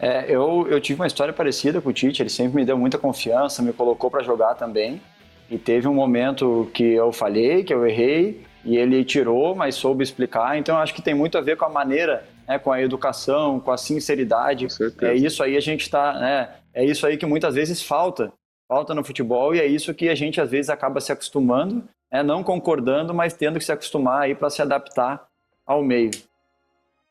É, 0.00 0.24
eu, 0.28 0.66
eu 0.68 0.80
tive 0.80 1.00
uma 1.00 1.06
história 1.06 1.32
parecida 1.32 1.80
com 1.80 1.90
o 1.90 1.92
Tite, 1.92 2.22
ele 2.22 2.30
sempre 2.30 2.56
me 2.56 2.64
deu 2.64 2.76
muita 2.76 2.98
confiança, 2.98 3.62
me 3.62 3.72
colocou 3.72 4.10
para 4.10 4.22
jogar 4.22 4.54
também. 4.54 5.00
E 5.50 5.58
teve 5.58 5.86
um 5.86 5.94
momento 5.94 6.70
que 6.72 6.82
eu 6.82 7.12
falhei, 7.12 7.62
que 7.62 7.72
eu 7.72 7.86
errei, 7.86 8.40
e 8.64 8.76
ele 8.76 9.04
tirou, 9.04 9.54
mas 9.54 9.74
soube 9.74 10.02
explicar. 10.02 10.58
Então, 10.58 10.76
acho 10.78 10.94
que 10.94 11.02
tem 11.02 11.14
muito 11.14 11.36
a 11.36 11.40
ver 11.40 11.56
com 11.56 11.66
a 11.66 11.68
maneira, 11.68 12.24
né, 12.46 12.58
com 12.58 12.72
a 12.72 12.80
educação, 12.80 13.60
com 13.60 13.70
a 13.70 13.76
sinceridade. 13.76 14.66
Com 14.98 15.06
é 15.06 15.14
isso 15.14 15.42
aí 15.42 15.56
a 15.56 15.60
gente 15.60 15.82
está, 15.82 16.14
né, 16.14 16.50
é 16.74 16.84
isso 16.84 17.06
aí 17.06 17.16
que 17.16 17.26
muitas 17.26 17.54
vezes 17.54 17.82
falta, 17.82 18.32
falta 18.68 18.94
no 18.94 19.04
futebol 19.04 19.54
e 19.54 19.60
é 19.60 19.66
isso 19.66 19.94
que 19.94 20.08
a 20.08 20.14
gente 20.14 20.40
às 20.40 20.50
vezes 20.50 20.70
acaba 20.70 21.00
se 21.00 21.12
acostumando, 21.12 21.84
né, 22.10 22.22
não 22.22 22.42
concordando, 22.42 23.12
mas 23.14 23.34
tendo 23.34 23.58
que 23.58 23.64
se 23.64 23.72
acostumar 23.72 24.22
aí 24.22 24.34
para 24.34 24.50
se 24.50 24.62
adaptar 24.62 25.26
ao 25.66 25.82
meio. 25.82 26.10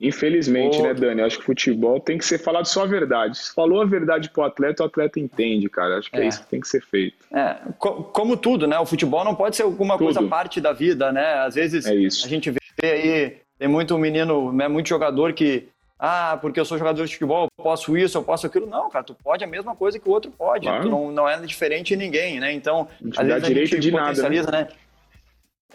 Infelizmente, 0.01 0.81
né, 0.81 0.95
Dani? 0.95 1.21
Acho 1.21 1.37
que 1.37 1.45
futebol 1.45 1.99
tem 1.99 2.17
que 2.17 2.25
ser 2.25 2.39
falado 2.39 2.65
só 2.65 2.83
a 2.83 2.87
verdade. 2.87 3.37
Se 3.37 3.53
falou 3.53 3.81
a 3.81 3.85
verdade 3.85 4.31
pro 4.31 4.43
atleta, 4.43 4.81
o 4.81 4.87
atleta 4.87 5.19
entende, 5.19 5.69
cara. 5.69 5.99
Acho 5.99 6.09
que 6.09 6.17
é, 6.17 6.23
é 6.23 6.27
isso 6.27 6.41
que 6.41 6.49
tem 6.49 6.59
que 6.59 6.67
ser 6.67 6.81
feito. 6.81 7.17
É, 7.31 7.57
co 7.77 8.05
como 8.05 8.35
tudo, 8.35 8.65
né? 8.65 8.79
O 8.79 8.85
futebol 8.85 9.23
não 9.23 9.35
pode 9.35 9.55
ser 9.55 9.61
alguma 9.61 9.95
tudo. 9.95 10.05
coisa 10.05 10.23
parte 10.23 10.59
da 10.59 10.73
vida, 10.73 11.11
né? 11.11 11.35
Às 11.45 11.53
vezes 11.53 11.85
é 11.85 11.91
a 11.91 12.27
gente 12.27 12.49
vê 12.49 12.59
aí, 12.81 13.37
tem 13.61 13.67
muito 13.67 13.95
menino, 13.95 14.51
né, 14.51 14.67
muito 14.67 14.89
jogador 14.89 15.33
que, 15.33 15.67
ah, 15.99 16.35
porque 16.41 16.59
eu 16.59 16.65
sou 16.65 16.79
jogador 16.79 17.05
de 17.05 17.13
futebol, 17.13 17.43
eu 17.43 17.63
posso 17.63 17.95
isso, 17.95 18.17
eu 18.17 18.23
posso 18.23 18.47
aquilo. 18.47 18.65
Não, 18.65 18.89
cara, 18.89 19.05
tu 19.05 19.13
pode 19.13 19.43
a 19.43 19.47
mesma 19.47 19.75
coisa 19.75 19.99
que 19.99 20.09
o 20.09 20.11
outro 20.11 20.31
pode. 20.31 20.65
Claro. 20.65 20.81
Tu 20.81 20.89
não, 20.89 21.11
não 21.11 21.29
é 21.29 21.39
diferente 21.41 21.89
de 21.89 21.95
ninguém, 21.95 22.39
né? 22.39 22.51
Então, 22.53 22.87
às 23.15 23.27
vezes 23.27 23.43
a 23.43 23.53
gente 23.53 23.77
de 23.77 23.91
potencializa, 23.91 24.49
nada, 24.49 24.63
né? 24.63 24.67
né? 24.71 24.77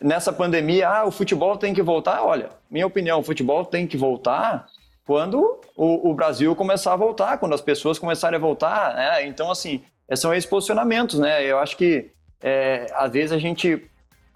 nessa 0.02 0.32
pandemia, 0.32 0.88
ah, 0.88 1.04
o 1.04 1.12
futebol 1.12 1.56
tem 1.56 1.72
que 1.72 1.80
voltar. 1.80 2.24
Olha, 2.24 2.48
minha 2.68 2.88
opinião, 2.88 3.20
o 3.20 3.22
futebol 3.22 3.64
tem 3.64 3.86
que 3.86 3.96
voltar 3.96 4.66
quando 5.06 5.60
o, 5.76 6.10
o 6.10 6.12
Brasil 6.12 6.56
começar 6.56 6.92
a 6.92 6.96
voltar, 6.96 7.38
quando 7.38 7.54
as 7.54 7.60
pessoas 7.60 8.00
começarem 8.00 8.36
a 8.36 8.40
voltar, 8.40 8.96
né? 8.96 9.26
Então, 9.28 9.48
assim, 9.48 9.80
são 10.16 10.34
esses 10.34 10.50
posicionamentos, 10.50 11.20
né? 11.20 11.44
Eu 11.44 11.60
acho 11.60 11.76
que, 11.76 12.10
é, 12.42 12.88
às 12.96 13.12
vezes, 13.12 13.30
a 13.30 13.38
gente... 13.38 13.80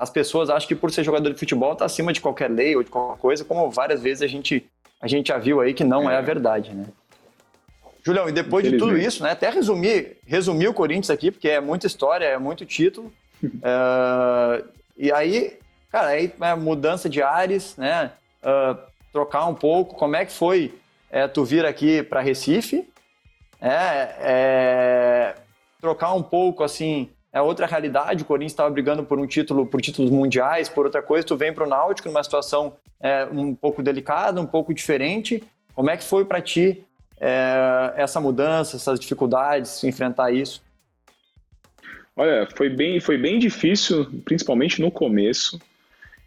As 0.01 0.09
pessoas 0.09 0.49
acham 0.49 0.67
que 0.67 0.75
por 0.75 0.91
ser 0.91 1.05
jogador 1.05 1.31
de 1.31 1.39
futebol 1.39 1.75
está 1.75 1.85
acima 1.85 2.13
de 2.13 2.21
qualquer 2.21 2.51
lei 2.51 2.75
ou 2.75 2.83
de 2.83 2.91
qualquer 2.91 3.21
coisa, 3.21 3.45
como 3.45 3.71
várias 3.71 4.03
vezes 4.03 4.23
a 4.23 4.27
gente, 4.27 4.67
a 5.01 5.07
gente 5.07 5.29
já 5.29 5.37
viu 5.37 5.61
aí 5.61 5.75
que 5.75 5.85
não 5.85 6.11
é, 6.11 6.15
é 6.15 6.17
a 6.17 6.23
verdade, 6.23 6.75
né? 6.75 6.87
Julião, 8.03 8.27
e 8.27 8.33
depois 8.33 8.65
de 8.65 8.79
tudo 8.79 8.97
isso, 8.97 9.23
né? 9.23 9.33
Até 9.33 9.51
resumir, 9.51 10.17
resumir 10.27 10.69
o 10.69 10.75
Corinthians 10.75 11.11
aqui, 11.11 11.31
porque 11.31 11.51
é 11.51 11.61
muita 11.61 11.87
história, 11.87 12.25
é 12.25 12.39
muito 12.39 12.65
título. 12.65 13.13
é, 13.63 14.65
E 15.03 15.11
aí, 15.11 15.59
cara, 15.91 16.09
aí 16.09 16.31
é 16.39 16.55
mudança 16.55 17.09
de 17.09 17.23
ares, 17.23 17.75
né? 17.79 18.13
Uh, 18.43 18.79
trocar 19.11 19.47
um 19.47 19.55
pouco. 19.55 19.95
Como 19.97 20.15
é 20.15 20.27
que 20.27 20.33
foi 20.33 20.75
é, 21.11 21.27
tu 21.27 21.43
vir 21.43 21.65
aqui 21.65 22.03
para 22.03 22.21
Recife? 22.21 22.87
É, 23.59 24.15
é, 24.21 25.35
trocar 25.81 26.13
um 26.13 26.23
pouco, 26.23 26.63
assim, 26.63 27.09
é 27.33 27.41
outra 27.41 27.67
realidade. 27.67 28.23
O 28.23 28.27
Corinthians 28.27 28.53
estava 28.53 28.71
brigando 28.71 29.05
por 29.05 29.19
um 29.19 29.27
título, 29.27 29.67
por 29.67 29.81
títulos 29.81 30.11
mundiais, 30.11 30.69
por 30.69 30.87
outra 30.87 31.03
coisa. 31.03 31.27
Tu 31.27 31.37
vem 31.37 31.53
para 31.53 31.65
o 31.65 31.69
Náutico 31.69 32.09
numa 32.09 32.23
situação 32.23 32.75
é, 33.01 33.27
um 33.27 33.55
pouco 33.55 33.83
delicada, 33.83 34.41
um 34.41 34.47
pouco 34.47 34.75
diferente. 34.75 35.43
Como 35.75 35.91
é 35.91 35.97
que 35.97 36.05
foi 36.05 36.25
para 36.25 36.41
ti 36.41 36.85
é, 37.21 37.93
essa 37.97 38.21
mudança, 38.21 38.77
essas 38.77 38.99
dificuldades, 38.99 39.85
enfrentar 39.85 40.33
isso? 40.33 40.63
Olha, 42.17 42.47
foi 42.55 42.69
bem, 42.69 43.01
foi 43.01 43.17
bem 43.17 43.39
difícil, 43.39 44.07
principalmente 44.25 44.81
no 44.81 44.91
começo. 44.91 45.61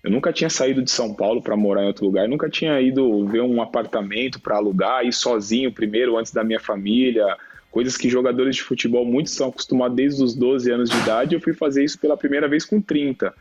Eu 0.03 0.11
nunca 0.11 0.33
tinha 0.33 0.49
saído 0.49 0.81
de 0.81 0.91
São 0.91 1.13
Paulo 1.13 1.41
para 1.41 1.55
morar 1.55 1.83
em 1.83 1.87
outro 1.87 2.05
lugar, 2.05 2.25
eu 2.25 2.29
nunca 2.29 2.49
tinha 2.49 2.79
ido 2.81 3.25
ver 3.27 3.41
um 3.41 3.61
apartamento 3.61 4.39
para 4.39 4.57
alugar, 4.57 5.05
ir 5.05 5.13
sozinho 5.13 5.71
primeiro, 5.71 6.17
antes 6.17 6.33
da 6.33 6.43
minha 6.43 6.59
família, 6.59 7.37
coisas 7.73 7.97
que 7.97 8.07
jogadores 8.07 8.55
de 8.55 8.61
futebol 8.61 9.03
muitos 9.03 9.31
estão 9.31 9.49
acostumados 9.49 9.97
desde 9.97 10.23
os 10.23 10.35
12 10.35 10.71
anos 10.71 10.89
de 10.91 10.97
idade. 10.97 11.33
Eu 11.33 11.41
fui 11.41 11.53
fazer 11.53 11.83
isso 11.83 11.97
pela 11.97 12.15
primeira 12.15 12.47
vez 12.47 12.63
com 12.63 12.79
30. 12.79 13.33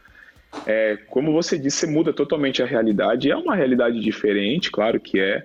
É, 0.67 0.99
como 1.11 1.33
você 1.33 1.59
disse, 1.59 1.81
você 1.81 1.87
muda 1.87 2.15
totalmente 2.15 2.63
a 2.63 2.67
realidade. 2.67 3.31
É 3.31 3.37
uma 3.37 3.55
realidade 3.55 4.01
diferente, 4.01 4.71
claro 4.71 4.99
que 4.99 5.21
é 5.21 5.45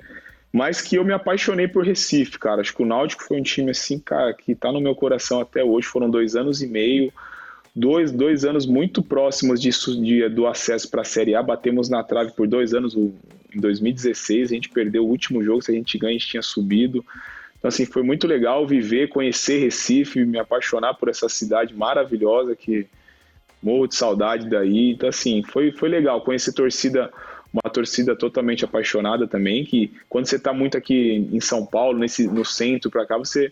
mas 0.51 0.81
que 0.81 0.95
eu 0.95 1.03
me 1.03 1.11
apaixonei 1.11 1.67
por 1.67 1.85
Recife, 1.85 2.39
cara. 2.39 2.61
Acho 2.61 2.73
que 2.73 2.81
o 2.81 2.85
Náutico 2.85 3.23
foi 3.25 3.37
um 3.37 3.43
time 3.43 3.71
assim, 3.71 3.99
cara, 3.99 4.33
que 4.33 4.55
tá 4.55 4.71
no 4.71 4.79
meu 4.79 4.95
coração 4.95 5.41
até 5.41 5.63
hoje. 5.63 5.85
Foram 5.85 6.09
dois 6.09 6.35
anos 6.35 6.63
e 6.63 6.67
meio, 6.67 7.11
dois, 7.75 8.11
dois 8.11 8.45
anos 8.45 8.65
muito 8.65 9.03
próximos 9.03 9.61
disso, 9.61 10.01
de, 10.01 10.27
do 10.29 10.47
acesso 10.47 10.89
para 10.89 11.01
a 11.01 11.05
Série 11.05 11.35
A. 11.35 11.43
Batemos 11.43 11.89
na 11.89 12.01
trave 12.01 12.31
por 12.31 12.47
dois 12.47 12.73
anos 12.73 12.95
em 12.95 13.13
2016. 13.59 14.49
A 14.49 14.55
gente 14.55 14.69
perdeu 14.69 15.05
o 15.05 15.09
último 15.09 15.43
jogo, 15.43 15.61
se 15.61 15.71
a 15.71 15.75
gente 15.75 15.97
ganha, 15.97 16.15
a 16.15 16.17
gente 16.17 16.29
tinha 16.29 16.41
subido. 16.41 17.05
Então, 17.57 17.69
assim, 17.69 17.85
foi 17.85 18.03
muito 18.03 18.27
legal 18.27 18.67
viver, 18.67 19.09
conhecer 19.09 19.59
Recife, 19.59 20.23
me 20.25 20.39
apaixonar 20.39 20.93
por 20.93 21.09
essa 21.09 21.27
cidade 21.27 21.73
maravilhosa 21.73 22.55
que 22.55 22.87
morro 23.61 23.87
de 23.87 23.95
saudade 23.95 24.49
daí. 24.49 24.91
Então, 24.91 25.09
assim, 25.09 25.43
foi, 25.43 25.71
foi 25.71 25.89
legal 25.89 26.21
conhecer 26.21 26.53
torcida 26.53 27.11
uma 27.51 27.71
torcida 27.71 28.15
totalmente 28.15 28.65
apaixonada 28.65 29.25
também, 29.25 29.63
que 29.63 29.91
quando 30.09 30.27
você 30.27 30.35
está 30.35 30.53
muito 30.53 30.77
aqui 30.77 31.27
em 31.31 31.39
São 31.39 31.65
Paulo, 31.65 31.97
nesse, 31.97 32.27
no 32.27 32.43
centro 32.45 32.91
para 32.91 33.05
cá, 33.05 33.17
você 33.17 33.51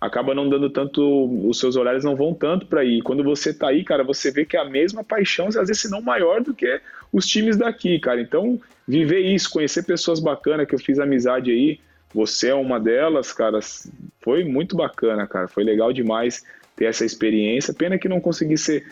acaba 0.00 0.34
não 0.34 0.48
dando 0.48 0.68
tanto, 0.70 1.48
os 1.48 1.58
seus 1.58 1.76
olhares 1.76 2.04
não 2.04 2.16
vão 2.16 2.34
tanto 2.34 2.66
para 2.66 2.80
aí. 2.80 3.00
Quando 3.00 3.22
você 3.22 3.50
está 3.50 3.68
aí, 3.68 3.84
cara, 3.84 4.02
você 4.02 4.30
vê 4.30 4.44
que 4.44 4.56
é 4.56 4.60
a 4.60 4.64
mesma 4.64 5.04
paixão, 5.04 5.48
às 5.48 5.54
vezes 5.54 5.80
se 5.80 5.90
não 5.90 6.02
maior 6.02 6.42
do 6.42 6.54
que 6.54 6.80
os 7.12 7.26
times 7.26 7.56
daqui, 7.56 7.98
cara. 7.98 8.20
Então, 8.20 8.60
viver 8.86 9.20
isso, 9.20 9.50
conhecer 9.50 9.84
pessoas 9.84 10.20
bacanas 10.20 10.66
que 10.66 10.74
eu 10.74 10.78
fiz 10.78 10.98
amizade 10.98 11.50
aí, 11.50 11.78
você 12.14 12.48
é 12.50 12.54
uma 12.54 12.78
delas, 12.78 13.32
cara, 13.32 13.58
foi 14.20 14.44
muito 14.44 14.76
bacana, 14.76 15.26
cara. 15.26 15.48
Foi 15.48 15.64
legal 15.64 15.92
demais 15.92 16.44
ter 16.76 16.84
essa 16.84 17.04
experiência. 17.04 17.74
Pena 17.74 17.98
que 17.98 18.08
não 18.08 18.20
consegui 18.20 18.56
ser 18.56 18.86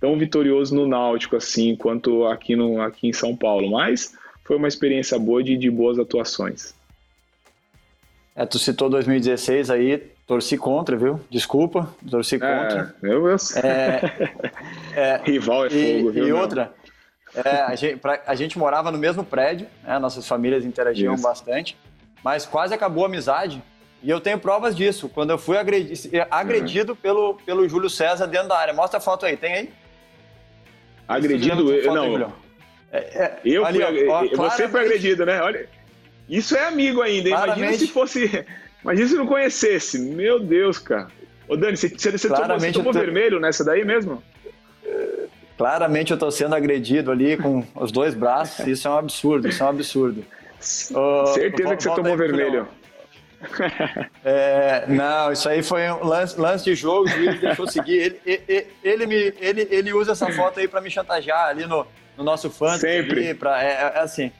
tão 0.00 0.16
vitorioso 0.16 0.74
no 0.74 0.86
Náutico 0.86 1.36
assim 1.36 1.74
quanto 1.74 2.24
aqui, 2.26 2.54
no, 2.54 2.80
aqui 2.80 3.08
em 3.08 3.12
São 3.12 3.36
Paulo, 3.36 3.70
mas 3.70 4.14
foi 4.44 4.56
uma 4.56 4.68
experiência 4.68 5.18
boa 5.18 5.42
de, 5.42 5.56
de 5.56 5.70
boas 5.70 5.98
atuações. 5.98 6.72
É, 8.36 8.46
tu 8.46 8.58
citou 8.58 8.88
2016 8.88 9.68
aí, 9.68 9.98
torci 10.24 10.56
contra, 10.56 10.96
viu? 10.96 11.20
Desculpa, 11.28 11.92
torci 12.08 12.36
é, 12.36 12.38
contra. 12.38 12.94
É, 13.02 13.06
eu, 13.06 13.26
eu... 13.26 13.36
É, 13.56 14.00
é, 14.94 15.20
Rival 15.24 15.66
é 15.66 15.70
fogo, 15.70 16.10
e, 16.10 16.12
viu? 16.12 16.28
E 16.28 16.32
outra, 16.32 16.72
é, 17.34 17.62
a, 17.62 17.74
gente, 17.74 17.96
pra, 17.96 18.22
a, 18.26 18.34
gente, 18.36 18.56
morava 18.56 18.92
no 18.92 18.98
mesmo 18.98 19.24
prédio, 19.24 19.66
né, 19.82 19.98
nossas 19.98 20.26
famílias 20.26 20.64
interagiam 20.64 21.14
Isso. 21.14 21.22
bastante, 21.22 21.76
mas 22.22 22.46
quase 22.46 22.74
acabou 22.74 23.04
a 23.04 23.06
amizade. 23.06 23.62
E 24.02 24.08
eu 24.10 24.20
tenho 24.20 24.38
provas 24.38 24.76
disso, 24.76 25.08
quando 25.08 25.30
eu 25.30 25.38
fui 25.38 25.56
agredi 25.56 26.10
agredido 26.30 26.92
uhum. 26.92 26.96
pelo, 26.96 27.34
pelo 27.44 27.68
Júlio 27.68 27.90
César 27.90 28.26
dentro 28.26 28.48
da 28.48 28.58
área. 28.58 28.72
Mostra 28.72 28.98
a 28.98 29.00
foto 29.00 29.26
aí, 29.26 29.36
tem 29.36 29.52
aí? 29.54 29.70
Agredido, 31.06 31.72
eu, 31.72 31.94
não. 31.94 32.32
É, 32.92 32.98
é, 32.98 33.38
eu 33.44 33.64
ali, 33.64 33.80
fui, 33.82 34.08
ó, 34.08 34.24
ó, 34.38 34.50
você 34.50 34.68
foi 34.68 34.82
agredido, 34.82 35.26
né? 35.26 35.40
Olha, 35.40 35.68
isso 36.28 36.56
é 36.56 36.66
amigo 36.66 37.02
ainda. 37.02 37.28
Imagina 37.28 37.72
se 37.72 37.88
fosse, 37.88 38.46
imagina 38.82 39.08
se 39.08 39.14
não 39.14 39.26
conhecesse. 39.26 39.98
Meu 39.98 40.38
Deus, 40.38 40.78
cara. 40.78 41.08
Ô 41.48 41.56
Dani, 41.56 41.76
você, 41.76 41.88
você, 41.88 42.12
você 42.12 42.28
tomou, 42.28 42.60
você 42.60 42.72
tomou 42.72 42.92
tô... 42.92 42.98
vermelho 43.00 43.40
nessa 43.40 43.64
daí 43.64 43.84
mesmo? 43.84 44.22
Claramente 45.56 46.12
eu 46.12 46.18
tô 46.18 46.30
sendo 46.30 46.54
agredido 46.54 47.10
ali 47.10 47.36
com 47.36 47.64
os 47.74 47.90
dois 47.90 48.14
braços. 48.14 48.64
Isso 48.66 48.86
é 48.86 48.90
um 48.90 48.98
absurdo, 48.98 49.48
isso 49.48 49.60
é 49.60 49.66
um 49.66 49.70
absurdo. 49.70 50.24
Certeza 50.60 51.76
que 51.76 51.82
você 51.82 51.94
tomou 51.94 52.16
vermelho. 52.16 52.68
É, 54.24 54.84
não, 54.88 55.32
isso 55.32 55.48
aí 55.48 55.62
foi 55.62 55.88
um 55.90 56.04
lance, 56.04 56.38
lance 56.38 56.64
de 56.64 56.74
jogo, 56.74 57.04
o 57.04 57.08
juiz 57.08 57.40
deixou 57.40 57.66
seguir. 57.68 58.20
Ele, 58.26 58.42
ele, 58.48 58.66
ele, 58.82 59.06
me, 59.06 59.34
ele, 59.38 59.68
ele 59.70 59.92
usa 59.92 60.12
essa 60.12 60.30
foto 60.32 60.58
aí 60.58 60.66
para 60.66 60.80
me 60.80 60.90
chantagear 60.90 61.46
ali 61.46 61.64
no, 61.64 61.86
no 62.16 62.24
nosso 62.24 62.50
fã. 62.50 62.76
Sempre. 62.76 63.34
pra, 63.34 63.62
é, 63.62 63.68
é, 63.68 64.00
assim. 64.00 64.32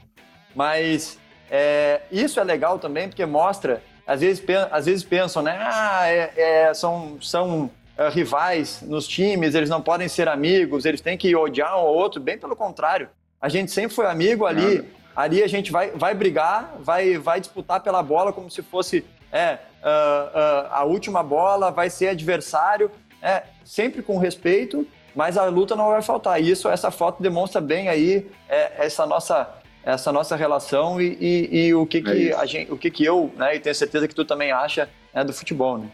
Mas 0.55 1.19
é, 1.51 2.03
isso 2.11 2.41
é 2.41 2.45
legal 2.45 2.79
também, 2.79 3.09
porque 3.09 3.25
mostra, 3.25 3.83
às 4.07 4.21
vezes, 4.21 4.43
às 4.71 4.87
vezes 4.87 5.05
pensam, 5.05 5.43
né? 5.43 5.57
Ah, 5.61 6.09
é, 6.09 6.33
é, 6.37 6.75
são, 6.75 7.19
são 7.21 7.71
uh, 7.97 8.09
rivais 8.11 8.83
nos 8.83 9.07
times, 9.07 9.55
eles 9.55 9.71
não 9.71 9.81
podem 9.81 10.09
ser 10.09 10.29
amigos, 10.29 10.85
eles 10.85 11.01
têm 11.01 11.17
que 11.17 11.35
odiar 11.37 11.79
um 11.79 11.83
ou 11.83 11.97
outro. 11.97 12.21
Bem 12.21 12.37
pelo 12.37 12.57
contrário. 12.57 13.09
A 13.41 13.49
gente 13.49 13.71
sempre 13.71 13.95
foi 13.95 14.07
amigo 14.07 14.45
ali. 14.45 14.85
Ali 15.19 15.43
a 15.43 15.49
gente 15.49 15.73
vai, 15.73 15.91
vai 15.91 16.15
brigar, 16.15 16.77
vai, 16.79 17.19
vai 17.19 17.41
disputar 17.41 17.81
pela 17.81 18.01
bola 18.05 18.33
como 18.33 18.49
se 18.49 18.63
fosse 18.63 19.05
é, 19.33 19.55
uh, 19.83 19.89
uh, 19.89 20.69
a 20.71 20.85
última 20.85 21.25
bola, 21.25 21.73
vai 21.73 21.91
ser 21.91 22.11
adversário, 22.11 22.89
é, 23.21 23.43
sempre 23.65 24.01
com 24.01 24.17
respeito, 24.17 24.87
mas 25.17 25.37
a 25.37 25.47
luta 25.47 25.75
não 25.75 25.89
vai 25.89 26.03
faltar. 26.03 26.41
E 26.41 26.49
isso, 26.49 26.69
essa 26.69 26.93
foto 26.93 27.21
demonstra 27.21 27.61
bem 27.61 27.89
aí 27.89 28.31
é, 28.49 28.87
essa 28.87 29.05
nossa 29.05 29.57
essa 29.83 30.13
nossa 30.13 30.37
relação 30.37 31.01
e, 31.01 31.17
e, 31.21 31.67
e 31.67 31.75
o 31.75 31.85
que 31.85 32.01
que, 32.01 32.31
é 32.31 32.37
a 32.37 32.47
gente, 32.47 32.71
o 32.71 32.79
que 32.79 32.89
que 32.89 33.05
eu, 33.05 33.33
né, 33.37 33.57
e 33.57 33.59
tenho 33.61 33.75
certeza 33.75 34.07
que 34.07 34.15
tu 34.15 34.25
também 34.25 34.53
acha 34.53 34.89
né, 35.13 35.25
do 35.25 35.33
futebol, 35.33 35.79
né? 35.79 35.89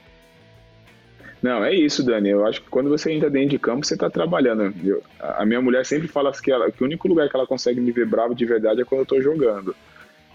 Não, 1.44 1.62
é 1.62 1.74
isso, 1.74 2.02
Dani. 2.02 2.30
Eu 2.30 2.46
acho 2.46 2.62
que 2.62 2.70
quando 2.70 2.88
você 2.88 3.12
entra 3.12 3.28
dentro 3.28 3.50
de 3.50 3.58
campo, 3.58 3.84
você 3.84 3.92
está 3.92 4.08
trabalhando. 4.08 4.72
Eu, 4.82 5.02
a 5.20 5.44
minha 5.44 5.60
mulher 5.60 5.84
sempre 5.84 6.08
fala 6.08 6.32
que, 6.32 6.50
ela, 6.50 6.72
que 6.72 6.82
o 6.82 6.86
único 6.86 7.06
lugar 7.06 7.28
que 7.28 7.36
ela 7.36 7.46
consegue 7.46 7.82
me 7.82 7.92
ver 7.92 8.06
bravo 8.06 8.34
de 8.34 8.46
verdade 8.46 8.80
é 8.80 8.84
quando 8.86 9.00
eu 9.00 9.02
estou 9.02 9.20
jogando. 9.20 9.76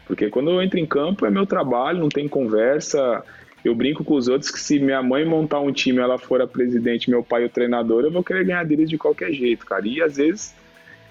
Porque 0.05 0.29
quando 0.29 0.51
eu 0.51 0.61
entro 0.61 0.77
em 0.77 0.85
campo 0.85 1.25
é 1.25 1.31
meu 1.31 1.47
trabalho, 1.47 1.97
não 1.97 2.09
tem 2.09 2.27
conversa. 2.27 3.23
Eu 3.65 3.73
brinco 3.73 4.03
com 4.03 4.13
os 4.13 4.27
outros 4.27 4.51
que 4.51 4.59
se 4.59 4.77
minha 4.77 5.01
mãe 5.01 5.25
montar 5.25 5.59
um 5.61 5.71
time, 5.71 5.97
ela 5.97 6.19
for 6.19 6.43
a 6.43 6.47
presidente, 6.47 7.09
meu 7.09 7.23
pai 7.23 7.43
o 7.43 7.49
treinador, 7.49 8.03
eu 8.03 8.11
vou 8.11 8.23
querer 8.23 8.45
ganhar 8.45 8.63
deles 8.63 8.87
de 8.87 8.99
qualquer 8.99 9.33
jeito, 9.33 9.65
cara. 9.65 9.87
E 9.87 10.03
às 10.03 10.17
vezes 10.17 10.53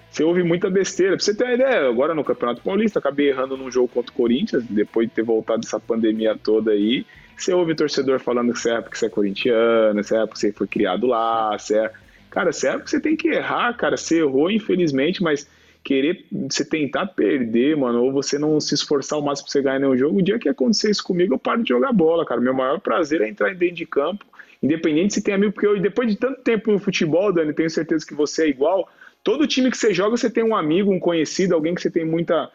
você 0.09 0.23
ouve 0.23 0.43
muita 0.43 0.69
besteira. 0.69 1.17
Pra 1.17 1.25
você 1.25 1.35
ter 1.35 1.43
uma 1.43 1.53
ideia, 1.55 1.89
agora 1.89 2.15
no 2.15 2.23
Campeonato 2.23 2.61
Paulista, 2.61 2.99
acabei 2.99 3.31
errando 3.31 3.57
num 3.57 3.69
jogo 3.69 3.89
contra 3.89 4.13
o 4.13 4.15
Corinthians, 4.15 4.63
depois 4.63 5.09
de 5.09 5.13
ter 5.13 5.23
voltado 5.23 5.59
dessa 5.59 5.77
pandemia 5.77 6.39
toda 6.41 6.71
aí. 6.71 7.05
Você 7.39 7.53
ouve 7.53 7.73
torcedor 7.73 8.19
falando 8.19 8.53
que 8.53 8.59
você 8.59 8.71
é 8.71 8.81
porque 8.81 8.97
você 8.97 9.05
é 9.05 9.09
corintiano, 9.09 10.03
você 10.03 10.15
é 10.15 10.25
porque 10.25 10.39
você 10.39 10.51
foi 10.51 10.67
criado 10.67 11.07
lá, 11.07 11.57
você 11.57 11.77
é. 11.77 11.91
Cara, 12.29 12.51
você 12.51 12.67
é 12.67 12.71
porque 12.73 12.89
você 12.89 12.99
tem 12.99 13.15
que 13.15 13.29
errar, 13.29 13.73
cara. 13.75 13.97
Você 13.97 14.19
errou, 14.19 14.51
infelizmente, 14.51 15.23
mas 15.23 15.47
querer 15.83 16.25
você 16.31 16.65
tentar 16.65 17.07
perder, 17.07 17.77
mano, 17.77 18.03
ou 18.03 18.11
você 18.11 18.37
não 18.37 18.59
se 18.59 18.75
esforçar 18.75 19.17
o 19.17 19.21
máximo 19.21 19.45
pra 19.45 19.51
você 19.53 19.61
ganhar 19.61 19.79
nenhum 19.79 19.97
jogo, 19.97 20.19
o 20.19 20.21
dia 20.21 20.37
que 20.37 20.49
acontecer 20.49 20.91
isso 20.91 21.03
comigo, 21.03 21.33
eu 21.33 21.39
paro 21.39 21.63
de 21.63 21.69
jogar 21.69 21.93
bola, 21.93 22.25
cara. 22.25 22.41
Meu 22.41 22.53
maior 22.53 22.79
prazer 22.79 23.21
é 23.21 23.29
entrar 23.29 23.55
dentro 23.55 23.75
de 23.75 23.85
campo, 23.85 24.25
independente 24.61 25.13
se 25.13 25.21
tem 25.21 25.33
amigo, 25.33 25.53
porque 25.53 25.67
eu, 25.67 25.79
depois 25.79 26.09
de 26.09 26.17
tanto 26.17 26.41
tempo 26.41 26.71
no 26.71 26.79
futebol, 26.79 27.31
Dani, 27.31 27.53
tenho 27.53 27.69
certeza 27.69 28.05
que 28.05 28.13
você 28.13 28.43
é 28.43 28.49
igual. 28.49 28.89
Todo 29.23 29.47
time 29.47 29.71
que 29.71 29.77
você 29.77 29.93
joga, 29.93 30.17
você 30.17 30.29
tem 30.29 30.43
um 30.43 30.55
amigo, 30.55 30.91
um 30.91 30.99
conhecido, 30.99 31.55
alguém 31.55 31.73
que 31.73 31.81
você 31.81 31.89
tem 31.89 32.05
muita 32.05 32.49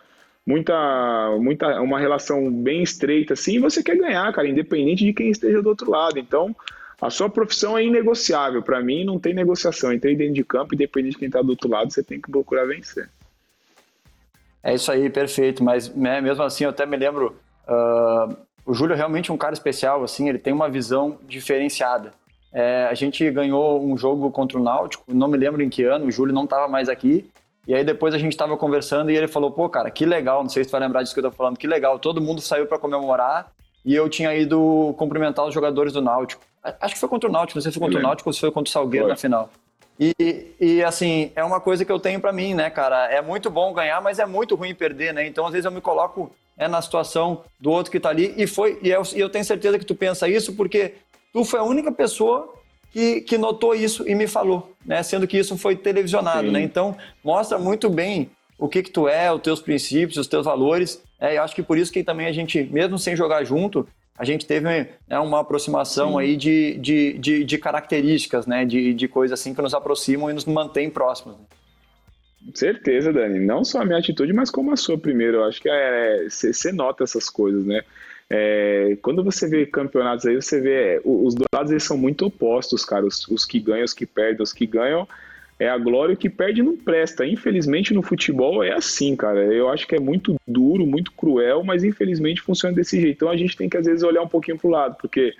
muita, 0.46 1.36
muita, 1.40 1.80
uma 1.80 1.98
relação 1.98 2.50
bem 2.50 2.82
estreita 2.82 3.34
assim, 3.34 3.56
e 3.56 3.58
você 3.58 3.82
quer 3.82 3.96
ganhar, 3.96 4.32
cara, 4.32 4.48
independente 4.48 5.04
de 5.04 5.12
quem 5.12 5.30
esteja 5.30 5.62
do 5.62 5.68
outro 5.68 5.90
lado. 5.90 6.18
Então, 6.18 6.54
a 7.00 7.10
sua 7.10 7.28
profissão 7.28 7.76
é 7.76 7.84
inegociável. 7.84 8.62
Para 8.62 8.80
mim, 8.80 9.04
não 9.04 9.18
tem 9.18 9.34
negociação. 9.34 9.92
Entrei 9.92 10.16
dentro 10.16 10.34
de 10.34 10.44
campo, 10.44 10.74
independente 10.74 11.12
de 11.12 11.18
quem 11.18 11.26
está 11.26 11.42
do 11.42 11.50
outro 11.50 11.68
lado, 11.68 11.92
você 11.92 12.02
tem 12.02 12.20
que 12.20 12.30
procurar 12.30 12.66
vencer. 12.66 13.08
É 14.62 14.74
isso 14.74 14.90
aí, 14.90 15.10
perfeito. 15.10 15.62
Mas 15.62 15.94
né, 15.94 16.20
mesmo 16.20 16.42
assim, 16.42 16.64
eu 16.64 16.70
até 16.70 16.86
me 16.86 16.96
lembro, 16.96 17.36
uh, 17.68 18.36
o 18.64 18.72
Júlio 18.72 18.94
é 18.94 18.96
realmente 18.96 19.30
um 19.30 19.36
cara 19.36 19.52
especial, 19.52 20.02
assim, 20.02 20.28
ele 20.28 20.38
tem 20.38 20.52
uma 20.52 20.68
visão 20.68 21.18
diferenciada. 21.28 22.12
É, 22.52 22.86
a 22.88 22.94
gente 22.94 23.28
ganhou 23.30 23.84
um 23.84 23.98
jogo 23.98 24.30
contra 24.30 24.56
o 24.56 24.62
Náutico, 24.62 25.12
não 25.12 25.26
me 25.26 25.36
lembro 25.36 25.60
em 25.60 25.68
que 25.68 25.82
ano, 25.82 26.06
o 26.06 26.10
Júlio 26.10 26.32
não 26.32 26.44
estava 26.44 26.68
mais 26.68 26.88
aqui, 26.88 27.28
e 27.66 27.74
aí 27.74 27.84
depois 27.84 28.14
a 28.14 28.18
gente 28.18 28.32
estava 28.32 28.56
conversando 28.56 29.10
e 29.10 29.16
ele 29.16 29.28
falou, 29.28 29.50
pô, 29.50 29.68
cara, 29.68 29.90
que 29.90 30.04
legal, 30.04 30.42
não 30.42 30.50
sei 30.50 30.64
se 30.64 30.70
tu 30.70 30.72
vai 30.72 30.80
lembrar 30.80 31.02
disso 31.02 31.14
que 31.14 31.20
eu 31.20 31.30
tô 31.30 31.32
falando, 31.32 31.56
que 31.56 31.66
legal, 31.66 31.98
todo 31.98 32.20
mundo 32.20 32.40
saiu 32.40 32.66
para 32.66 32.78
comemorar 32.78 33.52
e 33.84 33.94
eu 33.94 34.08
tinha 34.08 34.34
ido 34.34 34.94
cumprimentar 34.96 35.46
os 35.46 35.54
jogadores 35.54 35.92
do 35.92 36.00
Náutico. 36.00 36.42
Acho 36.80 36.94
que 36.94 37.00
foi 37.00 37.08
contra 37.08 37.28
o 37.28 37.32
Náutico, 37.32 37.58
não 37.58 37.62
sei 37.62 37.72
se 37.72 37.78
foi 37.78 37.86
contra 37.86 38.00
o 38.00 38.02
Náutico 38.02 38.28
ou 38.28 38.32
se 38.32 38.40
foi 38.40 38.50
contra 38.50 38.68
o 38.68 38.72
Salgueiro 38.72 39.06
foi. 39.06 39.12
na 39.12 39.16
final. 39.16 39.50
E, 39.98 40.52
e, 40.60 40.82
assim, 40.82 41.30
é 41.36 41.44
uma 41.44 41.60
coisa 41.60 41.84
que 41.84 41.92
eu 41.92 42.00
tenho 42.00 42.20
para 42.20 42.32
mim, 42.32 42.52
né, 42.52 42.68
cara? 42.68 43.06
É 43.06 43.22
muito 43.22 43.48
bom 43.48 43.72
ganhar, 43.72 44.00
mas 44.02 44.18
é 44.18 44.26
muito 44.26 44.56
ruim 44.56 44.74
perder, 44.74 45.14
né? 45.14 45.24
Então, 45.26 45.46
às 45.46 45.52
vezes, 45.52 45.64
eu 45.64 45.70
me 45.70 45.80
coloco 45.80 46.32
é, 46.58 46.66
na 46.66 46.82
situação 46.82 47.42
do 47.60 47.70
outro 47.70 47.92
que 47.92 48.00
tá 48.00 48.08
ali. 48.08 48.34
E 48.36 48.46
foi 48.46 48.78
e 48.82 48.90
eu, 48.90 49.02
e 49.14 49.20
eu 49.20 49.28
tenho 49.28 49.44
certeza 49.44 49.78
que 49.78 49.84
tu 49.84 49.94
pensa 49.94 50.28
isso 50.28 50.54
porque 50.54 50.94
tu 51.32 51.44
foi 51.44 51.60
a 51.60 51.62
única 51.62 51.92
pessoa 51.92 52.52
que, 52.94 53.22
que 53.22 53.36
notou 53.36 53.74
isso 53.74 54.08
e 54.08 54.14
me 54.14 54.28
falou, 54.28 54.72
né? 54.86 55.02
Sendo 55.02 55.26
que 55.26 55.36
isso 55.36 55.58
foi 55.58 55.74
televisionado, 55.74 56.42
né? 56.42 56.46
Sim. 56.46 56.52
né? 56.52 56.62
Então 56.62 56.96
mostra 57.24 57.58
muito 57.58 57.90
bem 57.90 58.30
o 58.56 58.68
que 58.68 58.84
que 58.84 58.90
tu 58.90 59.08
é, 59.08 59.32
os 59.32 59.42
teus 59.42 59.60
princípios, 59.60 60.16
os 60.16 60.28
teus 60.28 60.44
valores. 60.44 61.02
É, 61.20 61.36
eu 61.36 61.42
acho 61.42 61.56
que 61.56 61.62
por 61.62 61.76
isso 61.76 61.92
que 61.92 62.04
também 62.04 62.28
a 62.28 62.32
gente, 62.32 62.62
mesmo 62.62 62.96
sem 62.96 63.16
jogar 63.16 63.42
junto, 63.42 63.84
a 64.16 64.24
gente 64.24 64.46
teve 64.46 64.64
né, 64.64 64.88
uma 65.10 65.40
aproximação 65.40 66.12
Sim. 66.12 66.20
aí 66.20 66.36
de, 66.36 66.78
de, 66.78 67.18
de, 67.18 67.44
de, 67.44 67.58
características, 67.58 68.46
né? 68.46 68.64
De, 68.64 68.94
de 68.94 69.08
coisas 69.08 69.40
assim 69.40 69.52
que 69.52 69.60
nos 69.60 69.74
aproximam 69.74 70.30
e 70.30 70.32
nos 70.32 70.44
mantêm 70.44 70.88
próximos. 70.88 71.36
Né? 71.36 71.44
Certeza, 72.54 73.12
Dani. 73.12 73.40
Não 73.40 73.64
só 73.64 73.80
a 73.80 73.84
minha 73.84 73.98
atitude, 73.98 74.32
mas 74.32 74.50
como 74.50 74.72
a 74.72 74.76
sua 74.76 74.96
primeiro. 74.96 75.38
Eu 75.38 75.44
acho 75.44 75.60
que 75.60 75.68
você 76.30 76.68
é, 76.68 76.72
nota 76.72 77.02
essas 77.02 77.28
coisas, 77.28 77.66
né? 77.66 77.82
É, 78.30 78.96
quando 79.02 79.22
você 79.22 79.46
vê 79.48 79.66
campeonatos 79.66 80.26
aí, 80.26 80.34
você 80.34 80.60
vê 80.60 81.00
os 81.04 81.34
dois 81.34 81.48
lados 81.54 81.70
eles 81.70 81.84
são 81.84 81.96
muito 81.96 82.26
opostos, 82.26 82.84
cara. 82.84 83.04
Os, 83.04 83.26
os, 83.28 83.44
que 83.44 83.60
ganham, 83.60 83.84
os 83.84 83.92
que 83.92 84.06
perdem, 84.06 84.42
os 84.42 84.52
que 84.52 84.66
ganham 84.66 85.06
é 85.58 85.68
a 85.68 85.78
glória, 85.78 86.14
o 86.14 86.16
que 86.16 86.28
perde 86.28 86.62
não 86.62 86.76
presta. 86.76 87.26
Infelizmente 87.26 87.94
no 87.94 88.02
futebol 88.02 88.62
é 88.62 88.72
assim, 88.72 89.14
cara. 89.14 89.40
Eu 89.44 89.68
acho 89.68 89.86
que 89.86 89.94
é 89.94 90.00
muito 90.00 90.36
duro, 90.46 90.86
muito 90.86 91.12
cruel, 91.12 91.62
mas 91.62 91.84
infelizmente 91.84 92.40
funciona 92.40 92.74
desse 92.74 93.00
jeito. 93.00 93.16
Então 93.16 93.30
a 93.30 93.36
gente 93.36 93.56
tem 93.56 93.68
que 93.68 93.76
às 93.76 93.86
vezes 93.86 94.02
olhar 94.02 94.22
um 94.22 94.28
pouquinho 94.28 94.58
pro 94.58 94.70
lado, 94.70 94.96
porque 95.00 95.34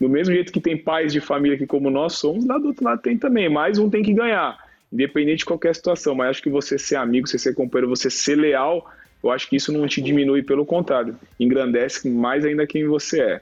do 0.00 0.08
mesmo 0.08 0.32
jeito 0.32 0.52
que 0.52 0.60
tem 0.60 0.76
pais 0.76 1.12
de 1.12 1.20
família 1.20 1.58
que 1.58 1.66
como 1.66 1.90
nós 1.90 2.14
somos, 2.14 2.46
lá 2.46 2.56
do 2.56 2.68
outro 2.68 2.84
lado 2.84 3.02
tem 3.02 3.18
também. 3.18 3.48
Mais 3.48 3.78
um 3.78 3.90
tem 3.90 4.02
que 4.02 4.14
ganhar, 4.14 4.56
independente 4.92 5.38
de 5.38 5.44
qualquer 5.44 5.74
situação. 5.74 6.14
Mas 6.14 6.30
acho 6.30 6.42
que 6.42 6.50
você 6.50 6.78
ser 6.78 6.96
amigo, 6.96 7.26
você 7.26 7.38
ser 7.38 7.54
companheiro, 7.54 7.94
você 7.94 8.08
ser 8.08 8.36
leal 8.36 8.88
eu 9.22 9.30
acho 9.30 9.48
que 9.48 9.56
isso 9.56 9.72
não 9.72 9.86
te 9.86 10.00
diminui, 10.00 10.42
pelo 10.42 10.64
contrário, 10.64 11.16
engrandece 11.38 12.08
mais 12.08 12.44
ainda 12.44 12.66
quem 12.66 12.86
você 12.86 13.20
é. 13.20 13.40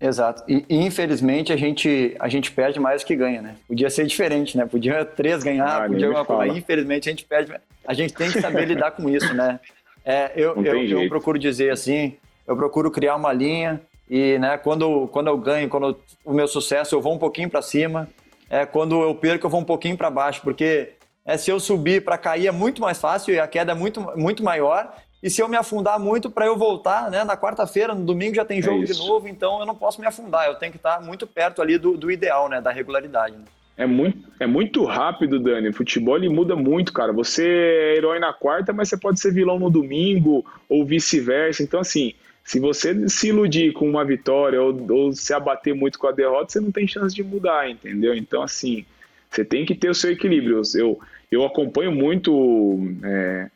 Exato. 0.00 0.42
E, 0.48 0.64
infelizmente 0.68 1.52
a 1.52 1.56
gente, 1.56 2.14
a 2.18 2.28
gente 2.28 2.50
perde 2.50 2.78
mais 2.78 3.02
do 3.02 3.06
que 3.06 3.16
ganha, 3.16 3.40
né? 3.40 3.56
Podia 3.66 3.88
ser 3.88 4.06
diferente, 4.06 4.56
né? 4.56 4.66
Podia 4.66 5.04
três 5.06 5.42
ganhar, 5.42 5.84
ah, 5.84 5.88
podia 5.88 6.10
uma 6.10 6.24
coisa. 6.24 6.56
Infelizmente 6.56 7.08
a 7.08 7.12
gente 7.12 7.24
perde. 7.24 7.52
A 7.86 7.94
gente 7.94 8.12
tem 8.12 8.30
que 8.30 8.40
saber 8.40 8.66
lidar 8.68 8.90
com 8.92 9.08
isso, 9.08 9.32
né? 9.32 9.58
É, 10.04 10.32
eu, 10.36 10.62
eu, 10.62 11.02
eu, 11.02 11.08
procuro 11.08 11.38
dizer 11.38 11.72
assim, 11.72 12.16
eu 12.46 12.54
procuro 12.54 12.90
criar 12.90 13.16
uma 13.16 13.32
linha 13.32 13.80
e, 14.08 14.38
né, 14.38 14.58
quando, 14.58 15.08
quando 15.08 15.28
eu 15.28 15.38
ganho, 15.38 15.68
quando 15.68 15.88
eu, 15.88 16.00
o 16.24 16.34
meu 16.34 16.46
sucesso, 16.46 16.94
eu 16.94 17.00
vou 17.00 17.14
um 17.14 17.18
pouquinho 17.18 17.48
para 17.48 17.62
cima. 17.62 18.08
É, 18.50 18.66
quando 18.66 19.00
eu 19.00 19.14
perco, 19.14 19.46
eu 19.46 19.50
vou 19.50 19.60
um 19.60 19.64
pouquinho 19.64 19.96
para 19.96 20.10
baixo, 20.10 20.42
porque 20.42 20.90
é, 21.24 21.36
se 21.36 21.50
eu 21.50 21.58
subir 21.58 22.04
para 22.04 22.18
cair 22.18 22.46
é 22.46 22.52
muito 22.52 22.82
mais 22.82 23.00
fácil 23.00 23.34
e 23.34 23.40
a 23.40 23.46
queda 23.46 23.72
é 23.72 23.74
muito, 23.74 24.00
muito 24.16 24.42
maior. 24.42 24.94
E 25.22 25.30
se 25.30 25.40
eu 25.40 25.48
me 25.48 25.56
afundar 25.56 25.98
muito 25.98 26.30
para 26.30 26.44
eu 26.44 26.56
voltar, 26.56 27.10
né, 27.10 27.24
na 27.24 27.34
quarta-feira, 27.34 27.94
no 27.94 28.04
domingo 28.04 28.34
já 28.34 28.44
tem 28.44 28.58
é 28.58 28.62
jogo 28.62 28.82
é 28.82 28.84
de 28.84 28.98
novo, 28.98 29.26
então 29.26 29.58
eu 29.58 29.64
não 29.64 29.74
posso 29.74 29.98
me 29.98 30.06
afundar. 30.06 30.46
Eu 30.46 30.56
tenho 30.56 30.70
que 30.70 30.76
estar 30.76 31.00
muito 31.00 31.26
perto 31.26 31.62
ali 31.62 31.78
do, 31.78 31.96
do 31.96 32.10
ideal, 32.10 32.46
né, 32.48 32.60
da 32.60 32.70
regularidade. 32.70 33.34
Né? 33.34 33.44
É 33.76 33.86
muito, 33.86 34.18
é 34.38 34.46
muito 34.46 34.84
rápido, 34.84 35.40
Dani. 35.40 35.70
O 35.70 35.72
futebol 35.72 36.16
ele 36.16 36.28
muda 36.28 36.54
muito, 36.54 36.92
cara. 36.92 37.10
Você 37.12 37.46
é 37.46 37.96
herói 37.96 38.18
na 38.18 38.34
quarta, 38.34 38.72
mas 38.72 38.90
você 38.90 38.98
pode 38.98 39.18
ser 39.18 39.32
vilão 39.32 39.58
no 39.58 39.70
domingo 39.70 40.44
ou 40.68 40.84
vice-versa. 40.84 41.62
Então, 41.62 41.80
assim, 41.80 42.12
se 42.44 42.60
você 42.60 43.08
se 43.08 43.28
iludir 43.28 43.72
com 43.72 43.88
uma 43.88 44.04
vitória 44.04 44.62
ou, 44.62 44.92
ou 44.92 45.12
se 45.12 45.32
abater 45.32 45.74
muito 45.74 45.98
com 45.98 46.06
a 46.06 46.12
derrota, 46.12 46.52
você 46.52 46.60
não 46.60 46.70
tem 46.70 46.86
chance 46.86 47.14
de 47.14 47.24
mudar, 47.24 47.68
entendeu? 47.68 48.14
Então, 48.14 48.42
assim, 48.42 48.84
você 49.28 49.44
tem 49.44 49.64
que 49.64 49.74
ter 49.74 49.88
o 49.88 49.94
seu 49.94 50.12
equilíbrio. 50.12 50.62
Eu, 50.76 51.00
eu 51.30 51.44
acompanho 51.44 51.92
muito 51.92 52.78
é, 53.02 53.50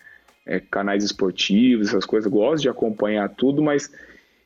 é, 0.46 0.60
canais 0.60 1.04
esportivos, 1.04 1.88
essas 1.88 2.04
coisas, 2.04 2.30
gosto 2.30 2.62
de 2.62 2.68
acompanhar 2.68 3.28
tudo, 3.28 3.62
mas 3.62 3.90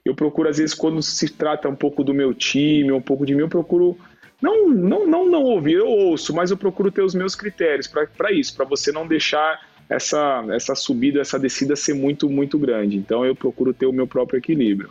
eu 0.04 0.14
procuro, 0.14 0.48
às 0.48 0.58
vezes, 0.58 0.74
quando 0.74 1.00
se 1.02 1.28
trata 1.28 1.68
um 1.68 1.76
pouco 1.76 2.02
do 2.02 2.12
meu 2.12 2.35
time, 2.35 2.90
um 2.90 3.00
pouco 3.00 3.24
de 3.24 3.35
mim, 3.35 3.42
eu 3.42 3.48
procuro. 3.48 3.96
Não, 4.40 4.68
não, 4.68 5.06
não, 5.06 5.30
não 5.30 5.44
ouvir, 5.44 5.74
eu 5.74 5.87
ouço, 5.87 6.35
mas 6.35 6.50
eu 6.50 6.56
procuro 6.56 6.90
ter 6.90 7.02
os 7.02 7.14
meus 7.14 7.37
critérios 7.37 7.87
para 7.87 8.32
isso, 8.32 8.56
para 8.56 8.64
você 8.64 8.90
não 8.90 9.06
deixar 9.06 9.61
essa, 9.88 10.44
essa 10.50 10.74
subida, 10.74 11.20
essa 11.20 11.38
descida 11.38 11.76
ser 11.76 11.94
muito, 11.94 12.28
muito 12.28 12.58
grande. 12.58 12.96
Então 12.96 13.24
eu 13.24 13.37
procuro 13.37 13.72
ter 13.72 13.87
o 13.87 13.92
meu 13.92 14.06
próprio 14.06 14.38
equilíbrio. 14.38 14.90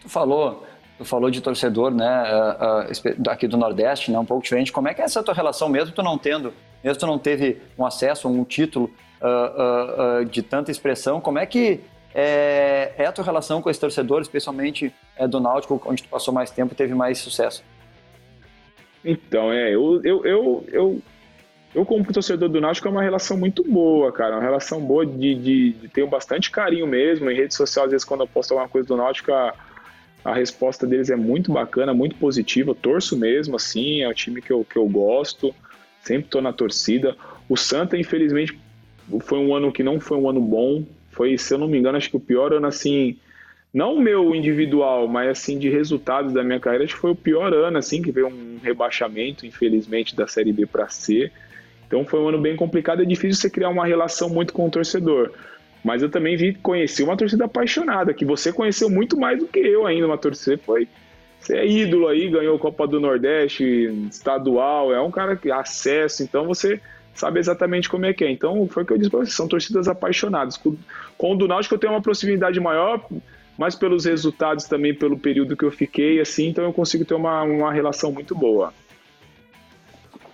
Tu 0.00 0.08
falou 0.08 0.64
Tu 0.98 1.04
falou 1.04 1.30
de 1.30 1.40
torcedor, 1.42 1.90
né, 1.90 2.24
uh, 2.32 2.90
uh, 2.90 3.30
aqui 3.30 3.46
do 3.46 3.56
Nordeste, 3.56 4.10
né, 4.10 4.18
um 4.18 4.24
pouco 4.24 4.42
diferente. 4.42 4.72
Como 4.72 4.88
é 4.88 4.94
que 4.94 5.02
é 5.02 5.04
essa 5.04 5.22
tua 5.22 5.34
relação, 5.34 5.68
mesmo 5.68 5.94
tu 5.94 6.02
não 6.02 6.16
tendo, 6.16 6.54
mesmo 6.82 6.98
tu 6.98 7.06
não 7.06 7.18
teve 7.18 7.60
um 7.78 7.84
acesso, 7.84 8.28
um 8.28 8.44
título 8.44 8.90
uh, 9.20 10.24
de 10.24 10.42
tanta 10.42 10.70
expressão, 10.70 11.20
como 11.20 11.38
é 11.38 11.44
que 11.44 11.80
é, 12.18 12.94
é, 12.96 13.04
a 13.04 13.12
tua 13.12 13.22
relação 13.22 13.60
com 13.60 13.68
esse 13.68 13.78
torcedor, 13.78 14.22
especialmente 14.22 14.90
é, 15.18 15.28
do 15.28 15.38
Náutico, 15.38 15.78
onde 15.84 16.02
tu 16.02 16.08
passou 16.08 16.32
mais 16.32 16.50
tempo 16.50 16.72
e 16.72 16.74
teve 16.74 16.94
mais 16.94 17.18
sucesso? 17.18 17.62
Então, 19.04 19.52
é, 19.52 19.74
eu, 19.74 20.00
eu, 20.02 20.24
eu, 20.24 20.64
eu, 20.72 21.02
eu 21.74 21.84
como 21.84 22.02
torcedor 22.10 22.48
do 22.48 22.58
Náutico 22.58 22.88
é 22.88 22.90
uma 22.90 23.02
relação 23.02 23.36
muito 23.36 23.62
boa, 23.62 24.10
cara, 24.10 24.36
uma 24.36 24.42
relação 24.42 24.80
boa 24.80 25.04
de, 25.04 25.34
de, 25.34 25.72
de 25.72 25.88
ter 25.88 26.06
bastante 26.06 26.50
carinho 26.50 26.86
mesmo, 26.86 27.30
em 27.30 27.36
rede 27.36 27.54
social, 27.54 27.84
às 27.84 27.90
vezes 27.90 28.04
quando 28.04 28.22
eu 28.22 28.26
posto 28.26 28.52
alguma 28.52 28.68
coisa 28.68 28.88
do 28.88 28.96
Náutico, 28.96 29.30
a 30.26 30.34
resposta 30.34 30.84
deles 30.84 31.08
é 31.08 31.14
muito 31.14 31.52
bacana, 31.52 31.94
muito 31.94 32.16
positiva. 32.16 32.72
Eu 32.72 32.74
torço 32.74 33.16
mesmo, 33.16 33.54
assim, 33.54 34.02
é 34.02 34.08
um 34.08 34.12
time 34.12 34.42
que 34.42 34.52
eu, 34.52 34.66
que 34.68 34.76
eu 34.76 34.84
gosto, 34.88 35.54
sempre 36.02 36.24
estou 36.24 36.42
na 36.42 36.52
torcida. 36.52 37.16
O 37.48 37.56
Santa, 37.56 37.96
infelizmente, 37.96 38.58
foi 39.20 39.38
um 39.38 39.54
ano 39.54 39.70
que 39.70 39.84
não 39.84 40.00
foi 40.00 40.18
um 40.18 40.28
ano 40.28 40.40
bom. 40.40 40.84
Foi, 41.12 41.38
se 41.38 41.54
eu 41.54 41.58
não 41.58 41.68
me 41.68 41.78
engano, 41.78 41.96
acho 41.96 42.10
que 42.10 42.16
o 42.16 42.20
pior 42.20 42.52
ano, 42.52 42.66
assim, 42.66 43.16
não 43.72 44.00
meu 44.00 44.34
individual, 44.34 45.06
mas 45.06 45.28
assim, 45.28 45.60
de 45.60 45.68
resultados 45.68 46.32
da 46.32 46.42
minha 46.42 46.58
carreira, 46.58 46.84
acho 46.84 46.94
que 46.94 47.00
foi 47.00 47.12
o 47.12 47.16
pior 47.16 47.54
ano, 47.54 47.78
assim, 47.78 48.02
que 48.02 48.10
veio 48.10 48.26
um 48.26 48.58
rebaixamento, 48.60 49.46
infelizmente, 49.46 50.16
da 50.16 50.26
Série 50.26 50.52
B 50.52 50.66
para 50.66 50.88
C. 50.88 51.30
Então 51.86 52.04
foi 52.04 52.18
um 52.18 52.30
ano 52.30 52.40
bem 52.40 52.56
complicado, 52.56 53.00
é 53.00 53.04
difícil 53.04 53.40
você 53.40 53.48
criar 53.48 53.68
uma 53.68 53.86
relação 53.86 54.28
muito 54.28 54.52
com 54.52 54.66
o 54.66 54.70
torcedor. 54.70 55.30
Mas 55.86 56.02
eu 56.02 56.10
também 56.10 56.36
vi, 56.36 56.52
conheci 56.52 57.04
uma 57.04 57.16
torcida 57.16 57.44
apaixonada, 57.44 58.12
que 58.12 58.24
você 58.24 58.52
conheceu 58.52 58.90
muito 58.90 59.16
mais 59.16 59.38
do 59.38 59.46
que 59.46 59.60
eu 59.60 59.86
ainda. 59.86 60.04
Uma 60.04 60.18
torcida 60.18 60.58
foi 60.58 60.88
você 61.38 61.58
é 61.58 61.64
ídolo 61.64 62.08
aí, 62.08 62.28
ganhou 62.28 62.58
Copa 62.58 62.88
do 62.88 62.98
Nordeste, 62.98 63.64
estadual, 64.10 64.92
é 64.92 65.00
um 65.00 65.12
cara 65.12 65.36
que 65.36 65.48
acesso, 65.48 66.24
então 66.24 66.44
você 66.44 66.80
sabe 67.14 67.38
exatamente 67.38 67.88
como 67.88 68.04
é 68.04 68.12
que 68.12 68.24
é. 68.24 68.30
Então, 68.32 68.66
foi 68.66 68.82
o 68.82 68.86
que 68.86 68.94
eu 68.94 68.98
disse 68.98 69.10
para 69.10 69.20
vocês, 69.20 69.36
são 69.36 69.46
torcidas 69.46 69.86
apaixonadas. 69.86 70.56
Com, 70.56 70.76
com 71.16 71.34
o 71.34 71.36
do 71.36 71.46
Náutico 71.46 71.76
eu 71.76 71.78
tenho 71.78 71.92
uma 71.92 72.02
proximidade 72.02 72.58
maior, 72.58 73.06
mas 73.56 73.76
pelos 73.76 74.06
resultados 74.06 74.64
também, 74.64 74.92
pelo 74.92 75.16
período 75.16 75.56
que 75.56 75.64
eu 75.64 75.70
fiquei, 75.70 76.18
assim, 76.18 76.48
então 76.48 76.64
eu 76.64 76.72
consigo 76.72 77.04
ter 77.04 77.14
uma, 77.14 77.44
uma 77.44 77.72
relação 77.72 78.10
muito 78.10 78.34
boa. 78.34 78.74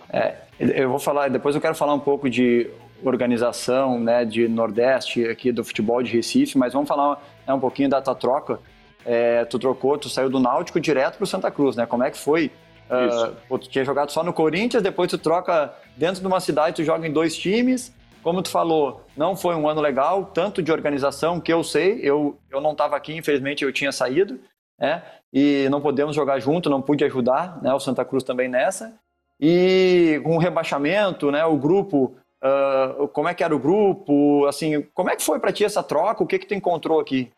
É, 0.09 0.33
eu 0.59 0.89
vou 0.89 0.99
falar, 0.99 1.29
depois 1.29 1.53
eu 1.53 1.61
quero 1.61 1.75
falar 1.75 1.93
um 1.93 1.99
pouco 1.99 2.27
de 2.27 2.71
organização, 3.03 3.99
né, 3.99 4.25
de 4.25 4.47
Nordeste 4.47 5.25
aqui 5.25 5.51
do 5.51 5.63
futebol 5.63 6.01
de 6.01 6.11
Recife, 6.11 6.57
mas 6.57 6.73
vamos 6.73 6.87
falar 6.87 7.21
né, 7.45 7.53
um 7.53 7.59
pouquinho 7.59 7.89
da 7.89 8.01
tua 8.01 8.15
troca. 8.15 8.59
É, 9.05 9.43
tu 9.45 9.59
trocou, 9.59 9.97
tu 9.97 10.09
saiu 10.09 10.29
do 10.29 10.39
Náutico 10.39 10.79
direto 10.79 11.17
para 11.17 11.23
o 11.23 11.27
Santa 11.27 11.51
Cruz, 11.51 11.75
né? 11.75 11.85
Como 11.85 12.03
é 12.03 12.11
que 12.11 12.17
foi? 12.17 12.51
Uh, 12.89 13.57
tu 13.57 13.69
tinha 13.69 13.83
jogado 13.83 14.11
só 14.11 14.23
no 14.23 14.31
Corinthians, 14.31 14.83
depois 14.83 15.09
tu 15.09 15.17
troca 15.17 15.73
dentro 15.97 16.21
de 16.21 16.27
uma 16.27 16.39
cidade, 16.39 16.75
tu 16.77 16.83
joga 16.83 17.07
em 17.07 17.11
dois 17.11 17.35
times. 17.35 17.93
Como 18.21 18.41
tu 18.41 18.49
falou, 18.49 19.05
não 19.17 19.35
foi 19.35 19.55
um 19.55 19.67
ano 19.67 19.81
legal, 19.81 20.25
tanto 20.25 20.61
de 20.61 20.71
organização 20.71 21.41
que 21.41 21.51
eu 21.51 21.61
sei, 21.61 21.99
eu, 22.01 22.37
eu 22.49 22.61
não 22.61 22.71
estava 22.71 22.95
aqui, 22.95 23.13
infelizmente 23.13 23.65
eu 23.65 23.73
tinha 23.73 23.91
saído, 23.91 24.39
né? 24.79 25.03
E 25.33 25.67
não 25.69 25.81
podemos 25.81 26.15
jogar 26.15 26.39
junto, 26.39 26.69
não 26.69 26.81
pude 26.81 27.03
ajudar, 27.03 27.61
né? 27.61 27.73
O 27.73 27.79
Santa 27.79 28.05
Cruz 28.05 28.23
também 28.23 28.47
nessa. 28.47 28.97
E 29.41 30.21
com 30.23 30.35
o 30.35 30.39
rebaixamento, 30.39 31.31
né? 31.31 31.43
O 31.43 31.57
grupo, 31.57 32.15
uh, 32.43 33.07
como 33.07 33.27
é 33.27 33.33
que 33.33 33.43
era 33.43 33.55
o 33.55 33.59
grupo? 33.59 34.45
Assim, 34.45 34.81
como 34.93 35.09
é 35.09 35.15
que 35.15 35.23
foi 35.23 35.39
para 35.39 35.53
ti 35.53 35.63
essa 35.63 35.81
troca? 35.81 36.23
O 36.23 36.27
que 36.27 36.39
que 36.39 36.47
tu 36.47 36.53
encontrou 36.53 36.99
aqui? 36.99 37.31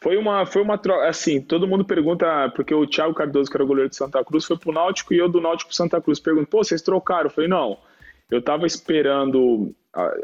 Foi 0.00 0.16
uma, 0.16 0.44
foi 0.44 0.62
uma 0.62 0.76
troca, 0.76 1.08
assim, 1.08 1.40
todo 1.40 1.68
mundo 1.68 1.84
pergunta, 1.84 2.52
porque 2.56 2.74
o 2.74 2.84
Thiago 2.84 3.14
Cardoso, 3.14 3.48
que 3.48 3.56
era 3.56 3.62
o 3.62 3.66
goleiro 3.66 3.88
de 3.88 3.94
Santa 3.94 4.24
Cruz, 4.24 4.44
foi 4.44 4.58
pro 4.58 4.72
Náutico 4.72 5.14
e 5.14 5.18
eu 5.18 5.28
do 5.28 5.40
Náutico 5.40 5.68
pro 5.68 5.76
Santa 5.76 6.00
Cruz. 6.00 6.18
Pergunto, 6.18 6.48
pô, 6.48 6.64
vocês 6.64 6.82
trocaram? 6.82 7.26
Eu 7.26 7.30
falei, 7.30 7.48
não, 7.48 7.78
eu 8.28 8.40
estava 8.40 8.66
esperando 8.66 9.72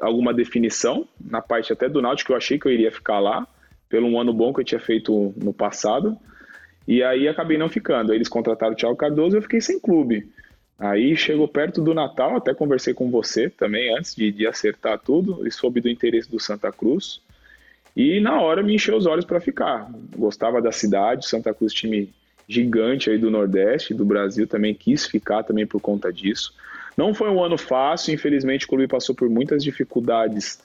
alguma 0.00 0.34
definição, 0.34 1.06
na 1.20 1.40
parte 1.40 1.72
até 1.72 1.88
do 1.88 2.02
Náutico, 2.02 2.32
eu 2.32 2.36
achei 2.36 2.58
que 2.58 2.66
eu 2.66 2.72
iria 2.72 2.90
ficar 2.90 3.20
lá, 3.20 3.46
pelo 3.88 4.08
um 4.08 4.18
ano 4.18 4.32
bom 4.32 4.52
que 4.52 4.60
eu 4.60 4.64
tinha 4.64 4.80
feito 4.80 5.32
no 5.36 5.52
passado, 5.52 6.18
e 6.86 7.02
aí 7.02 7.28
acabei 7.28 7.56
não 7.56 7.68
ficando. 7.68 8.12
Eles 8.12 8.28
contrataram 8.28 8.72
o 8.72 8.76
Thiago 8.76 8.96
Cardoso 8.96 9.36
e 9.36 9.38
eu 9.38 9.42
fiquei 9.42 9.60
sem 9.60 9.78
clube. 9.78 10.28
Aí 10.78 11.16
chegou 11.16 11.48
perto 11.48 11.82
do 11.82 11.92
Natal, 11.92 12.36
até 12.36 12.54
conversei 12.54 12.94
com 12.94 13.10
você 13.10 13.50
também 13.50 13.96
antes 13.96 14.14
de, 14.14 14.30
de 14.30 14.46
acertar 14.46 14.98
tudo, 14.98 15.46
e 15.46 15.50
soube 15.50 15.80
do 15.80 15.88
interesse 15.88 16.30
do 16.30 16.38
Santa 16.38 16.70
Cruz. 16.70 17.20
E 17.96 18.20
na 18.20 18.40
hora 18.40 18.62
me 18.62 18.76
encheu 18.76 18.96
os 18.96 19.06
olhos 19.06 19.24
para 19.24 19.40
ficar. 19.40 19.90
Gostava 20.16 20.62
da 20.62 20.70
cidade, 20.70 21.26
Santa 21.26 21.52
Cruz, 21.52 21.72
time 21.72 22.12
gigante 22.48 23.10
aí 23.10 23.18
do 23.18 23.30
Nordeste, 23.30 23.92
do 23.92 24.04
Brasil, 24.04 24.46
também 24.46 24.72
quis 24.72 25.04
ficar 25.04 25.42
também 25.42 25.66
por 25.66 25.80
conta 25.80 26.12
disso. 26.12 26.54
Não 26.96 27.12
foi 27.12 27.28
um 27.28 27.42
ano 27.42 27.58
fácil, 27.58 28.14
infelizmente 28.14 28.64
o 28.64 28.68
clube 28.68 28.86
passou 28.86 29.14
por 29.14 29.28
muitas 29.28 29.62
dificuldades 29.62 30.60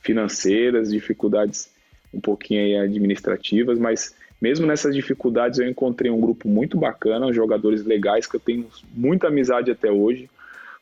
financeiras, 0.00 0.90
dificuldades 0.90 1.70
um 2.12 2.20
pouquinho 2.20 2.82
administrativas, 2.82 3.78
mas 3.78 4.14
mesmo 4.40 4.66
nessas 4.66 4.94
dificuldades 4.94 5.58
eu 5.58 5.68
encontrei 5.68 6.10
um 6.10 6.20
grupo 6.20 6.48
muito 6.48 6.76
bacana, 6.76 7.32
jogadores 7.32 7.84
legais 7.84 8.26
que 8.26 8.36
eu 8.36 8.40
tenho 8.40 8.66
muita 8.94 9.28
amizade 9.28 9.70
até 9.70 9.90
hoje. 9.90 10.30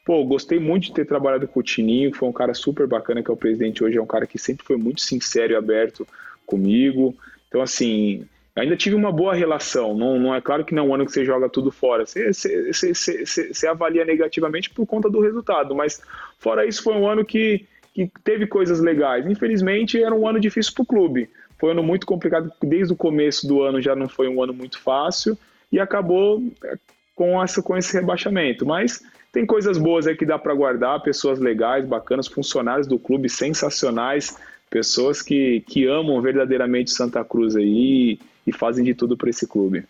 Pô, 0.05 0.25
gostei 0.25 0.61
muito 0.61 0.85
de 0.85 0.93
ter 0.93 1.05
trabalhado 1.05 1.49
com 1.49 1.61
o 1.61 1.63
Tininho, 1.63 2.13
que 2.13 2.19
foi 2.19 2.29
um 2.29 2.33
cara 2.33 2.55
super 2.55 2.87
bacana, 2.87 3.23
que 3.23 3.31
é 3.31 3.35
o 3.35 3.37
presidente 3.37 3.83
hoje, 3.83 3.99
é 3.99 4.03
um 4.03 4.07
cara 4.07 4.27
que 4.27 4.39
sempre 4.39 4.65
foi 4.65 4.77
muito 4.77 5.01
sincero 5.01 5.53
e 5.53 5.57
aberto 5.57 6.07
comigo. 6.47 7.17
Então, 7.49 7.61
assim, 7.61 8.25
ainda 8.55 8.77
tive 8.77 8.95
uma 8.95 9.11
boa 9.11 9.35
relação. 9.35 9.97
Não, 9.97 10.19
não 10.19 10.35
é 10.35 10.41
claro 10.41 10.65
que 10.65 10.75
não 10.75 10.85
é 10.85 10.87
um 10.87 10.95
ano 10.95 11.07
que 11.07 11.13
você 11.13 11.25
joga 11.25 11.49
tudo 11.49 11.73
fora. 11.73 12.07
Você, 12.07 12.33
você, 12.33 12.95
você, 12.95 13.25
você, 13.53 13.67
avalia 13.67 14.05
negativamente 14.05 14.71
por 14.71 14.87
conta 14.87 15.11
do 15.11 15.21
resultado, 15.21 15.75
mas 15.75 16.01
fora 16.39 16.65
isso, 16.65 16.83
foi 16.83 16.95
um 16.95 17.09
ano 17.09 17.25
que, 17.25 17.67
que 17.93 18.09
teve 18.23 18.47
coisas 18.47 18.81
legais. 18.81 19.27
Infelizmente, 19.27 20.03
era 20.03 20.15
um 20.15 20.29
ano 20.29 20.39
difícil 20.39 20.73
para 20.73 20.83
o 20.83 20.87
clube. 20.87 21.29
Foi 21.59 21.71
um 21.71 21.73
ano 21.73 21.83
muito 21.83 22.07
complicado, 22.07 22.53
desde 22.63 22.93
o 22.93 22.97
começo 22.97 23.47
do 23.47 23.63
ano 23.63 23.81
já 23.81 23.95
não 23.97 24.09
foi 24.09 24.29
um 24.29 24.43
ano 24.43 24.53
muito 24.53 24.79
fácil 24.79 25.39
e 25.73 25.81
acabou 25.81 26.43
é, 26.65 26.77
com, 27.15 27.43
essa, 27.43 27.63
com 27.63 27.77
esse 27.77 27.93
rebaixamento. 27.95 28.67
Mas 28.67 29.03
tem 29.33 29.45
coisas 29.47 29.79
boas 29.79 30.07
aí 30.07 30.17
que 30.17 30.27
dá 30.27 30.39
para 30.39 30.55
guardar, 30.55 31.03
pessoas 31.03 31.39
legais, 31.39 31.85
bacanas, 31.85 32.27
funcionários 32.27 32.87
do 32.87 32.99
clube 32.99 33.29
sensacionais, 33.29 34.37
pessoas 34.71 35.23
que, 35.23 35.61
que 35.67 35.87
amam 35.87 36.21
verdadeiramente 36.21 36.91
Santa 36.91 37.25
Cruz 37.25 37.57
aí 37.57 38.19
e 38.47 38.53
fazem 38.53 38.85
de 38.85 38.95
tudo 38.95 39.17
para 39.17 39.31
esse 39.31 39.47
clube. 39.47 39.85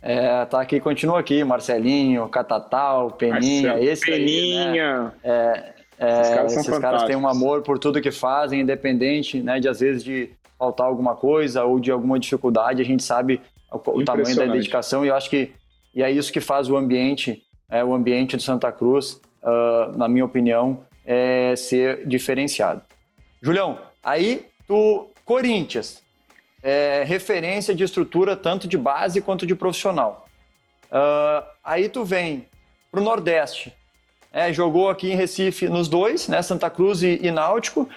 É, 0.00 0.44
tá 0.46 0.60
aqui, 0.60 0.80
continua 0.80 1.20
aqui, 1.20 1.44
Marcelinho, 1.44 2.28
Catatal, 2.28 3.12
Peninha, 3.12 3.68
Marcelo, 3.68 3.88
esse 3.88 4.04
Peninha. 4.04 4.70
Aí, 4.70 4.78
né? 4.78 5.12
é, 5.22 5.74
é, 6.02 6.20
esses 6.20 6.34
caras, 6.34 6.56
esses 6.56 6.78
caras 6.78 7.04
têm 7.04 7.16
um 7.16 7.28
amor 7.28 7.62
por 7.62 7.78
tudo 7.78 8.00
que 8.00 8.10
fazem, 8.10 8.60
independente, 8.60 9.42
né, 9.42 9.60
de 9.60 9.68
às 9.68 9.80
vezes 9.80 10.02
de 10.02 10.30
faltar 10.58 10.86
alguma 10.86 11.14
coisa 11.14 11.64
ou 11.64 11.80
de 11.80 11.90
alguma 11.90 12.18
dificuldade, 12.18 12.82
a 12.82 12.84
gente 12.84 13.02
sabe 13.02 13.40
o, 13.70 13.76
o 13.76 14.04
tamanho 14.04 14.36
da 14.36 14.46
dedicação 14.46 15.04
e 15.04 15.08
eu 15.08 15.14
acho 15.14 15.28
que 15.28 15.52
e 15.94 16.02
é 16.02 16.10
isso 16.10 16.32
que 16.32 16.40
faz 16.40 16.70
o 16.70 16.76
ambiente 16.76 17.42
é, 17.72 17.82
o 17.82 17.94
ambiente 17.94 18.36
do 18.36 18.42
Santa 18.42 18.70
Cruz, 18.70 19.18
uh, 19.42 19.96
na 19.96 20.06
minha 20.06 20.26
opinião, 20.26 20.84
é 21.06 21.56
ser 21.56 22.06
diferenciado. 22.06 22.82
Julião, 23.40 23.78
aí 24.04 24.46
tu, 24.68 25.08
Corinthians, 25.24 26.02
é, 26.62 27.02
referência 27.02 27.74
de 27.74 27.82
estrutura 27.82 28.36
tanto 28.36 28.68
de 28.68 28.76
base 28.76 29.22
quanto 29.22 29.46
de 29.46 29.54
profissional. 29.54 30.26
Uh, 30.88 31.48
aí 31.64 31.88
tu 31.88 32.04
vem 32.04 32.46
para 32.90 33.00
o 33.00 33.02
Nordeste, 33.02 33.72
é, 34.32 34.52
jogou 34.52 34.88
aqui 34.88 35.10
em 35.10 35.16
Recife 35.16 35.68
nos 35.68 35.88
dois, 35.88 36.26
né, 36.28 36.40
Santa 36.40 36.70
Cruz 36.70 37.02
e, 37.02 37.18
e 37.22 37.30
Náutico. 37.30 37.88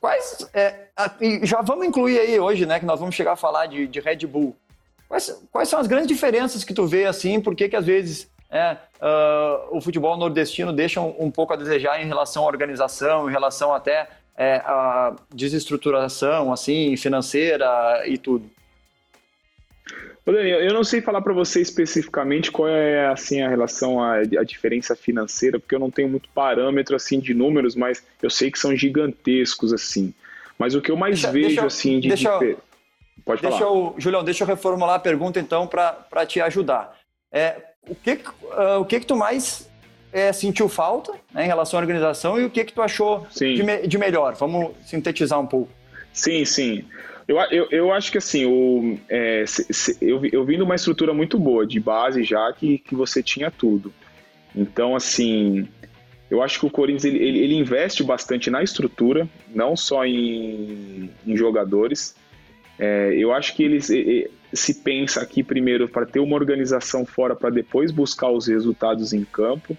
Quais, 0.00 0.48
é, 0.52 0.88
a, 0.96 1.10
já 1.42 1.62
vamos 1.62 1.86
incluir 1.86 2.18
aí 2.18 2.38
hoje, 2.38 2.66
né, 2.66 2.80
que 2.80 2.86
nós 2.86 2.98
vamos 2.98 3.14
chegar 3.14 3.32
a 3.32 3.36
falar 3.36 3.66
de, 3.66 3.86
de 3.86 4.00
Red 4.00 4.26
Bull. 4.26 4.56
Quais, 5.08 5.46
quais 5.52 5.68
são 5.68 5.78
as 5.78 5.86
grandes 5.86 6.08
diferenças 6.08 6.64
que 6.64 6.74
tu 6.74 6.86
vê 6.86 7.06
assim? 7.06 7.40
Por 7.40 7.54
que, 7.54 7.68
que 7.68 7.76
às 7.76 7.86
vezes 7.86 8.28
é, 8.50 8.76
uh, 9.00 9.76
o 9.76 9.80
futebol 9.80 10.16
nordestino 10.16 10.72
deixa 10.72 11.00
um, 11.00 11.14
um, 11.18 11.30
pouco 11.30 11.52
a 11.52 11.56
desejar 11.56 12.02
em 12.02 12.06
relação 12.06 12.44
à 12.44 12.46
organização, 12.46 13.28
em 13.28 13.32
relação 13.32 13.72
até 13.72 14.08
é, 14.36 14.56
à 14.64 15.14
desestruturação 15.32 16.52
assim, 16.52 16.96
financeira 16.96 18.02
e 18.06 18.18
tudo. 18.18 18.50
Eu 20.26 20.74
não 20.74 20.82
sei 20.82 21.00
falar 21.00 21.22
para 21.22 21.32
você 21.32 21.60
especificamente 21.60 22.50
qual 22.50 22.68
é 22.68 23.06
assim 23.06 23.42
a 23.42 23.48
relação 23.48 24.02
à, 24.02 24.16
à, 24.16 24.44
diferença 24.44 24.96
financeira, 24.96 25.60
porque 25.60 25.74
eu 25.74 25.78
não 25.78 25.90
tenho 25.90 26.08
muito 26.08 26.28
parâmetro 26.30 26.96
assim 26.96 27.20
de 27.20 27.32
números, 27.32 27.76
mas 27.76 28.02
eu 28.20 28.28
sei 28.28 28.50
que 28.50 28.58
são 28.58 28.74
gigantescos 28.74 29.72
assim. 29.72 30.12
Mas 30.58 30.74
o 30.74 30.80
que 30.80 30.90
eu 30.90 30.96
mais 30.96 31.20
deixa, 31.20 31.32
vejo 31.32 31.46
deixa, 31.48 31.66
assim 31.66 32.00
de 32.00 32.08
deixa, 32.08 32.32
difer... 32.32 32.56
Pode 33.24 33.40
deixa 33.40 33.58
falar. 33.58 33.70
Eu, 33.70 33.94
Julião, 33.98 34.24
deixa 34.24 34.42
eu 34.42 34.48
reformular 34.48 34.96
a 34.96 34.98
pergunta 34.98 35.38
então 35.38 35.66
para 35.66 36.26
te 36.26 36.40
ajudar. 36.40 36.96
É, 37.32 37.56
o 37.88 37.94
que, 37.94 38.12
uh, 38.12 38.80
o 38.80 38.84
que, 38.84 38.98
que 38.98 39.06
tu 39.06 39.14
mais 39.14 39.70
é, 40.12 40.32
sentiu 40.32 40.68
falta 40.68 41.12
né, 41.32 41.44
em 41.44 41.46
relação 41.46 41.78
à 41.78 41.82
organização 41.82 42.40
e 42.40 42.44
o 42.44 42.50
que, 42.50 42.64
que 42.64 42.72
tu 42.72 42.82
achou 42.82 43.26
de, 43.34 43.62
me, 43.62 43.86
de, 43.86 43.98
melhor? 43.98 44.34
Vamos 44.34 44.72
sintetizar 44.86 45.38
um 45.38 45.46
pouco. 45.46 45.70
Sim, 46.12 46.44
sim. 46.44 46.84
Eu, 47.28 47.38
eu, 47.50 47.68
eu 47.70 47.92
acho 47.92 48.12
que 48.12 48.18
assim, 48.18 48.46
o, 48.46 48.98
é, 49.08 49.44
se, 49.46 49.66
se, 49.72 49.98
eu, 50.00 50.24
eu 50.26 50.44
vim 50.44 50.56
numa 50.56 50.74
estrutura 50.76 51.12
muito 51.12 51.38
boa, 51.38 51.66
de 51.66 51.80
base 51.80 52.22
já, 52.22 52.52
que, 52.52 52.78
que 52.78 52.94
você 52.94 53.22
tinha 53.22 53.50
tudo. 53.50 53.92
Então, 54.54 54.94
assim, 54.94 55.68
eu 56.30 56.42
acho 56.42 56.60
que 56.60 56.66
o 56.66 56.70
Corinthians 56.70 57.04
ele, 57.04 57.18
ele, 57.18 57.38
ele 57.40 57.54
investe 57.54 58.02
bastante 58.04 58.48
na 58.48 58.62
estrutura, 58.62 59.28
não 59.52 59.76
só 59.76 60.04
em, 60.06 61.10
em 61.26 61.36
jogadores. 61.36 62.14
É, 62.78 63.14
eu 63.16 63.32
acho 63.32 63.54
que 63.54 63.64
eles, 63.64 63.90
se 64.52 64.74
pensa 64.74 65.20
aqui 65.20 65.42
primeiro 65.42 65.88
para 65.88 66.06
ter 66.06 66.20
uma 66.20 66.36
organização 66.36 67.04
fora 67.04 67.34
para 67.34 67.50
depois 67.50 67.90
buscar 67.90 68.30
os 68.30 68.46
resultados 68.46 69.12
em 69.12 69.24
campo. 69.24 69.76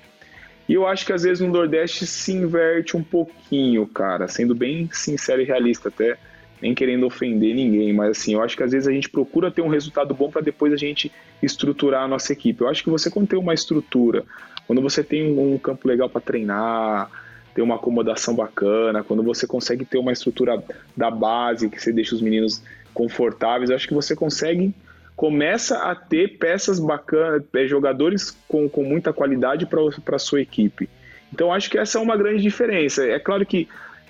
E 0.67 0.73
eu 0.73 0.85
acho 0.85 1.05
que 1.05 1.13
às 1.13 1.23
vezes 1.23 1.39
no 1.39 1.51
Nordeste 1.51 2.05
se 2.05 2.33
inverte 2.33 2.97
um 2.97 3.03
pouquinho, 3.03 3.87
cara, 3.87 4.27
sendo 4.27 4.53
bem 4.53 4.89
sincero 4.91 5.41
e 5.41 5.45
realista, 5.45 5.87
até 5.87 6.17
nem 6.61 6.73
querendo 6.73 7.05
ofender 7.05 7.53
ninguém, 7.55 7.93
mas 7.93 8.11
assim, 8.11 8.33
eu 8.33 8.41
acho 8.41 8.57
que 8.57 8.63
às 8.63 8.71
vezes 8.71 8.87
a 8.87 8.91
gente 8.91 9.09
procura 9.09 9.51
ter 9.51 9.61
um 9.61 9.67
resultado 9.67 10.13
bom 10.13 10.29
para 10.29 10.41
depois 10.41 10.73
a 10.73 10.77
gente 10.77 11.11
estruturar 11.41 12.03
a 12.03 12.07
nossa 12.07 12.33
equipe. 12.33 12.61
Eu 12.61 12.67
acho 12.67 12.83
que 12.83 12.89
você 12.89 13.09
quando 13.09 13.27
tem 13.27 13.39
uma 13.39 13.53
estrutura, 13.53 14.23
quando 14.65 14.81
você 14.81 15.03
tem 15.03 15.37
um 15.37 15.57
campo 15.57 15.87
legal 15.87 16.09
para 16.09 16.21
treinar, 16.21 17.09
ter 17.53 17.61
uma 17.61 17.75
acomodação 17.75 18.35
bacana, 18.35 19.03
quando 19.03 19.23
você 19.23 19.45
consegue 19.45 19.85
ter 19.85 19.97
uma 19.97 20.11
estrutura 20.11 20.63
da 20.95 21.11
base, 21.11 21.69
que 21.69 21.81
você 21.81 21.91
deixa 21.91 22.15
os 22.15 22.21
meninos 22.21 22.63
confortáveis, 22.93 23.69
acho 23.69 23.87
que 23.87 23.93
você 23.93 24.15
consegue 24.15 24.73
começa 25.17 25.79
a 25.79 25.95
ter 25.95 26.37
peças 26.37 26.79
bacanas, 26.79 27.41
é, 27.55 27.67
jogadores 27.67 28.37
com, 28.47 28.69
com 28.69 28.83
muita 28.83 29.11
qualidade 29.11 29.65
para 29.65 30.15
a 30.15 30.19
sua 30.19 30.41
equipe. 30.41 30.87
Então 31.33 31.51
acho 31.51 31.71
que 31.71 31.77
essa 31.77 31.97
é 31.97 32.01
uma 32.01 32.15
grande 32.15 32.43
diferença. 32.43 33.03
É 33.03 33.17
claro 33.17 33.43
que 33.43 33.67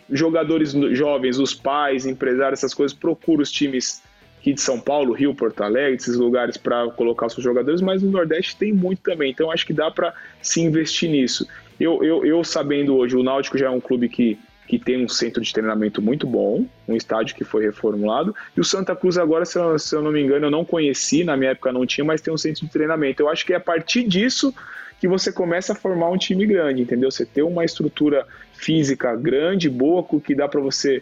jogadores 0.09 0.71
jovens, 0.91 1.37
os 1.37 1.53
pais, 1.53 2.05
empresários, 2.05 2.59
essas 2.59 2.73
coisas, 2.73 2.97
procuram 2.97 3.41
os 3.41 3.51
times 3.51 4.01
aqui 4.39 4.53
de 4.53 4.61
São 4.61 4.79
Paulo, 4.79 5.13
Rio, 5.13 5.35
Porto 5.35 5.61
Alegre, 5.61 5.95
esses 5.95 6.15
lugares 6.15 6.55
para 6.55 6.89
colocar 6.91 7.27
seus 7.29 7.43
jogadores, 7.43 7.81
mas 7.81 8.01
no 8.01 8.09
Nordeste 8.09 8.55
tem 8.55 8.71
muito 8.71 9.01
também. 9.01 9.31
Então 9.31 9.51
acho 9.51 9.65
que 9.65 9.73
dá 9.73 9.91
para 9.91 10.13
se 10.41 10.61
investir 10.61 11.09
nisso. 11.09 11.47
Eu, 11.79 12.03
eu, 12.03 12.25
eu 12.25 12.43
sabendo 12.43 12.95
hoje, 12.95 13.15
o 13.15 13.23
Náutico 13.23 13.57
já 13.57 13.67
é 13.67 13.69
um 13.69 13.81
clube 13.81 14.07
que 14.09 14.37
que 14.67 14.77
tem 14.77 15.03
um 15.03 15.07
centro 15.07 15.41
de 15.41 15.51
treinamento 15.53 16.01
muito 16.01 16.27
bom, 16.27 16.65
um 16.87 16.95
estádio 16.95 17.35
que 17.35 17.45
foi 17.45 17.63
reformulado, 17.63 18.35
e 18.55 18.59
o 18.59 18.65
Santa 18.65 18.93
Cruz 18.93 19.17
agora, 19.17 19.45
se 19.45 19.57
eu, 19.57 19.79
se 19.79 19.95
eu, 19.95 20.01
não 20.01 20.11
me 20.11 20.21
engano, 20.21 20.47
eu 20.47 20.51
não 20.51 20.65
conheci, 20.65 21.23
na 21.23 21.37
minha 21.37 21.51
época 21.51 21.71
não 21.71 21.85
tinha, 21.85 22.03
mas 22.03 22.19
tem 22.19 22.33
um 22.33 22.37
centro 22.37 22.65
de 22.65 22.71
treinamento. 22.71 23.23
Eu 23.23 23.29
acho 23.29 23.45
que 23.45 23.53
é 23.53 23.55
a 23.55 23.61
partir 23.61 24.03
disso 24.03 24.53
que 24.99 25.07
você 25.07 25.31
começa 25.31 25.71
a 25.71 25.75
formar 25.75 26.09
um 26.09 26.17
time 26.17 26.45
grande, 26.45 26.81
entendeu? 26.81 27.09
Você 27.09 27.25
ter 27.25 27.43
uma 27.43 27.63
estrutura 27.63 28.27
física 28.57 29.15
grande, 29.15 29.69
boa, 29.69 30.05
que 30.19 30.35
dá 30.35 30.47
para 30.47 30.59
você 30.59 31.01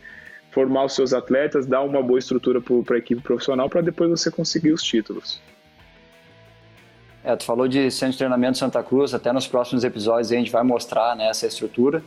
formar 0.52 0.86
os 0.86 0.96
seus 0.96 1.14
atletas, 1.14 1.66
dar 1.66 1.82
uma 1.82 2.02
boa 2.02 2.20
estrutura 2.20 2.62
para 2.62 2.96
a 2.96 3.00
equipe 3.00 3.22
profissional, 3.22 3.70
para 3.70 3.82
depois 3.82 4.10
você 4.10 4.32
conseguir 4.32 4.72
os 4.72 4.84
títulos. 4.84 5.42
É, 7.24 7.36
tu 7.36 7.44
falou 7.44 7.68
de 7.68 7.90
centro 7.90 8.12
de 8.12 8.18
treinamento 8.20 8.58
Santa 8.58 8.84
Cruz, 8.84 9.14
até 9.14 9.34
nos 9.34 9.48
próximos 9.48 9.84
episódios 9.84 10.32
a 10.32 10.36
gente 10.36 10.52
vai 10.52 10.64
mostrar 10.64 11.16
né, 11.16 11.28
essa 11.28 11.48
estrutura. 11.48 12.04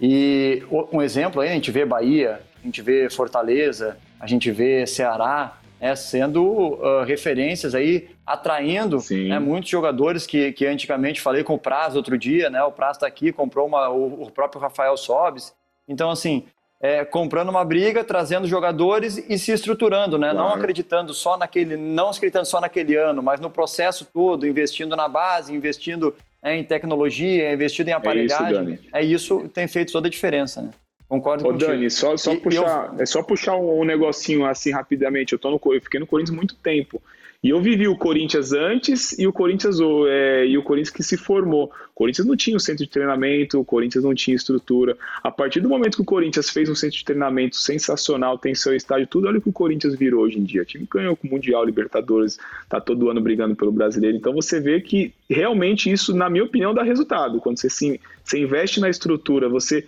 E 0.00 0.62
um 0.92 1.02
exemplo 1.02 1.40
aí, 1.40 1.50
a 1.50 1.52
gente 1.52 1.70
vê 1.70 1.84
Bahia, 1.84 2.40
a 2.62 2.66
gente 2.66 2.80
vê 2.80 3.08
Fortaleza, 3.10 3.98
a 4.18 4.26
gente 4.26 4.50
vê 4.50 4.86
Ceará, 4.86 5.58
né, 5.80 5.94
sendo 5.94 6.42
uh, 6.42 7.04
referências 7.04 7.74
aí, 7.74 8.08
atraindo 8.24 8.98
né, 9.10 9.38
muitos 9.38 9.70
jogadores 9.70 10.26
que, 10.26 10.52
que 10.52 10.66
antigamente 10.66 11.20
falei 11.20 11.44
com 11.44 11.54
o 11.54 11.58
Praz 11.58 11.94
outro 11.94 12.16
dia, 12.18 12.50
né? 12.50 12.62
O 12.62 12.72
Praz 12.72 12.96
está 12.96 13.06
aqui, 13.06 13.32
comprou 13.32 13.66
uma, 13.66 13.88
o, 13.88 14.22
o, 14.22 14.30
próprio 14.30 14.60
Rafael 14.60 14.96
Sobes. 14.96 15.54
Então, 15.86 16.10
assim, 16.10 16.44
é, 16.80 17.04
comprando 17.04 17.50
uma 17.50 17.64
briga, 17.64 18.02
trazendo 18.02 18.46
jogadores 18.46 19.16
e 19.28 19.38
se 19.38 19.52
estruturando, 19.52 20.18
né? 20.18 20.30
Claro. 20.30 20.48
Não 20.48 20.54
acreditando 20.54 21.14
só 21.14 21.36
naquele, 21.36 21.76
não 21.76 22.08
acreditando 22.08 22.46
só 22.46 22.60
naquele 22.60 22.96
ano, 22.96 23.22
mas 23.22 23.40
no 23.40 23.50
processo 23.50 24.04
todo, 24.04 24.46
investindo 24.46 24.96
na 24.96 25.08
base, 25.08 25.54
investindo 25.54 26.14
é, 26.42 26.56
em 26.56 26.64
tecnologia, 26.64 27.52
investido 27.52 27.90
em 27.90 27.92
aparelhagem. 27.92 28.78
É 28.92 29.02
isso, 29.02 29.34
é 29.40 29.42
isso 29.42 29.48
tem 29.48 29.68
feito 29.68 29.92
toda 29.92 30.08
a 30.08 30.10
diferença, 30.10 30.62
né? 30.62 30.70
Concordo 31.08 31.44
contigo. 31.44 31.70
Dani, 31.70 31.90
só, 31.90 32.16
só 32.16 32.34
puxar, 32.36 32.94
eu... 32.94 33.02
é 33.02 33.06
só 33.06 33.22
puxar 33.22 33.56
um, 33.56 33.80
um, 33.80 33.84
negocinho 33.84 34.44
assim 34.44 34.72
rapidamente. 34.72 35.32
Eu, 35.32 35.38
tô 35.38 35.50
no, 35.50 35.60
eu 35.72 35.80
fiquei 35.80 36.00
no 36.00 36.06
Corinthians 36.06 36.36
muito 36.36 36.54
tempo. 36.56 37.00
E 37.42 37.50
eu 37.50 37.60
vivi 37.60 37.86
o 37.86 37.96
Corinthians 37.96 38.52
antes 38.52 39.16
e 39.18 39.26
o 39.26 39.32
Corinthians 39.32 39.78
é, 40.08 40.46
e 40.46 40.58
o 40.58 40.62
Corinthians 40.62 40.92
que 40.92 41.02
se 41.02 41.16
formou. 41.16 41.66
O 41.66 41.94
Corinthians 41.94 42.26
não 42.26 42.34
tinha 42.34 42.56
um 42.56 42.58
centro 42.58 42.84
de 42.84 42.90
treinamento, 42.90 43.60
o 43.60 43.64
Corinthians 43.64 44.02
não 44.02 44.14
tinha 44.14 44.34
estrutura. 44.34 44.96
A 45.22 45.30
partir 45.30 45.60
do 45.60 45.68
momento 45.68 45.96
que 45.96 46.02
o 46.02 46.04
Corinthians 46.04 46.50
fez 46.50 46.68
um 46.68 46.74
centro 46.74 46.96
de 46.96 47.04
treinamento 47.04 47.54
sensacional, 47.54 48.36
tem 48.36 48.54
seu 48.54 48.74
estádio, 48.74 49.06
tudo, 49.06 49.28
olha 49.28 49.38
o 49.38 49.40
que 49.40 49.48
o 49.48 49.52
Corinthians 49.52 49.94
virou 49.94 50.24
hoje 50.24 50.38
em 50.38 50.42
dia. 50.42 50.62
O 50.62 50.64
time 50.64 50.88
ganhou 50.90 51.14
com 51.14 51.28
o 51.28 51.30
Mundial, 51.30 51.64
Libertadores, 51.64 52.38
tá 52.68 52.80
todo 52.80 53.08
ano 53.10 53.20
brigando 53.20 53.54
pelo 53.54 53.70
brasileiro. 53.70 54.16
Então 54.16 54.32
você 54.32 54.58
vê 54.58 54.80
que 54.80 55.14
realmente 55.30 55.90
isso, 55.90 56.16
na 56.16 56.28
minha 56.28 56.44
opinião, 56.44 56.74
dá 56.74 56.82
resultado. 56.82 57.38
Quando 57.38 57.58
você, 57.58 57.70
se, 57.70 58.00
você 58.24 58.40
investe 58.40 58.80
na 58.80 58.90
estrutura, 58.90 59.48
você 59.48 59.86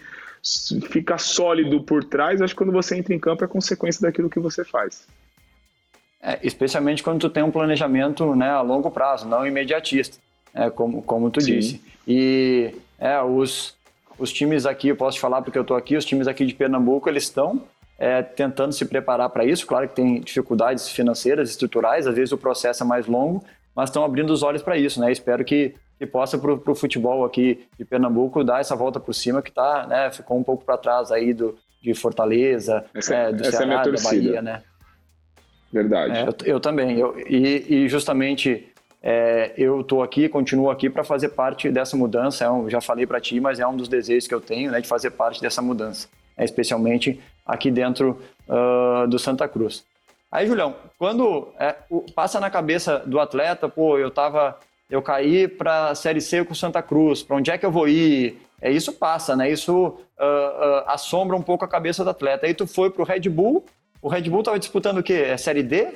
fica 0.91 1.19
sólido 1.19 1.83
por 1.83 2.05
trás, 2.05 2.41
acho 2.41 2.55
que 2.55 2.59
quando 2.59 2.73
você 2.73 2.97
entra 2.97 3.15
em 3.15 3.19
campo 3.19 3.45
é 3.45 3.47
consequência 3.49 4.01
daquilo 4.03 4.31
que 4.31 4.41
você 4.41 4.65
faz. 4.65 5.07
É, 6.21 6.39
especialmente 6.43 7.03
quando 7.03 7.21
tu 7.21 7.31
tem 7.31 7.43
um 7.43 7.51
planejamento 7.51 8.35
né, 8.35 8.51
a 8.51 8.61
longo 8.61 8.91
prazo, 8.91 9.29
não 9.29 9.47
imediatista, 9.47 10.19
é, 10.53 10.69
como, 10.69 11.03
como 11.03 11.31
tu 11.31 11.41
Sim. 11.41 11.59
disse. 11.59 11.83
E 12.07 12.75
é, 12.99 13.21
os, 13.23 13.77
os 14.19 14.33
times 14.33 14.67
aqui, 14.67 14.89
eu 14.89 14.97
posso 14.97 15.17
te 15.17 15.21
falar 15.21 15.43
porque 15.43 15.59
eu 15.59 15.63
estou 15.63 15.77
aqui, 15.77 15.97
os 15.97 16.05
times 16.05 16.27
aqui 16.27 16.45
de 16.45 16.55
Pernambuco, 16.55 17.09
eles 17.09 17.25
estão 17.25 17.63
é, 17.99 18.23
tentando 18.23 18.73
se 18.73 18.85
preparar 18.85 19.29
para 19.31 19.45
isso. 19.45 19.67
Claro 19.67 19.89
que 19.89 19.95
tem 19.95 20.21
dificuldades 20.21 20.89
financeiras, 20.89 21.51
estruturais, 21.51 22.07
às 22.07 22.15
vezes 22.15 22.33
o 22.33 22.39
processo 22.39 22.83
é 22.83 22.87
mais 22.87 23.07
longo, 23.07 23.45
mas 23.75 23.91
estão 23.91 24.05
abrindo 24.05 24.31
os 24.31 24.43
olhos 24.43 24.63
para 24.63 24.77
isso. 24.77 25.01
Né? 25.01 25.11
Espero 25.11 25.45
que, 25.45 25.75
que 25.99 26.07
possa 26.07 26.39
para 26.39 26.53
o 26.53 26.75
futebol 26.75 27.25
aqui 27.25 27.67
de 27.79 27.85
Pernambuco 27.85 28.45
dar 28.45 28.61
essa 28.61 28.77
volta 28.77 29.01
por 29.01 29.13
cima 29.13 29.43
que 29.43 29.51
tá, 29.51 29.87
né, 29.87 30.11
ficou 30.11 30.39
um 30.39 30.45
pouco 30.45 30.65
para 30.65 30.79
trás 30.79 31.11
aí 31.11 31.35
do, 31.35 31.57
de 31.83 31.93
Fortaleza, 31.95 32.85
essa, 32.95 33.15
é, 33.15 33.33
do 33.33 33.43
essa 33.43 33.63
é 33.65 33.67
Ceará, 33.67 33.83
é 33.83 33.91
da 33.91 34.03
Bahia, 34.03 34.43
né? 34.43 34.63
Verdade. 35.73 36.19
É, 36.19 36.23
eu, 36.23 36.55
eu, 36.55 36.61
também. 36.61 36.99
Eu, 36.99 37.19
e, 37.29 37.85
e 37.85 37.89
justamente 37.89 38.73
é, 39.03 39.53
eu 39.57 39.81
estou 39.81 40.03
aqui, 40.03 40.29
continuo 40.29 40.71
aqui 40.71 40.89
para 40.89 41.05
fazer 41.05 41.31
parte 41.31 41.71
dessa 41.71 41.97
mudança. 41.97 42.45
É 42.45 42.51
um, 42.51 42.69
já 42.69 42.81
falei 42.81 43.07
para 43.07 43.21
ti, 43.21 43.39
mas 43.41 43.61
é 43.61 43.67
um 43.67 43.77
dos 43.77 43.89
desejos 43.89 44.27
que 44.27 44.35
eu 44.35 44.41
tenho, 44.41 44.71
né, 44.71 44.81
de 44.81 44.89
fazer 44.89 45.11
parte 45.11 45.41
dessa 45.41 45.63
mudança, 45.63 46.09
é, 46.37 46.45
especialmente 46.45 47.21
aqui 47.45 47.71
dentro 47.71 48.19
uh, 48.49 49.07
do 49.07 49.19
Santa 49.19 49.47
Cruz. 49.47 49.85
Aí, 50.31 50.47
Julião, 50.47 50.75
quando 50.99 51.49
é, 51.59 51.75
passa 52.15 52.39
na 52.39 52.51
cabeça 52.51 52.99
do 53.07 53.19
atleta, 53.19 53.69
pô, 53.69 53.99
eu 53.99 54.11
tava, 54.11 54.59
eu 54.91 55.03
caí 55.03 55.49
para 55.49 55.91
a 55.91 55.95
Série 55.95 56.21
C 56.21 56.45
com 56.45 56.55
Santa 56.55 56.83
Cruz, 56.83 57.23
para 57.23 57.37
onde 57.37 57.51
é 57.51 57.59
que 57.59 57.67
eu 57.67 57.71
vou 57.71 57.89
ir? 57.89 58.41
É 58.61 58.71
isso 58.71 58.93
passa, 58.93 59.37
né? 59.37 59.51
Isso 59.51 59.75
uh, 59.77 59.91
uh, 59.91 60.85
assombra 60.87 61.37
um 61.37 61.43
pouco 61.43 61.65
a 61.65 61.69
cabeça 61.69 62.03
do 62.03 62.11
atleta. 62.11 62.47
Aí 62.47 62.55
tu 62.55 62.67
foi 62.67 62.91
para 62.91 63.03
o 63.03 63.05
Red 63.05 63.29
Bull 63.29 63.65
o 64.01 64.09
Red 64.09 64.23
Bull 64.23 64.41
estava 64.41 64.59
disputando 64.59 64.99
o 64.99 65.03
quê? 65.03 65.15
É 65.15 65.37
Série 65.37 65.63
D? 65.63 65.89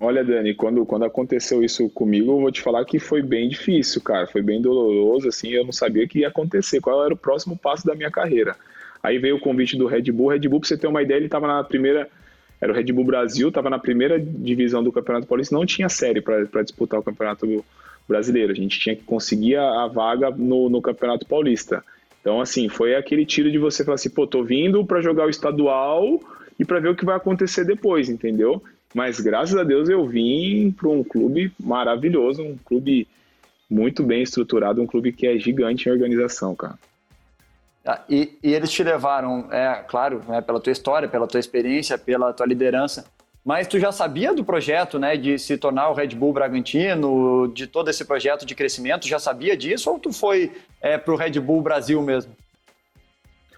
Olha, 0.00 0.24
Dani, 0.24 0.54
quando, 0.54 0.86
quando 0.86 1.04
aconteceu 1.04 1.64
isso 1.64 1.88
comigo, 1.90 2.32
eu 2.32 2.40
vou 2.40 2.52
te 2.52 2.62
falar 2.62 2.84
que 2.84 3.00
foi 3.00 3.20
bem 3.20 3.48
difícil, 3.48 4.00
cara. 4.00 4.28
Foi 4.28 4.40
bem 4.40 4.62
doloroso, 4.62 5.26
assim, 5.26 5.48
eu 5.48 5.64
não 5.64 5.72
sabia 5.72 6.04
o 6.04 6.08
que 6.08 6.20
ia 6.20 6.28
acontecer, 6.28 6.80
qual 6.80 7.04
era 7.04 7.12
o 7.12 7.16
próximo 7.16 7.58
passo 7.58 7.84
da 7.84 7.96
minha 7.96 8.10
carreira. 8.10 8.54
Aí 9.02 9.18
veio 9.18 9.36
o 9.36 9.40
convite 9.40 9.76
do 9.76 9.86
Red 9.86 10.12
Bull. 10.12 10.28
Red 10.28 10.46
Bull, 10.48 10.60
pra 10.60 10.68
você 10.68 10.78
ter 10.78 10.86
uma 10.86 11.02
ideia, 11.02 11.18
ele 11.18 11.26
estava 11.26 11.48
na 11.48 11.64
primeira. 11.64 12.08
Era 12.60 12.72
o 12.72 12.74
Red 12.74 12.92
Bull 12.92 13.04
Brasil, 13.04 13.48
estava 13.48 13.70
na 13.70 13.78
primeira 13.78 14.18
divisão 14.18 14.82
do 14.82 14.92
Campeonato 14.92 15.26
Paulista, 15.26 15.54
não 15.54 15.64
tinha 15.64 15.88
série 15.88 16.20
para 16.20 16.62
disputar 16.62 16.98
o 16.98 17.02
Campeonato 17.02 17.64
Brasileiro. 18.08 18.52
A 18.52 18.56
gente 18.56 18.78
tinha 18.80 18.96
que 18.96 19.02
conseguir 19.02 19.56
a, 19.56 19.84
a 19.84 19.86
vaga 19.86 20.30
no, 20.30 20.68
no 20.68 20.82
Campeonato 20.82 21.26
Paulista. 21.26 21.84
Então, 22.20 22.40
assim, 22.40 22.68
foi 22.68 22.94
aquele 22.94 23.24
tiro 23.24 23.50
de 23.50 23.58
você 23.58 23.84
falar 23.84 23.94
assim, 23.94 24.10
pô, 24.10 24.26
tô 24.26 24.42
vindo 24.42 24.84
para 24.84 25.00
jogar 25.00 25.26
o 25.26 25.30
estadual 25.30 26.20
e 26.58 26.64
para 26.64 26.80
ver 26.80 26.88
o 26.88 26.96
que 26.96 27.04
vai 27.04 27.16
acontecer 27.16 27.64
depois, 27.64 28.08
entendeu? 28.08 28.62
Mas 28.94 29.20
graças 29.20 29.56
a 29.56 29.62
Deus 29.62 29.88
eu 29.88 30.06
vim 30.06 30.70
para 30.70 30.88
um 30.88 31.04
clube 31.04 31.52
maravilhoso, 31.60 32.42
um 32.42 32.56
clube 32.56 33.06
muito 33.70 34.02
bem 34.02 34.22
estruturado, 34.22 34.82
um 34.82 34.86
clube 34.86 35.12
que 35.12 35.26
é 35.26 35.38
gigante 35.38 35.88
em 35.88 35.92
organização, 35.92 36.54
cara. 36.54 36.78
Ah, 37.90 38.04
e, 38.06 38.36
e, 38.42 38.52
eles 38.52 38.70
te 38.70 38.82
levaram, 38.82 39.50
é 39.50 39.82
claro, 39.88 40.22
né, 40.28 40.42
pela 40.42 40.60
tua 40.60 40.70
história, 40.70 41.08
pela 41.08 41.26
tua 41.26 41.40
experiência, 41.40 41.96
pela 41.96 42.34
tua 42.34 42.44
liderança, 42.44 43.06
mas 43.42 43.66
tu 43.66 43.80
já 43.80 43.90
sabia 43.90 44.34
do 44.34 44.44
projeto, 44.44 44.98
né, 44.98 45.16
de 45.16 45.38
se 45.38 45.56
tornar 45.56 45.88
o 45.88 45.94
Red 45.94 46.08
Bull 46.08 46.34
Bragantino, 46.34 47.50
de 47.54 47.66
todo 47.66 47.88
esse 47.88 48.04
projeto 48.04 48.44
de 48.44 48.54
crescimento, 48.54 49.08
já 49.08 49.18
sabia 49.18 49.56
disso 49.56 49.90
ou 49.90 49.98
tu 49.98 50.12
foi 50.12 50.52
é, 50.82 50.98
para 50.98 51.14
o 51.14 51.16
Red 51.16 51.40
Bull 51.40 51.62
Brasil 51.62 52.02
mesmo? 52.02 52.30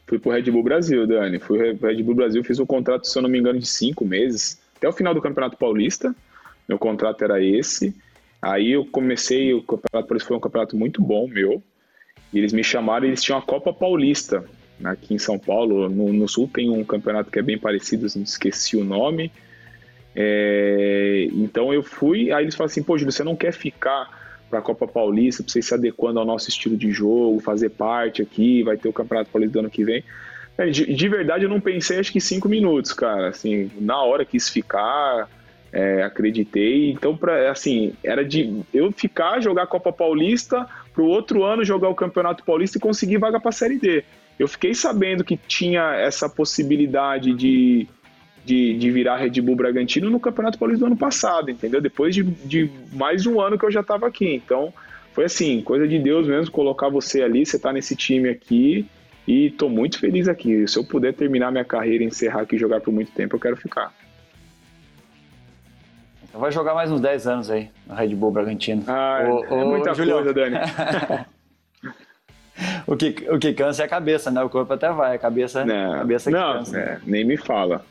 Fui 0.06 0.16
para 0.16 0.28
o 0.28 0.32
Red 0.32 0.48
Bull 0.48 0.62
Brasil, 0.62 1.08
Dani. 1.08 1.40
Fui 1.40 1.74
pro 1.74 1.88
Red 1.88 2.00
Bull 2.04 2.14
Brasil, 2.14 2.44
fiz 2.44 2.60
um 2.60 2.66
contrato, 2.66 3.08
se 3.08 3.18
eu 3.18 3.22
não 3.22 3.28
me 3.28 3.40
engano, 3.40 3.58
de 3.58 3.66
cinco 3.66 4.04
meses, 4.04 4.60
até 4.76 4.88
o 4.88 4.92
final 4.92 5.12
do 5.12 5.20
Campeonato 5.20 5.56
Paulista. 5.56 6.14
Meu 6.68 6.78
contrato 6.78 7.24
era 7.24 7.42
esse. 7.42 7.92
Aí 8.40 8.70
eu 8.70 8.84
comecei, 8.84 9.52
o 9.52 9.62
Campeonato 9.62 10.08
Paulista 10.08 10.28
foi 10.28 10.36
um 10.36 10.40
campeonato 10.40 10.76
muito 10.76 11.02
bom, 11.02 11.26
meu. 11.26 11.60
E 12.32 12.38
eles 12.38 12.52
me 12.52 12.62
chamaram, 12.62 13.06
eles 13.06 13.22
tinham 13.22 13.38
a 13.38 13.42
Copa 13.42 13.72
Paulista 13.72 14.44
aqui 14.84 15.14
em 15.14 15.18
São 15.18 15.38
Paulo. 15.38 15.88
No, 15.88 16.12
no 16.12 16.28
Sul 16.28 16.48
tem 16.52 16.70
um 16.70 16.84
campeonato 16.84 17.30
que 17.30 17.38
é 17.38 17.42
bem 17.42 17.58
parecido, 17.58 18.06
esqueci 18.06 18.76
o 18.76 18.84
nome 18.84 19.30
é, 20.14 21.28
então 21.32 21.72
eu 21.72 21.82
fui, 21.82 22.32
aí 22.32 22.44
eles 22.44 22.54
falaram 22.54 22.70
assim, 22.70 22.82
pô, 22.82 22.98
Júlio, 22.98 23.12
você 23.12 23.22
não 23.22 23.36
quer 23.36 23.52
ficar 23.52 24.18
para 24.48 24.58
a 24.58 24.62
Copa 24.62 24.86
Paulista, 24.86 25.42
para 25.42 25.52
você 25.52 25.62
se 25.62 25.72
adequando 25.72 26.18
ao 26.18 26.26
nosso 26.26 26.48
estilo 26.48 26.76
de 26.76 26.90
jogo, 26.90 27.40
fazer 27.40 27.70
parte 27.70 28.20
aqui, 28.20 28.62
vai 28.62 28.76
ter 28.76 28.88
o 28.88 28.92
Campeonato 28.92 29.30
Paulista 29.30 29.52
do 29.52 29.58
ano 29.60 29.70
que 29.70 29.84
vem. 29.84 30.02
De, 30.72 30.92
de 30.92 31.08
verdade, 31.08 31.44
eu 31.44 31.48
não 31.48 31.60
pensei 31.60 31.98
acho 31.98 32.12
que 32.12 32.20
cinco 32.20 32.48
minutos, 32.48 32.92
cara. 32.92 33.28
Assim, 33.28 33.70
na 33.80 34.02
hora 34.02 34.24
quis 34.24 34.48
ficar, 34.48 35.28
é, 35.72 36.02
acreditei. 36.02 36.90
Então, 36.90 37.16
pra, 37.16 37.50
assim, 37.50 37.92
era 38.02 38.24
de 38.24 38.62
eu 38.72 38.90
ficar, 38.92 39.40
jogar 39.40 39.64
a 39.64 39.66
Copa 39.66 39.92
Paulista, 39.92 40.66
para 40.92 41.02
o 41.02 41.06
outro 41.06 41.44
ano 41.44 41.64
jogar 41.64 41.88
o 41.88 41.94
Campeonato 41.94 42.44
Paulista 42.44 42.78
e 42.78 42.80
conseguir 42.80 43.18
vaga 43.18 43.40
para 43.40 43.50
a 43.50 43.52
Série 43.52 43.78
D. 43.78 44.04
Eu 44.38 44.48
fiquei 44.48 44.74
sabendo 44.74 45.22
que 45.22 45.36
tinha 45.36 45.94
essa 45.94 46.28
possibilidade 46.28 47.34
de 47.34 47.88
de, 48.44 48.74
de 48.76 48.90
virar 48.90 49.16
Red 49.16 49.40
Bull 49.40 49.54
Bragantino 49.54 50.10
no 50.10 50.18
Campeonato 50.18 50.58
Paulista 50.58 50.80
do 50.80 50.86
ano 50.86 50.96
passado, 50.96 51.50
entendeu? 51.50 51.80
Depois 51.80 52.14
de, 52.14 52.22
de 52.22 52.70
mais 52.92 53.26
um 53.26 53.40
ano 53.40 53.58
que 53.58 53.64
eu 53.64 53.70
já 53.70 53.80
estava 53.80 54.06
aqui. 54.06 54.34
Então, 54.34 54.72
foi 55.12 55.24
assim, 55.24 55.60
coisa 55.60 55.86
de 55.86 55.98
Deus 55.98 56.26
mesmo 56.26 56.50
colocar 56.50 56.88
você 56.88 57.22
ali, 57.22 57.44
você 57.44 57.56
está 57.56 57.72
nesse 57.72 57.94
time 57.94 58.28
aqui 58.28 58.86
e 59.26 59.50
tô 59.50 59.68
muito 59.68 59.98
feliz 59.98 60.26
aqui. 60.28 60.66
Se 60.66 60.78
eu 60.78 60.84
puder 60.84 61.12
terminar 61.14 61.52
minha 61.52 61.64
carreira, 61.64 62.02
encerrar 62.02 62.42
aqui 62.42 62.56
e 62.56 62.58
jogar 62.58 62.80
por 62.80 62.92
muito 62.92 63.12
tempo, 63.12 63.36
eu 63.36 63.40
quero 63.40 63.56
ficar. 63.56 63.92
Vai 66.32 66.52
jogar 66.52 66.74
mais 66.74 66.90
uns 66.90 67.00
10 67.00 67.26
anos 67.26 67.50
aí 67.50 67.70
no 67.86 67.94
Red 67.94 68.14
Bull 68.14 68.30
Bragantino. 68.30 68.84
Ah, 68.86 69.20
o, 69.28 69.44
é, 69.44 69.64
muita 69.64 69.94
Julião. 69.94 70.18
coisa, 70.18 70.32
Dani. 70.32 70.56
o, 72.86 72.96
que, 72.96 73.26
o 73.28 73.38
que 73.38 73.52
cansa 73.52 73.82
é 73.82 73.86
a 73.86 73.88
cabeça, 73.88 74.30
né? 74.30 74.42
O 74.42 74.48
corpo 74.48 74.72
até 74.72 74.90
vai, 74.92 75.16
a 75.16 75.18
cabeça, 75.18 75.64
não, 75.64 75.94
a 75.94 75.98
cabeça 75.98 76.30
não, 76.30 76.58
cansa. 76.58 76.78
É, 76.78 77.00
nem 77.04 77.24
me 77.24 77.36
fala. 77.36 77.84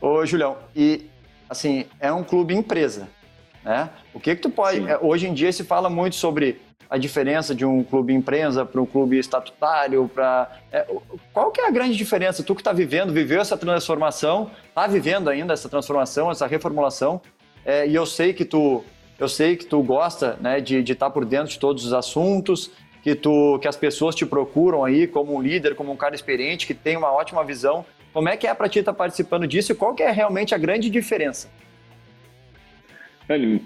Ô, 0.00 0.24
Julião, 0.24 0.56
e 0.74 1.06
assim, 1.48 1.84
é 2.00 2.10
um 2.10 2.24
clube 2.24 2.54
empresa, 2.54 3.08
né? 3.62 3.90
O 4.14 4.18
que 4.18 4.34
que 4.34 4.42
tu 4.42 4.50
pode... 4.50 4.78
Sim. 4.78 4.86
Hoje 5.02 5.28
em 5.28 5.34
dia 5.34 5.52
se 5.52 5.64
fala 5.64 5.90
muito 5.90 6.16
sobre 6.16 6.60
a 6.88 6.98
diferença 6.98 7.54
de 7.54 7.64
um 7.64 7.82
clube 7.82 8.12
empresa 8.12 8.64
para 8.64 8.80
um 8.80 8.86
clube 8.86 9.18
estatutário, 9.18 10.10
para 10.12 10.50
é, 10.70 10.86
qual 11.32 11.50
que 11.50 11.60
é 11.60 11.68
a 11.68 11.70
grande 11.70 11.96
diferença? 11.96 12.42
Tu 12.42 12.54
que 12.54 12.60
está 12.60 12.72
vivendo, 12.72 13.12
viveu 13.12 13.40
essa 13.40 13.56
transformação, 13.56 14.50
está 14.68 14.86
vivendo 14.86 15.28
ainda 15.28 15.52
essa 15.52 15.68
transformação, 15.68 16.30
essa 16.30 16.46
reformulação, 16.46 17.20
é, 17.64 17.86
e 17.86 17.94
eu 17.94 18.06
sei 18.06 18.32
que 18.32 18.44
tu 18.44 18.84
eu 19.18 19.28
sei 19.28 19.56
que 19.56 19.64
tu 19.64 19.80
gosta 19.82 20.36
né, 20.40 20.60
de 20.60 20.80
estar 20.80 21.06
tá 21.06 21.10
por 21.10 21.24
dentro 21.24 21.48
de 21.48 21.58
todos 21.58 21.84
os 21.84 21.92
assuntos, 21.92 22.70
que 23.02 23.14
tu 23.14 23.58
que 23.60 23.68
as 23.68 23.76
pessoas 23.76 24.14
te 24.14 24.26
procuram 24.26 24.84
aí 24.84 25.06
como 25.06 25.34
um 25.34 25.40
líder, 25.40 25.74
como 25.74 25.92
um 25.92 25.96
cara 25.96 26.14
experiente 26.14 26.66
que 26.66 26.74
tem 26.74 26.96
uma 26.96 27.12
ótima 27.12 27.44
visão. 27.44 27.84
Como 28.12 28.28
é 28.28 28.36
que 28.36 28.46
é 28.46 28.52
para 28.52 28.68
ti 28.68 28.80
estar 28.80 28.92
tá 28.92 28.98
participando 28.98 29.46
disso 29.46 29.72
e 29.72 29.74
qual 29.74 29.94
que 29.94 30.02
é 30.02 30.10
realmente 30.10 30.54
a 30.54 30.58
grande 30.58 30.90
diferença? 30.90 31.48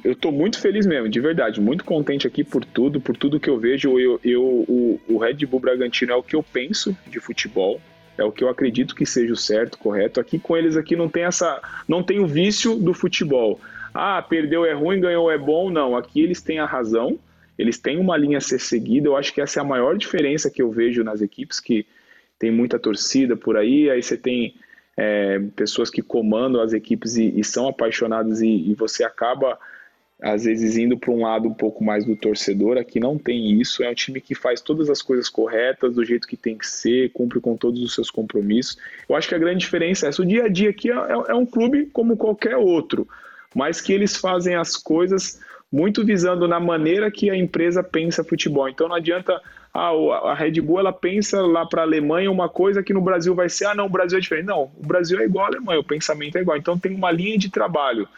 Eu 0.04 0.12
estou 0.12 0.32
muito 0.32 0.60
feliz 0.60 0.86
mesmo, 0.86 1.08
de 1.08 1.20
verdade, 1.20 1.60
muito 1.60 1.84
contente 1.84 2.26
aqui 2.26 2.44
por 2.44 2.64
tudo, 2.64 3.00
por 3.00 3.16
tudo 3.16 3.40
que 3.40 3.48
eu 3.48 3.58
vejo. 3.58 3.98
Eu, 3.98 4.20
eu 4.24 4.42
o, 4.42 5.00
o 5.08 5.18
Red 5.18 5.46
Bull 5.46 5.60
Bragantino 5.60 6.12
é 6.12 6.16
o 6.16 6.22
que 6.22 6.36
eu 6.36 6.42
penso 6.42 6.96
de 7.06 7.20
futebol, 7.20 7.80
é 8.18 8.24
o 8.24 8.32
que 8.32 8.42
eu 8.42 8.48
acredito 8.48 8.94
que 8.94 9.06
seja 9.06 9.32
o 9.32 9.36
certo, 9.36 9.78
correto. 9.78 10.20
Aqui 10.20 10.38
com 10.38 10.56
eles 10.56 10.76
aqui 10.76 10.96
não 10.96 11.08
tem 11.08 11.24
essa, 11.24 11.60
não 11.86 12.02
tem 12.02 12.18
o 12.18 12.26
vício 12.26 12.76
do 12.76 12.94
futebol. 12.94 13.60
Ah, 13.92 14.20
perdeu 14.22 14.64
é 14.64 14.72
ruim, 14.72 15.00
ganhou 15.00 15.30
é 15.30 15.38
bom. 15.38 15.70
Não, 15.70 15.96
aqui 15.96 16.20
eles 16.20 16.42
têm 16.42 16.58
a 16.58 16.66
razão, 16.66 17.18
eles 17.58 17.78
têm 17.78 17.98
uma 17.98 18.16
linha 18.16 18.38
a 18.38 18.42
ser 18.42 18.58
seguida. 18.58 19.08
Eu 19.08 19.16
acho 19.16 19.32
que 19.32 19.40
essa 19.40 19.60
é 19.60 19.62
a 19.62 19.64
maior 19.64 19.96
diferença 19.96 20.50
que 20.50 20.60
eu 20.60 20.70
vejo 20.70 21.02
nas 21.02 21.22
equipes 21.22 21.60
que 21.60 21.86
tem 22.38 22.50
muita 22.50 22.78
torcida 22.78 23.36
por 23.36 23.56
aí. 23.56 23.90
Aí 23.90 24.02
você 24.02 24.16
tem 24.16 24.54
é, 24.96 25.38
pessoas 25.54 25.90
que 25.90 26.00
comandam 26.00 26.60
as 26.60 26.72
equipes 26.72 27.16
e, 27.16 27.38
e 27.38 27.44
são 27.44 27.68
apaixonadas 27.68 28.40
e, 28.40 28.48
e, 28.48 28.74
você 28.74 29.04
acaba 29.04 29.58
às 30.22 30.44
vezes 30.44 30.78
indo 30.78 30.96
para 30.96 31.10
um 31.10 31.20
lado 31.20 31.46
um 31.46 31.52
pouco 31.52 31.84
mais 31.84 32.04
do 32.06 32.16
torcedor. 32.16 32.78
Aqui 32.78 32.98
não 32.98 33.18
tem 33.18 33.60
isso. 33.60 33.84
É 33.84 33.90
um 33.90 33.94
time 33.94 34.18
que 34.18 34.34
faz 34.34 34.62
todas 34.62 34.88
as 34.88 35.02
coisas 35.02 35.28
corretas 35.28 35.94
do 35.94 36.02
jeito 36.02 36.26
que 36.26 36.38
tem 36.38 36.56
que 36.56 36.66
ser, 36.66 37.10
cumpre 37.12 37.38
com 37.38 37.54
todos 37.54 37.82
os 37.82 37.94
seus 37.94 38.10
compromissos. 38.10 38.78
Eu 39.06 39.14
acho 39.14 39.28
que 39.28 39.34
a 39.34 39.38
grande 39.38 39.58
diferença 39.58 40.06
é 40.06 40.08
essa. 40.08 40.22
O 40.22 40.26
dia 40.26 40.44
a 40.44 40.48
dia 40.48 40.70
aqui 40.70 40.90
é, 40.90 40.94
é, 40.94 41.32
é 41.32 41.34
um 41.34 41.44
clube 41.44 41.86
como 41.92 42.16
qualquer 42.16 42.56
outro, 42.56 43.06
mas 43.54 43.82
que 43.82 43.92
eles 43.92 44.16
fazem 44.16 44.54
as 44.54 44.76
coisas 44.76 45.38
muito 45.70 46.04
visando 46.04 46.48
na 46.48 46.60
maneira 46.60 47.10
que 47.10 47.28
a 47.28 47.36
empresa 47.36 47.82
pensa 47.82 48.24
futebol. 48.24 48.68
Então 48.68 48.88
não 48.88 48.96
adianta 48.96 49.38
ah, 49.76 50.30
a 50.30 50.34
Red 50.34 50.60
Bull 50.60 50.80
ela 50.80 50.92
pensa 50.92 51.40
lá 51.42 51.66
para 51.66 51.82
a 51.82 51.84
Alemanha 51.84 52.30
uma 52.30 52.48
coisa 52.48 52.82
que 52.82 52.94
no 52.94 53.00
Brasil 53.00 53.34
vai 53.34 53.48
ser, 53.48 53.66
ah, 53.66 53.74
não, 53.74 53.86
o 53.86 53.90
Brasil 53.90 54.18
é 54.18 54.20
diferente. 54.20 54.46
Não, 54.46 54.70
o 54.76 54.86
Brasil 54.86 55.18
é 55.20 55.24
igual 55.24 55.44
à 55.44 55.48
Alemanha, 55.48 55.80
o 55.80 55.84
pensamento 55.84 56.36
é 56.36 56.40
igual. 56.40 56.56
Então 56.56 56.78
tem 56.78 56.94
uma 56.94 57.10
linha 57.10 57.36
de 57.36 57.50
trabalho. 57.50 58.08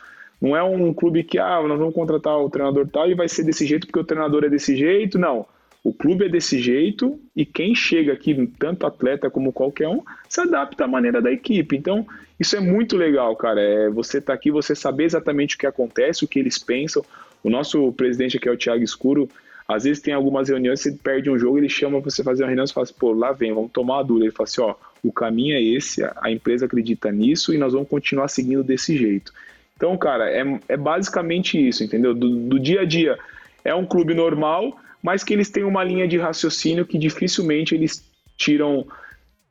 Não 0.41 0.57
é 0.57 0.63
um 0.63 0.95
clube 0.95 1.25
que, 1.25 1.39
ah, 1.39 1.61
nós 1.63 1.79
vamos 1.79 1.95
contratar 1.95 2.39
o 2.39 2.49
treinador 2.49 2.87
tal 2.89 3.11
e 3.11 3.15
vai 3.15 3.29
ser 3.29 3.43
desse 3.43 3.67
jeito 3.67 3.87
porque 3.87 3.99
o 3.99 4.05
treinador 4.05 4.45
é 4.45 4.49
desse 4.49 4.77
jeito. 4.77 5.19
Não. 5.19 5.47
O 5.83 5.93
clube 5.93 6.27
é 6.27 6.29
desse 6.29 6.59
jeito 6.59 7.19
e 7.35 7.47
quem 7.47 7.75
chega 7.75 8.13
aqui, 8.13 8.47
tanto 8.59 8.87
atleta 8.87 9.31
como 9.31 9.53
qualquer 9.53 9.89
um, 9.89 10.03
se 10.29 10.41
adapta 10.41 10.85
à 10.85 10.89
maneira 10.89 11.23
da 11.23 11.33
equipe. 11.33 11.77
Então, 11.77 12.07
isso 12.39 12.57
é 12.57 12.61
muito 12.61 12.97
legal, 12.97 13.35
cara. 13.37 13.61
É 13.61 13.89
você 13.89 14.21
tá 14.21 14.33
aqui, 14.33 14.51
você 14.51 14.75
saber 14.75 15.05
exatamente 15.05 15.57
o 15.57 15.59
que 15.59 15.67
acontece, 15.67 16.25
o 16.25 16.29
que 16.29 16.39
eles 16.39 16.59
pensam. 16.59 17.05
O 17.43 17.51
nosso 17.51 17.93
presidente 17.93 18.37
aqui 18.37 18.49
é 18.49 18.53
o 18.53 18.57
Thiago 18.57 18.83
Escuro, 18.83 19.29
às 19.69 19.85
vezes 19.85 20.03
tem 20.03 20.15
algumas 20.15 20.49
reuniões, 20.49 20.81
você 20.81 20.93
perde 20.93 21.29
um 21.29 21.39
jogo, 21.39 21.59
ele 21.59 21.69
chama 21.69 22.01
você 22.01 22.25
fazer 22.25 22.43
uma 22.43 22.49
reunião, 22.49 22.67
você 22.67 22.73
fala 22.73 22.85
assim, 22.85 22.95
pô, 22.99 23.13
lá 23.13 23.33
vem, 23.33 23.53
vamos 23.53 23.71
tomar 23.71 23.97
uma 23.97 24.03
dura. 24.03 24.25
Ele 24.25 24.33
fala 24.33 24.49
assim, 24.49 24.63
ó, 24.63 24.75
o 25.03 25.13
caminho 25.13 25.55
é 25.55 25.63
esse, 25.63 26.03
a 26.03 26.31
empresa 26.31 26.65
acredita 26.65 27.13
nisso 27.13 27.53
e 27.53 27.59
nós 27.59 27.75
vamos 27.75 27.87
continuar 27.87 28.29
seguindo 28.29 28.65
desse 28.65 28.97
jeito. 28.97 29.31
Então, 29.77 29.97
cara, 29.99 30.31
é, 30.31 30.43
é 30.69 30.77
basicamente 30.77 31.69
isso, 31.69 31.85
entendeu? 31.85 32.15
Do, 32.15 32.49
do 32.49 32.59
dia 32.59 32.81
a 32.81 32.85
dia. 32.87 33.19
É 33.63 33.75
um 33.75 33.85
clube 33.85 34.15
normal, 34.15 34.75
mas 35.03 35.23
que 35.23 35.35
eles 35.35 35.51
têm 35.51 35.65
uma 35.65 35.85
linha 35.85 36.09
de 36.09 36.17
raciocínio 36.17 36.87
que 36.87 36.97
dificilmente 36.97 37.75
eles 37.75 38.03
tiram, 38.39 38.87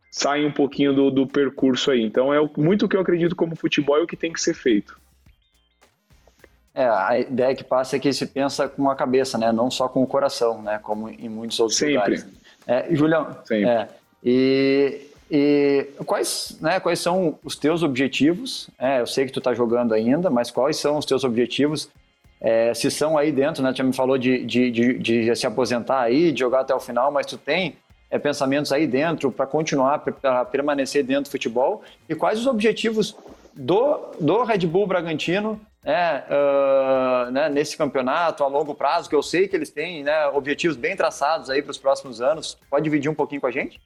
saem 0.10 0.48
um 0.48 0.52
pouquinho 0.52 0.94
do, 0.94 1.12
do 1.12 1.28
percurso 1.28 1.92
aí. 1.92 2.02
Então, 2.02 2.34
é 2.34 2.40
muito 2.58 2.86
o 2.86 2.90
que 2.90 2.98
eu 2.98 3.02
acredito 3.02 3.36
como 3.36 3.56
futebol 3.56 4.00
e 4.00 4.02
o 4.02 4.08
que 4.08 4.18
tem 4.18 4.34
que 4.34 4.42
ser 4.42 4.56
feito. 4.56 5.00
É, 6.78 6.88
a 6.88 7.18
ideia 7.18 7.56
que 7.56 7.64
passa 7.64 7.96
é 7.96 8.00
que 8.00 8.14
se 8.14 8.28
pensa 8.28 8.70
com 8.70 8.88
a 8.88 8.96
cabeça, 8.96 9.36
né? 9.36 9.52
Não 9.52 9.72
só 9.72 9.88
com 9.88 10.04
o 10.04 10.06
coração, 10.06 10.62
né? 10.62 10.80
Como 10.84 11.10
em 11.10 11.28
muitos 11.28 11.60
outros 11.60 11.80
Sempre. 11.80 11.96
lugares. 11.96 12.28
É, 12.68 12.86
Julião, 12.92 13.36
Sempre. 13.44 13.68
É, 13.68 13.88
e, 14.24 15.02
e 15.32 15.88
quais, 16.06 16.56
né, 16.62 16.80
quais 16.80 17.00
são 17.00 17.40
os 17.44 17.56
teus 17.56 17.82
objetivos? 17.82 18.70
É, 18.78 19.02
eu 19.02 19.08
sei 19.08 19.26
que 19.26 19.32
tu 19.32 19.40
está 19.40 19.56
jogando 19.56 19.92
ainda, 19.92 20.30
mas 20.30 20.52
quais 20.52 20.78
são 20.78 21.00
os 21.00 21.06
teus 21.06 21.24
objetivos? 21.24 21.90
É, 22.40 22.72
se 22.76 22.92
são 22.92 23.18
aí 23.18 23.32
dentro, 23.32 23.64
né? 23.64 23.72
Tu 23.72 23.78
já 23.78 23.84
me 23.84 23.94
falou 23.94 24.16
de, 24.16 24.46
de, 24.46 24.70
de, 24.70 25.00
de, 25.00 25.36
se 25.36 25.48
aposentar 25.48 26.02
aí, 26.02 26.32
de 26.32 26.42
jogar 26.42 26.60
até 26.60 26.76
o 26.76 26.80
final, 26.80 27.12
mas 27.12 27.26
tu 27.26 27.40
tem 27.40 27.76
é, 28.12 28.20
pensamentos 28.20 28.72
aí 28.72 28.86
dentro 28.86 29.32
para 29.32 29.48
continuar, 29.48 29.98
para 29.98 30.46
permanecer 30.46 31.04
dentro 31.04 31.24
do 31.24 31.32
futebol? 31.32 31.82
E 32.08 32.14
quais 32.14 32.40
os 32.40 32.46
objetivos 32.46 33.16
do, 33.56 34.12
do 34.20 34.44
Red 34.44 34.60
Bull 34.60 34.86
Bragantino 34.86 35.60
né, 35.84 36.24
uh, 36.30 37.32
né, 37.32 37.50
nesse 37.50 37.78
campeonato 37.78 38.44
a 38.44 38.48
longo 38.48 38.76
prazo, 38.76 39.10
que 39.10 39.16
eu 39.16 39.24
sei 39.24 39.48
que 39.48 39.56
eles 39.56 39.70
têm 39.70 40.04
né, 40.04 40.28
objetivos 40.28 40.76
bem 40.76 40.96
traçados 40.96 41.50
aí 41.50 41.62
para 41.62 41.72
os 41.72 41.78
próximos 41.78 42.22
anos. 42.22 42.58
Pode 42.70 42.84
dividir 42.84 43.10
um 43.10 43.16
pouquinho 43.16 43.42
com 43.42 43.48
a 43.48 43.52
gente? 43.52 43.80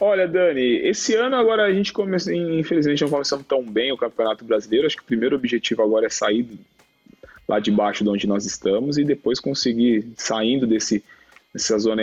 Olha, 0.00 0.26
Dani, 0.26 0.78
esse 0.78 1.14
ano 1.14 1.36
agora 1.36 1.62
a 1.62 1.72
gente 1.72 1.92
começa, 1.92 2.34
infelizmente 2.34 3.02
não 3.02 3.10
começamos 3.10 3.46
tão 3.46 3.62
bem 3.62 3.92
o 3.92 3.96
Campeonato 3.96 4.44
Brasileiro. 4.44 4.84
Acho 4.84 4.96
que 4.96 5.02
o 5.04 5.06
primeiro 5.06 5.36
objetivo 5.36 5.80
agora 5.80 6.06
é 6.06 6.10
sair 6.10 6.58
lá 7.48 7.60
de 7.60 7.70
baixo 7.70 8.02
de 8.02 8.10
onde 8.10 8.26
nós 8.26 8.44
estamos 8.44 8.98
e 8.98 9.04
depois 9.04 9.38
conseguir, 9.38 10.12
saindo 10.16 10.66
desse, 10.66 11.04
dessa 11.54 11.78
zona 11.78 12.02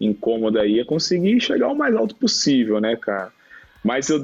incômoda 0.00 0.62
aí, 0.62 0.80
é 0.80 0.84
conseguir 0.84 1.38
chegar 1.40 1.68
o 1.68 1.74
mais 1.74 1.94
alto 1.94 2.14
possível, 2.14 2.80
né, 2.80 2.96
cara? 2.96 3.30
Mas 3.84 4.08
eu 4.08 4.18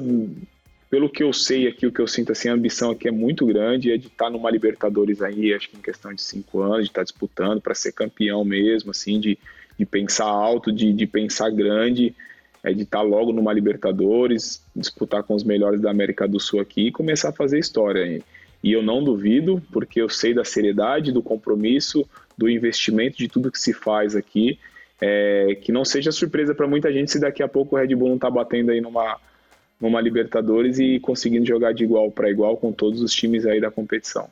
pelo 0.93 1.09
que 1.09 1.23
eu 1.23 1.33
sei 1.33 1.67
aqui, 1.67 1.87
o 1.87 1.91
que 1.91 1.99
eu 1.99 2.07
sinto 2.07 2.33
assim, 2.33 2.49
a 2.49 2.53
ambição 2.53 2.91
aqui 2.91 3.07
é 3.07 3.11
muito 3.11 3.47
grande, 3.47 3.91
é 3.91 3.97
de 3.97 4.05
estar 4.05 4.29
numa 4.29 4.51
Libertadores 4.51 5.23
aí, 5.23 5.51
acho 5.51 5.67
que 5.67 5.75
em 5.75 5.81
questão 5.81 6.13
de 6.13 6.21
cinco 6.21 6.61
anos, 6.61 6.81
de 6.81 6.91
estar 6.91 7.01
disputando 7.01 7.59
para 7.59 7.73
ser 7.73 7.93
campeão 7.93 8.45
mesmo, 8.45 8.91
assim, 8.91 9.19
de, 9.19 9.35
de 9.75 9.87
pensar 9.87 10.25
alto, 10.25 10.71
de, 10.71 10.93
de 10.93 11.07
pensar 11.07 11.49
grande, 11.49 12.13
é 12.63 12.71
de 12.71 12.83
estar 12.83 13.01
logo 13.01 13.33
numa 13.33 13.51
Libertadores, 13.51 14.63
disputar 14.75 15.23
com 15.23 15.33
os 15.33 15.43
melhores 15.43 15.81
da 15.81 15.89
América 15.89 16.27
do 16.27 16.39
Sul 16.39 16.59
aqui 16.59 16.85
e 16.85 16.91
começar 16.91 17.29
a 17.29 17.33
fazer 17.33 17.57
história. 17.57 18.21
E 18.63 18.71
eu 18.71 18.83
não 18.83 19.03
duvido, 19.03 19.59
porque 19.71 19.99
eu 19.99 20.09
sei 20.09 20.31
da 20.31 20.45
seriedade, 20.45 21.11
do 21.11 21.23
compromisso, 21.23 22.07
do 22.37 22.47
investimento, 22.47 23.17
de 23.17 23.27
tudo 23.27 23.51
que 23.51 23.59
se 23.59 23.73
faz 23.73 24.15
aqui, 24.15 24.59
é, 25.01 25.57
que 25.59 25.71
não 25.71 25.83
seja 25.83 26.11
surpresa 26.11 26.53
para 26.53 26.67
muita 26.67 26.93
gente 26.93 27.11
se 27.11 27.19
daqui 27.19 27.41
a 27.41 27.47
pouco 27.47 27.75
o 27.75 27.79
Red 27.79 27.95
Bull 27.95 28.09
não 28.09 28.15
está 28.15 28.29
batendo 28.29 28.69
aí 28.69 28.79
numa 28.79 29.19
numa 29.83 29.99
Libertadores 29.99 30.79
e 30.79 30.97
conseguindo 30.97 31.45
jogar 31.45 31.73
de 31.73 31.83
igual 31.83 32.09
para 32.09 32.29
igual 32.29 32.55
com 32.55 32.71
todos 32.71 33.01
os 33.01 33.13
times 33.13 33.45
aí 33.45 33.59
da 33.59 33.69
competição. 33.69 34.29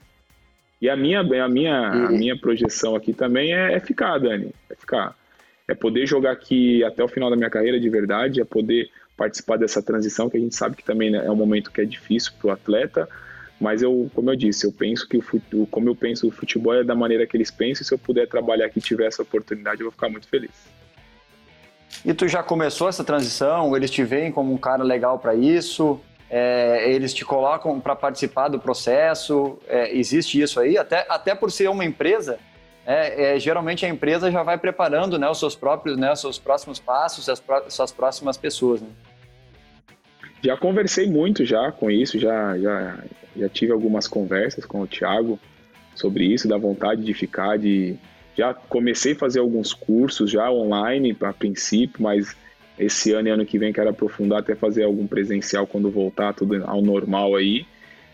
E 0.81 0.89
a 0.89 0.95
minha, 0.95 1.19
a 1.19 1.49
minha, 1.49 1.89
a 1.89 2.09
minha 2.09 2.37
projeção 2.37 2.95
aqui 2.95 3.11
também 3.11 3.53
é, 3.53 3.73
é 3.73 3.79
ficar, 3.81 4.17
Dani, 4.17 4.51
é 4.69 4.75
ficar. 4.75 5.13
É 5.67 5.75
poder 5.75 6.07
jogar 6.07 6.31
aqui 6.31 6.81
até 6.85 7.03
o 7.03 7.07
final 7.07 7.29
da 7.29 7.35
minha 7.35 7.49
carreira 7.49 7.77
de 7.77 7.89
verdade, 7.89 8.39
é 8.39 8.45
poder 8.45 8.89
participar 9.17 9.57
dessa 9.57 9.83
transição, 9.83 10.29
que 10.29 10.37
a 10.37 10.39
gente 10.39 10.55
sabe 10.55 10.77
que 10.77 10.85
também 10.85 11.11
né, 11.11 11.23
é 11.25 11.29
um 11.29 11.35
momento 11.35 11.69
que 11.69 11.81
é 11.81 11.85
difícil 11.85 12.31
para 12.39 12.47
o 12.47 12.51
atleta, 12.51 13.09
mas 13.59 13.83
eu, 13.83 14.09
como 14.15 14.31
eu 14.31 14.35
disse, 14.37 14.65
eu 14.65 14.71
penso 14.71 15.07
que 15.07 15.17
o 15.17 15.67
como 15.67 15.89
eu 15.89 15.95
penso 15.95 16.27
o 16.29 16.31
futebol 16.31 16.73
é 16.73 16.83
da 16.83 16.95
maneira 16.95 17.27
que 17.27 17.35
eles 17.35 17.51
pensam, 17.51 17.83
e 17.83 17.85
se 17.85 17.93
eu 17.93 17.99
puder 17.99 18.25
trabalhar 18.27 18.67
aqui 18.67 18.79
e 18.79 18.81
tiver 18.81 19.05
essa 19.05 19.21
oportunidade, 19.21 19.81
eu 19.81 19.85
vou 19.85 19.91
ficar 19.91 20.09
muito 20.09 20.27
feliz. 20.27 20.80
E 22.03 22.13
tu 22.13 22.27
já 22.27 22.41
começou 22.41 22.89
essa 22.89 23.03
transição? 23.03 23.75
Eles 23.75 23.91
te 23.91 24.03
veem 24.03 24.31
como 24.31 24.53
um 24.53 24.57
cara 24.57 24.83
legal 24.83 25.19
para 25.19 25.35
isso? 25.35 25.99
É, 26.29 26.89
eles 26.89 27.13
te 27.13 27.25
colocam 27.25 27.79
para 27.79 27.95
participar 27.95 28.47
do 28.47 28.59
processo? 28.59 29.59
É, 29.67 29.95
existe 29.95 30.41
isso 30.41 30.59
aí? 30.59 30.77
Até, 30.77 31.05
até 31.09 31.35
por 31.35 31.51
ser 31.51 31.69
uma 31.69 31.85
empresa, 31.85 32.39
é, 32.85 33.35
é, 33.35 33.39
geralmente 33.39 33.85
a 33.85 33.89
empresa 33.89 34.31
já 34.31 34.41
vai 34.41 34.57
preparando 34.57 35.19
né, 35.19 35.29
os 35.29 35.37
seus 35.37 35.55
próprios, 35.55 35.97
né, 35.97 36.11
os 36.11 36.21
seus 36.21 36.39
próximos 36.39 36.79
passos, 36.79 37.29
as 37.29 37.39
pró 37.39 37.63
suas 37.67 37.91
próximas 37.91 38.37
pessoas. 38.37 38.81
Né? 38.81 38.87
Já 40.43 40.57
conversei 40.57 41.07
muito 41.07 41.45
já 41.45 41.71
com 41.71 41.91
isso, 41.91 42.17
já, 42.17 42.57
já, 42.57 42.97
já 43.35 43.49
tive 43.49 43.71
algumas 43.71 44.07
conversas 44.07 44.65
com 44.65 44.81
o 44.81 44.87
Thiago 44.87 45.39
sobre 45.93 46.25
isso, 46.25 46.47
da 46.47 46.57
vontade 46.57 47.03
de 47.03 47.13
ficar, 47.13 47.57
de, 47.57 47.95
já 48.37 48.53
comecei 48.53 49.13
a 49.13 49.15
fazer 49.15 49.39
alguns 49.39 49.73
cursos 49.73 50.31
já 50.31 50.49
online 50.49 51.15
a 51.21 51.33
princípio, 51.33 52.01
mas 52.01 52.35
esse 52.79 53.13
ano 53.13 53.27
e 53.27 53.31
ano 53.31 53.45
que 53.45 53.59
vem 53.59 53.73
quero 53.73 53.89
aprofundar 53.89 54.39
até 54.39 54.55
fazer 54.55 54.83
algum 54.83 55.05
presencial 55.05 55.67
quando 55.67 55.89
voltar 55.89 56.33
tudo 56.33 56.63
ao 56.65 56.81
normal 56.81 57.35
aí. 57.35 57.65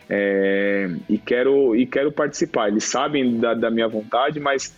É, 0.10 0.90
e 1.10 1.18
quero 1.18 1.76
e 1.76 1.86
quero 1.86 2.12
participar. 2.12 2.70
Eles 2.70 2.86
sabem 2.86 3.40
da, 3.40 3.54
da, 3.54 3.70
minha 3.70 3.88
vontade, 3.88 4.40
mas 4.40 4.76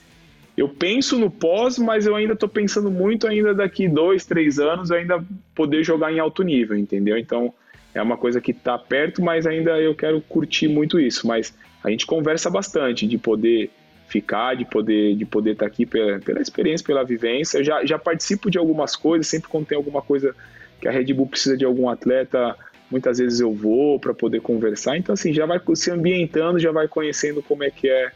eu 0.57 0.67
penso 0.67 1.17
no 1.19 1.29
pós, 1.29 1.77
mas 1.77 2.05
eu 2.05 2.15
ainda 2.15 2.33
estou 2.33 2.49
pensando 2.49 2.89
muito 2.89 3.27
ainda 3.27 3.53
daqui 3.53 3.87
dois, 3.87 4.25
três 4.25 4.59
anos 4.59 4.91
ainda 4.91 5.23
poder 5.55 5.83
jogar 5.83 6.11
em 6.11 6.19
alto 6.19 6.43
nível, 6.43 6.75
entendeu? 6.75 7.17
Então 7.17 7.53
é 7.93 8.01
uma 8.01 8.17
coisa 8.17 8.41
que 8.41 8.51
está 8.51 8.77
perto, 8.77 9.21
mas 9.21 9.45
ainda 9.45 9.79
eu 9.79 9.95
quero 9.95 10.19
curtir 10.21 10.67
muito 10.67 10.99
isso. 10.99 11.27
Mas 11.27 11.55
a 11.83 11.89
gente 11.89 12.05
conversa 12.05 12.49
bastante 12.49 13.07
de 13.07 13.17
poder 13.17 13.69
ficar, 14.10 14.55
de 14.55 14.66
poder 14.66 15.16
de 15.16 15.26
poder 15.26 15.51
estar 15.51 15.66
tá 15.66 15.72
aqui 15.72 15.86
pela, 15.86 16.20
pela 16.20 16.41
experiência, 16.41 16.86
pela 16.86 17.03
vivência. 17.03 17.60
Eu 17.60 17.64
já, 17.64 17.86
já 17.86 17.97
participo 17.97 18.49
de 18.49 18.57
algumas 18.57 18.95
coisas, 18.95 19.28
sempre 19.28 19.47
quando 19.49 19.68
tem 19.68 19.78
alguma 19.78 20.01
coisa 20.01 20.36
que 20.82 20.88
a 20.88 20.91
Red 20.91 21.14
Bull 21.14 21.28
precisa 21.28 21.55
de 21.55 21.64
algum 21.64 21.88
atleta, 21.89 22.55
muitas 22.89 23.20
vezes 23.20 23.39
eu 23.39 23.53
vou 23.53 23.99
para 23.99 24.14
poder 24.14 24.41
conversar. 24.41 24.97
Então 24.97 25.14
assim, 25.14 25.32
já 25.32 25.45
vai 25.45 25.62
se 25.76 25.91
ambientando, 25.91 26.60
já 26.60 26.72
vai 26.72 26.88
conhecendo 26.88 27.43
como 27.43 27.64
é 27.64 27.70
que 27.70 27.88
é, 27.88 28.12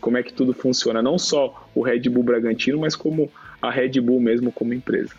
como 0.00 0.16
é 0.16 0.22
que 0.22 0.32
tudo 0.32 0.54
funciona, 0.54 1.02
não 1.02 1.18
só 1.18 1.68
o 1.74 1.82
Red 1.82 2.08
Bull 2.08 2.22
Bragantino, 2.22 2.78
mas 2.78 2.94
como 2.94 3.30
a 3.60 3.70
Red 3.70 4.00
Bull 4.00 4.20
mesmo 4.20 4.52
como 4.52 4.72
empresa. 4.72 5.14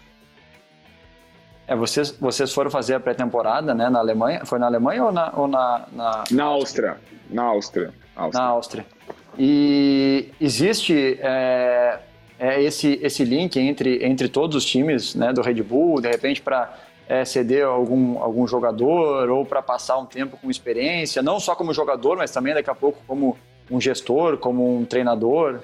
É, 1.67 1.75
vocês, 1.75 2.11
vocês 2.11 2.53
foram 2.53 2.69
fazer 2.69 2.93
a 2.93 2.99
pré-temporada, 2.99 3.73
né, 3.73 3.89
na 3.89 3.99
Alemanha? 3.99 4.45
Foi 4.45 4.59
na 4.59 4.67
Alemanha 4.67 5.03
ou 5.03 5.11
na... 5.11 5.33
Ou 5.35 5.47
na, 5.47 5.87
na... 5.91 6.23
na 6.29 6.43
Áustria. 6.43 6.97
Na 7.27 7.41
Áustria. 7.41 7.91
Áustria. 8.15 8.43
Na 8.43 8.49
Áustria. 8.49 8.85
E 9.37 10.29
existe 10.39 11.17
é, 11.19 11.99
é 12.39 12.63
esse, 12.63 12.99
esse 13.01 13.23
link 13.23 13.57
entre, 13.59 14.05
entre 14.05 14.29
todos 14.29 14.55
os 14.55 14.65
times 14.65 15.15
né, 15.15 15.33
do 15.33 15.41
Red 15.41 15.61
Bull, 15.63 16.01
de 16.01 16.09
repente 16.09 16.41
para 16.41 16.77
é, 17.07 17.23
ceder 17.23 17.65
algum, 17.65 18.19
algum 18.19 18.47
jogador 18.47 19.29
ou 19.29 19.45
para 19.45 19.61
passar 19.61 19.97
um 19.97 20.05
tempo 20.05 20.37
com 20.37 20.49
experiência, 20.49 21.21
não 21.21 21.39
só 21.39 21.55
como 21.55 21.73
jogador, 21.73 22.17
mas 22.17 22.31
também 22.31 22.53
daqui 22.53 22.69
a 22.69 22.75
pouco 22.75 22.99
como 23.07 23.37
um 23.69 23.79
gestor, 23.79 24.37
como 24.37 24.77
um 24.77 24.85
treinador? 24.85 25.59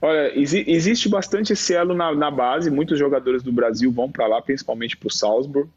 Olha, 0.00 0.32
existe 0.36 1.08
bastante 1.08 1.52
esse 1.52 1.74
elo 1.74 1.94
na, 1.94 2.12
na 2.12 2.30
base, 2.30 2.70
muitos 2.70 2.98
jogadores 2.98 3.42
do 3.42 3.52
Brasil 3.52 3.90
vão 3.92 4.10
para 4.10 4.26
lá, 4.26 4.42
principalmente 4.42 4.96
para 4.96 5.06
o 5.06 5.12
Salzburg. 5.12 5.70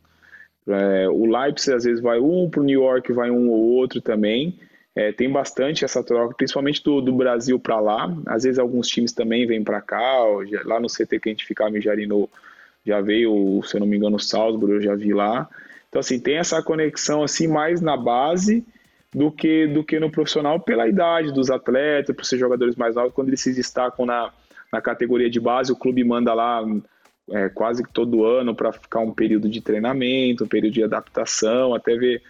É, 0.68 1.08
o 1.08 1.26
Leipzig 1.26 1.76
às 1.76 1.84
vezes 1.84 2.02
vai 2.02 2.20
um, 2.20 2.50
para 2.50 2.60
o 2.60 2.64
New 2.64 2.82
York 2.82 3.14
vai 3.14 3.30
um 3.30 3.50
ou 3.50 3.74
outro 3.74 4.02
também. 4.02 4.58
É, 4.96 5.12
tem 5.12 5.30
bastante 5.30 5.84
essa 5.84 6.02
troca, 6.02 6.36
principalmente 6.36 6.82
do, 6.82 7.02
do 7.02 7.12
Brasil 7.12 7.60
para 7.60 7.80
lá. 7.80 8.16
Às 8.26 8.44
vezes 8.44 8.58
alguns 8.58 8.88
times 8.88 9.12
também 9.12 9.46
vêm 9.46 9.64
para 9.64 9.82
cá. 9.82 10.24
Lá 10.64 10.80
no 10.80 10.88
CT 10.88 11.20
que 11.20 11.30
a 11.30 11.32
gente 11.32 11.46
ficava 11.46 11.78
em 11.78 11.82
Jarino 11.82 12.30
já 12.86 13.02
veio, 13.02 13.62
se 13.64 13.76
eu 13.76 13.80
não 13.80 13.88
me 13.88 13.98
engano, 13.98 14.16
o 14.16 14.20
Salzburg, 14.20 14.76
eu 14.76 14.82
já 14.82 14.96
vi 14.96 15.14
lá. 15.14 15.50
Então, 15.90 16.00
assim, 16.00 16.20
tem 16.20 16.38
essa 16.38 16.62
conexão 16.62 17.24
assim 17.24 17.48
mais 17.48 17.82
na 17.82 17.98
base 17.98 18.66
do 19.14 19.32
que, 19.32 19.68
do 19.68 19.84
que 19.84 20.00
no 20.00 20.12
profissional 20.12 20.60
pela 20.60 20.88
idade 20.88 21.34
dos 21.34 21.50
atletas, 21.50 22.16
por 22.16 22.26
ser 22.26 22.38
jogadores 22.38 22.76
mais 22.76 22.96
novos, 22.96 23.14
quando 23.14 23.30
eles 23.30 23.42
se 23.42 23.54
destacam 23.54 24.06
na, 24.06 24.32
na 24.72 24.82
categoria 24.82 25.30
de 25.30 25.40
base, 25.40 25.72
o 25.72 25.76
clube 25.76 26.04
manda 26.04 26.34
lá 26.34 26.64
é, 27.32 27.50
quase 27.50 27.84
todo 27.94 28.26
ano 28.26 28.54
para 28.54 28.72
ficar 28.72 29.00
um 29.00 29.12
período 29.12 29.50
de 29.50 29.62
treinamento, 29.62 30.44
um 30.44 30.48
período 30.48 30.74
de 30.74 30.84
adaptação, 30.84 31.74
até 31.74 31.96
ver 31.96 32.22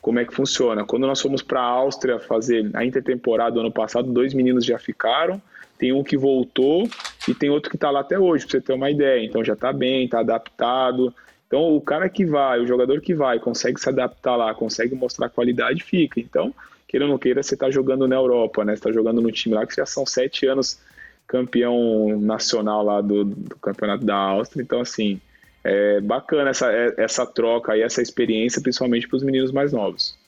como 0.00 0.18
é 0.18 0.24
que 0.24 0.34
funciona. 0.34 0.84
Quando 0.84 1.06
nós 1.06 1.20
fomos 1.20 1.42
para 1.42 1.60
a 1.60 1.64
Áustria 1.64 2.18
fazer 2.18 2.70
a 2.74 2.84
intertemporada 2.84 3.60
ano 3.60 3.72
passado, 3.72 4.12
dois 4.12 4.34
meninos 4.34 4.64
já 4.64 4.78
ficaram, 4.78 5.40
tem 5.78 5.92
um 5.92 6.02
que 6.02 6.16
voltou 6.16 6.88
e 7.28 7.34
tem 7.34 7.50
outro 7.50 7.70
que 7.70 7.76
está 7.76 7.90
lá 7.90 8.00
até 8.00 8.18
hoje, 8.18 8.46
para 8.46 8.52
você 8.52 8.60
ter 8.60 8.72
uma 8.72 8.90
ideia. 8.90 9.24
Então 9.24 9.44
já 9.44 9.54
está 9.54 9.72
bem, 9.72 10.04
está 10.04 10.20
adaptado, 10.20 11.14
então, 11.50 11.74
o 11.74 11.80
cara 11.80 12.08
que 12.08 12.24
vai, 12.24 12.60
o 12.60 12.66
jogador 12.66 13.00
que 13.00 13.12
vai, 13.12 13.40
consegue 13.40 13.80
se 13.80 13.88
adaptar 13.88 14.36
lá, 14.36 14.54
consegue 14.54 14.94
mostrar 14.94 15.28
qualidade, 15.28 15.82
fica. 15.82 16.20
Então, 16.20 16.54
queira 16.86 17.06
ou 17.06 17.10
não 17.10 17.18
queira, 17.18 17.42
você 17.42 17.54
está 17.54 17.68
jogando 17.68 18.06
na 18.06 18.14
Europa, 18.14 18.64
né? 18.64 18.74
Você 18.74 18.78
está 18.78 18.92
jogando 18.92 19.20
no 19.20 19.32
time 19.32 19.56
lá 19.56 19.66
que 19.66 19.74
já 19.74 19.84
são 19.84 20.06
sete 20.06 20.46
anos 20.46 20.78
campeão 21.26 22.20
nacional 22.20 22.84
lá 22.84 23.00
do, 23.00 23.24
do 23.24 23.56
campeonato 23.56 24.04
da 24.04 24.14
Áustria. 24.14 24.62
Então, 24.62 24.80
assim, 24.80 25.20
é 25.62 26.00
bacana 26.00 26.50
essa, 26.50 26.72
é, 26.72 26.94
essa 26.96 27.26
troca 27.26 27.76
e 27.76 27.82
essa 27.82 28.00
experiência, 28.00 28.62
principalmente 28.62 29.06
para 29.06 29.16
os 29.16 29.22
meninos 29.22 29.52
mais 29.52 29.72
novos. 29.72 30.18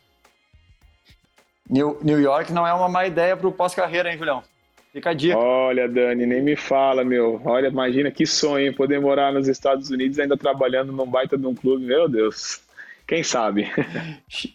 New, 1.68 1.99
New 2.03 2.20
York 2.20 2.53
não 2.53 2.66
é 2.66 2.72
uma 2.72 2.89
má 2.89 3.07
ideia 3.07 3.37
para 3.37 3.49
o 3.49 3.53
pós-carreira, 3.53 4.11
hein, 4.11 4.18
Julião? 4.18 4.43
Fica 4.93 5.11
a 5.11 5.14
dica. 5.14 5.39
Olha, 5.39 5.89
Dani, 5.89 6.26
nem 6.26 6.43
me 6.43 6.55
fala, 6.55 7.03
meu. 7.03 7.41
Olha, 7.47 7.68
imagina 7.68 8.11
que 8.11 8.26
sonho 8.26 8.66
hein? 8.66 8.72
poder 8.74 9.01
morar 9.01 9.33
nos 9.33 9.49
Estados 9.49 9.89
Unidos 9.89 10.18
ainda 10.18 10.37
trabalhando 10.37 10.93
num 10.93 11.07
baita 11.07 11.39
de 11.39 11.47
um 11.47 11.55
clube. 11.55 11.87
Meu 11.87 12.07
Deus. 12.09 12.61
Quem 13.07 13.22
sabe? 13.22 13.70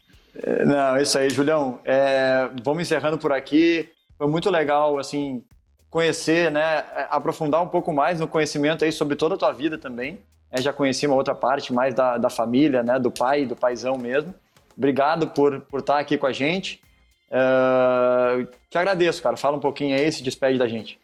Não, 0.63 0.97
isso 1.01 1.17
aí, 1.17 1.31
Julião. 1.31 1.79
É, 1.83 2.47
vamos 2.63 2.83
encerrando 2.83 3.17
por 3.17 3.31
aqui. 3.31 3.89
Foi 4.15 4.27
muito 4.27 4.51
legal, 4.51 4.99
assim, 4.99 5.43
conhecer, 5.89 6.51
né, 6.51 6.85
aprofundar 7.09 7.63
um 7.63 7.67
pouco 7.67 7.91
mais 7.91 8.19
no 8.19 8.27
conhecimento 8.27 8.85
aí 8.85 8.91
sobre 8.91 9.15
toda 9.15 9.33
a 9.33 9.37
tua 9.37 9.51
vida 9.51 9.77
também. 9.77 10.19
É, 10.51 10.61
já 10.61 10.71
conheci 10.71 11.05
uma 11.05 11.15
outra 11.15 11.35
parte 11.35 11.73
mais 11.73 11.93
da, 11.93 12.17
da 12.17 12.29
família, 12.29 12.81
né, 12.83 12.99
do 12.99 13.11
pai, 13.11 13.45
do 13.45 13.55
paizão 13.55 13.97
mesmo. 13.97 14.33
Obrigado 14.77 15.27
por, 15.27 15.61
por 15.61 15.79
estar 15.79 15.99
aqui 15.99 16.17
com 16.17 16.27
a 16.27 16.31
gente. 16.31 16.79
Uh, 17.29 18.47
te 18.69 18.77
agradeço, 18.77 19.21
cara. 19.21 19.35
Fala 19.35 19.57
um 19.57 19.59
pouquinho 19.59 19.95
aí, 19.95 20.11
se 20.11 20.23
despede 20.23 20.57
da 20.57 20.67
gente. 20.67 20.99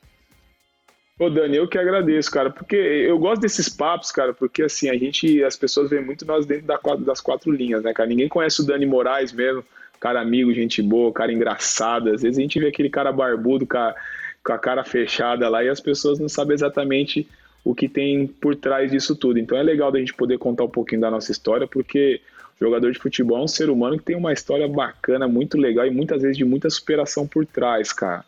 Ô, 1.19 1.29
Dani, 1.29 1.57
eu 1.57 1.67
que 1.67 1.77
agradeço, 1.77 2.31
cara, 2.31 2.49
porque 2.49 2.75
eu 2.75 3.19
gosto 3.19 3.41
desses 3.41 3.69
papos, 3.69 4.11
cara, 4.11 4.33
porque 4.33 4.63
assim, 4.63 4.89
a 4.89 4.97
gente, 4.97 5.43
as 5.43 5.55
pessoas 5.55 5.89
veem 5.89 6.03
muito 6.03 6.25
nós 6.25 6.45
dentro 6.45 6.65
das 7.05 7.21
quatro 7.21 7.51
linhas, 7.51 7.83
né, 7.83 7.93
cara? 7.93 8.09
Ninguém 8.09 8.27
conhece 8.27 8.61
o 8.61 8.65
Dani 8.65 8.85
Moraes 8.85 9.31
mesmo, 9.31 9.63
cara 9.99 10.21
amigo, 10.21 10.51
gente 10.53 10.81
boa, 10.81 11.13
cara 11.13 11.31
engraçado. 11.31 12.09
Às 12.09 12.23
vezes 12.23 12.37
a 12.37 12.41
gente 12.41 12.59
vê 12.59 12.67
aquele 12.67 12.89
cara 12.89 13.11
barbudo 13.11 13.65
com 13.65 13.77
a, 13.77 13.95
com 14.43 14.53
a 14.53 14.57
cara 14.57 14.83
fechada 14.83 15.47
lá 15.49 15.63
e 15.63 15.69
as 15.69 15.79
pessoas 15.79 16.19
não 16.19 16.27
sabem 16.27 16.55
exatamente 16.55 17.29
o 17.63 17.73
que 17.73 17.87
tem 17.87 18.27
por 18.27 18.55
trás 18.55 18.91
disso 18.91 19.15
tudo. 19.15 19.39
Então 19.39 19.57
é 19.57 19.63
legal 19.63 19.91
da 19.91 19.99
gente 19.99 20.13
poder 20.13 20.37
contar 20.37 20.65
um 20.65 20.69
pouquinho 20.69 21.01
da 21.01 21.11
nossa 21.11 21.31
história, 21.31 21.67
porque 21.67 22.21
jogador 22.59 22.91
de 22.91 22.99
futebol 22.99 23.39
é 23.39 23.43
um 23.43 23.47
ser 23.47 23.69
humano 23.69 23.97
que 23.97 24.03
tem 24.03 24.15
uma 24.15 24.33
história 24.33 24.67
bacana, 24.67 25.27
muito 25.27 25.57
legal 25.57 25.85
e 25.85 25.91
muitas 25.91 26.21
vezes 26.21 26.37
de 26.37 26.45
muita 26.45 26.69
superação 26.69 27.27
por 27.27 27.45
trás, 27.45 27.91
cara. 27.91 28.23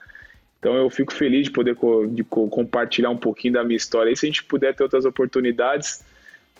Então 0.59 0.75
eu 0.75 0.89
fico 0.89 1.13
feliz 1.13 1.45
de 1.45 1.51
poder 1.51 1.75
co 1.75 2.07
de 2.07 2.23
co 2.23 2.47
compartilhar 2.49 3.09
um 3.09 3.17
pouquinho 3.17 3.53
da 3.53 3.63
minha 3.63 3.77
história. 3.77 4.11
E 4.11 4.17
se 4.17 4.25
a 4.25 4.29
gente 4.29 4.43
puder 4.43 4.73
ter 4.73 4.83
outras 4.83 5.05
oportunidades, 5.05 6.03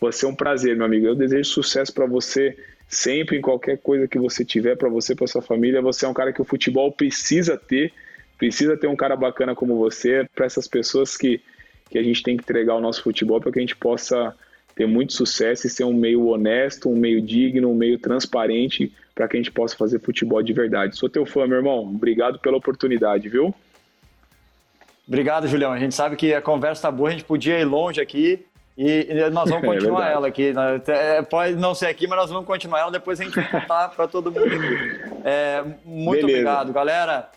vai 0.00 0.12
ser 0.12 0.26
um 0.26 0.34
prazer, 0.34 0.76
meu 0.76 0.86
amigo. 0.86 1.06
Eu 1.06 1.14
desejo 1.14 1.50
sucesso 1.50 1.92
para 1.92 2.06
você 2.06 2.56
sempre 2.88 3.36
em 3.36 3.40
qualquer 3.40 3.78
coisa 3.78 4.06
que 4.06 4.18
você 4.18 4.44
tiver, 4.44 4.76
para 4.76 4.88
você, 4.88 5.14
para 5.14 5.26
sua 5.26 5.42
família. 5.42 5.82
Você 5.82 6.04
é 6.04 6.08
um 6.08 6.14
cara 6.14 6.32
que 6.32 6.40
o 6.40 6.44
futebol 6.44 6.92
precisa 6.92 7.56
ter, 7.56 7.92
precisa 8.38 8.76
ter 8.76 8.86
um 8.86 8.96
cara 8.96 9.16
bacana 9.16 9.54
como 9.54 9.76
você, 9.76 10.26
para 10.34 10.46
essas 10.46 10.68
pessoas 10.68 11.16
que, 11.16 11.40
que 11.90 11.98
a 11.98 12.02
gente 12.02 12.22
tem 12.22 12.36
que 12.36 12.42
entregar 12.42 12.74
o 12.74 12.80
nosso 12.80 13.02
futebol 13.02 13.40
para 13.40 13.52
que 13.52 13.58
a 13.58 13.62
gente 13.62 13.76
possa 13.76 14.34
ter 14.74 14.86
muito 14.86 15.14
sucesso 15.14 15.66
e 15.66 15.70
ser 15.70 15.84
um 15.84 15.94
meio 15.94 16.26
honesto, 16.26 16.90
um 16.90 16.96
meio 16.96 17.20
digno, 17.22 17.70
um 17.70 17.74
meio 17.74 17.98
transparente 17.98 18.92
para 19.14 19.26
que 19.26 19.36
a 19.36 19.40
gente 19.40 19.50
possa 19.50 19.74
fazer 19.74 19.98
futebol 20.00 20.42
de 20.42 20.52
verdade. 20.52 20.96
Sou 20.96 21.08
teu 21.08 21.24
fã, 21.24 21.46
meu 21.46 21.56
irmão. 21.56 21.80
Obrigado 21.80 22.38
pela 22.38 22.58
oportunidade, 22.58 23.28
viu? 23.28 23.54
Obrigado, 25.08 25.48
Julião. 25.48 25.72
A 25.72 25.78
gente 25.78 25.94
sabe 25.94 26.16
que 26.16 26.34
a 26.34 26.42
conversa 26.42 26.82
tá 26.82 26.90
boa, 26.90 27.08
a 27.08 27.12
gente 27.12 27.24
podia 27.24 27.58
ir 27.58 27.64
longe 27.64 28.00
aqui 28.00 28.44
e 28.76 29.06
nós 29.32 29.48
vamos 29.48 29.64
é 29.64 29.66
continuar 29.66 30.10
é 30.10 30.12
ela 30.12 30.28
aqui. 30.28 30.52
É, 30.88 31.22
pode 31.22 31.54
não 31.54 31.74
ser 31.74 31.86
aqui, 31.86 32.06
mas 32.06 32.18
nós 32.18 32.30
vamos 32.30 32.46
continuar 32.46 32.80
ela, 32.80 32.90
depois 32.90 33.18
a 33.18 33.24
gente 33.24 33.34
vai 33.34 33.48
contar 33.48 33.88
para 33.90 34.06
todo 34.06 34.30
mundo. 34.30 34.50
É, 35.24 35.64
muito 35.84 36.26
Beleza. 36.26 36.40
obrigado, 36.40 36.72
galera. 36.72 37.30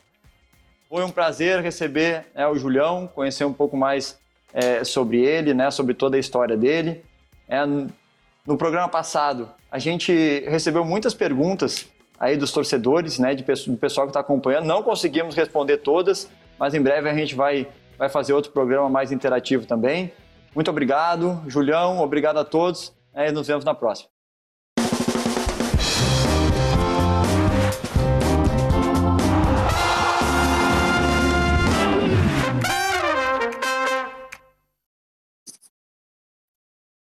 Foi 0.89 1.04
um 1.06 1.12
prazer 1.12 1.62
receber 1.62 2.26
é, 2.36 2.45
o 2.45 2.56
Julião, 2.56 3.08
conhecer 3.08 3.45
um 3.45 3.54
pouco 3.54 3.78
mais 3.78 4.20
é, 4.54 4.84
sobre 4.84 5.20
ele, 5.20 5.54
né, 5.54 5.70
sobre 5.72 5.93
toda 5.93 6.18
a 6.18 6.20
história 6.20 6.58
dele. 6.58 7.04
É, 7.47 7.66
no 7.66 8.58
programa 8.58 8.88
passado, 8.88 9.50
a 9.72 9.80
gente 9.80 10.43
recebeu 10.47 10.84
muitas 10.84 11.14
perguntas 11.14 11.88
aí 12.20 12.36
dos 12.36 12.52
torcedores, 12.52 13.18
né, 13.20 13.34
de, 13.34 13.43
do 13.43 13.78
pessoal 13.78 14.08
que 14.08 14.12
está 14.12 14.20
acompanhando. 14.20 14.66
Não 14.66 14.84
conseguimos 14.84 15.36
responder 15.36 15.78
todas, 15.78 16.30
mas 16.58 16.74
em 16.74 16.82
breve 16.82 17.10
a 17.10 17.14
gente 17.14 17.36
vai, 17.36 17.68
vai 17.97 18.10
fazer 18.10 18.34
outro 18.34 18.52
programa 18.52 18.89
mais 18.89 19.12
interativo 19.12 19.66
também. 19.66 20.12
Muito 20.54 20.70
obrigado, 20.70 21.41
Julião, 21.47 22.00
obrigado 22.02 22.38
a 22.38 22.43
todos. 22.43 22.93
É, 23.14 23.32
nos 23.32 23.47
vemos 23.47 23.64
na 23.64 23.74
próxima. 23.74 24.18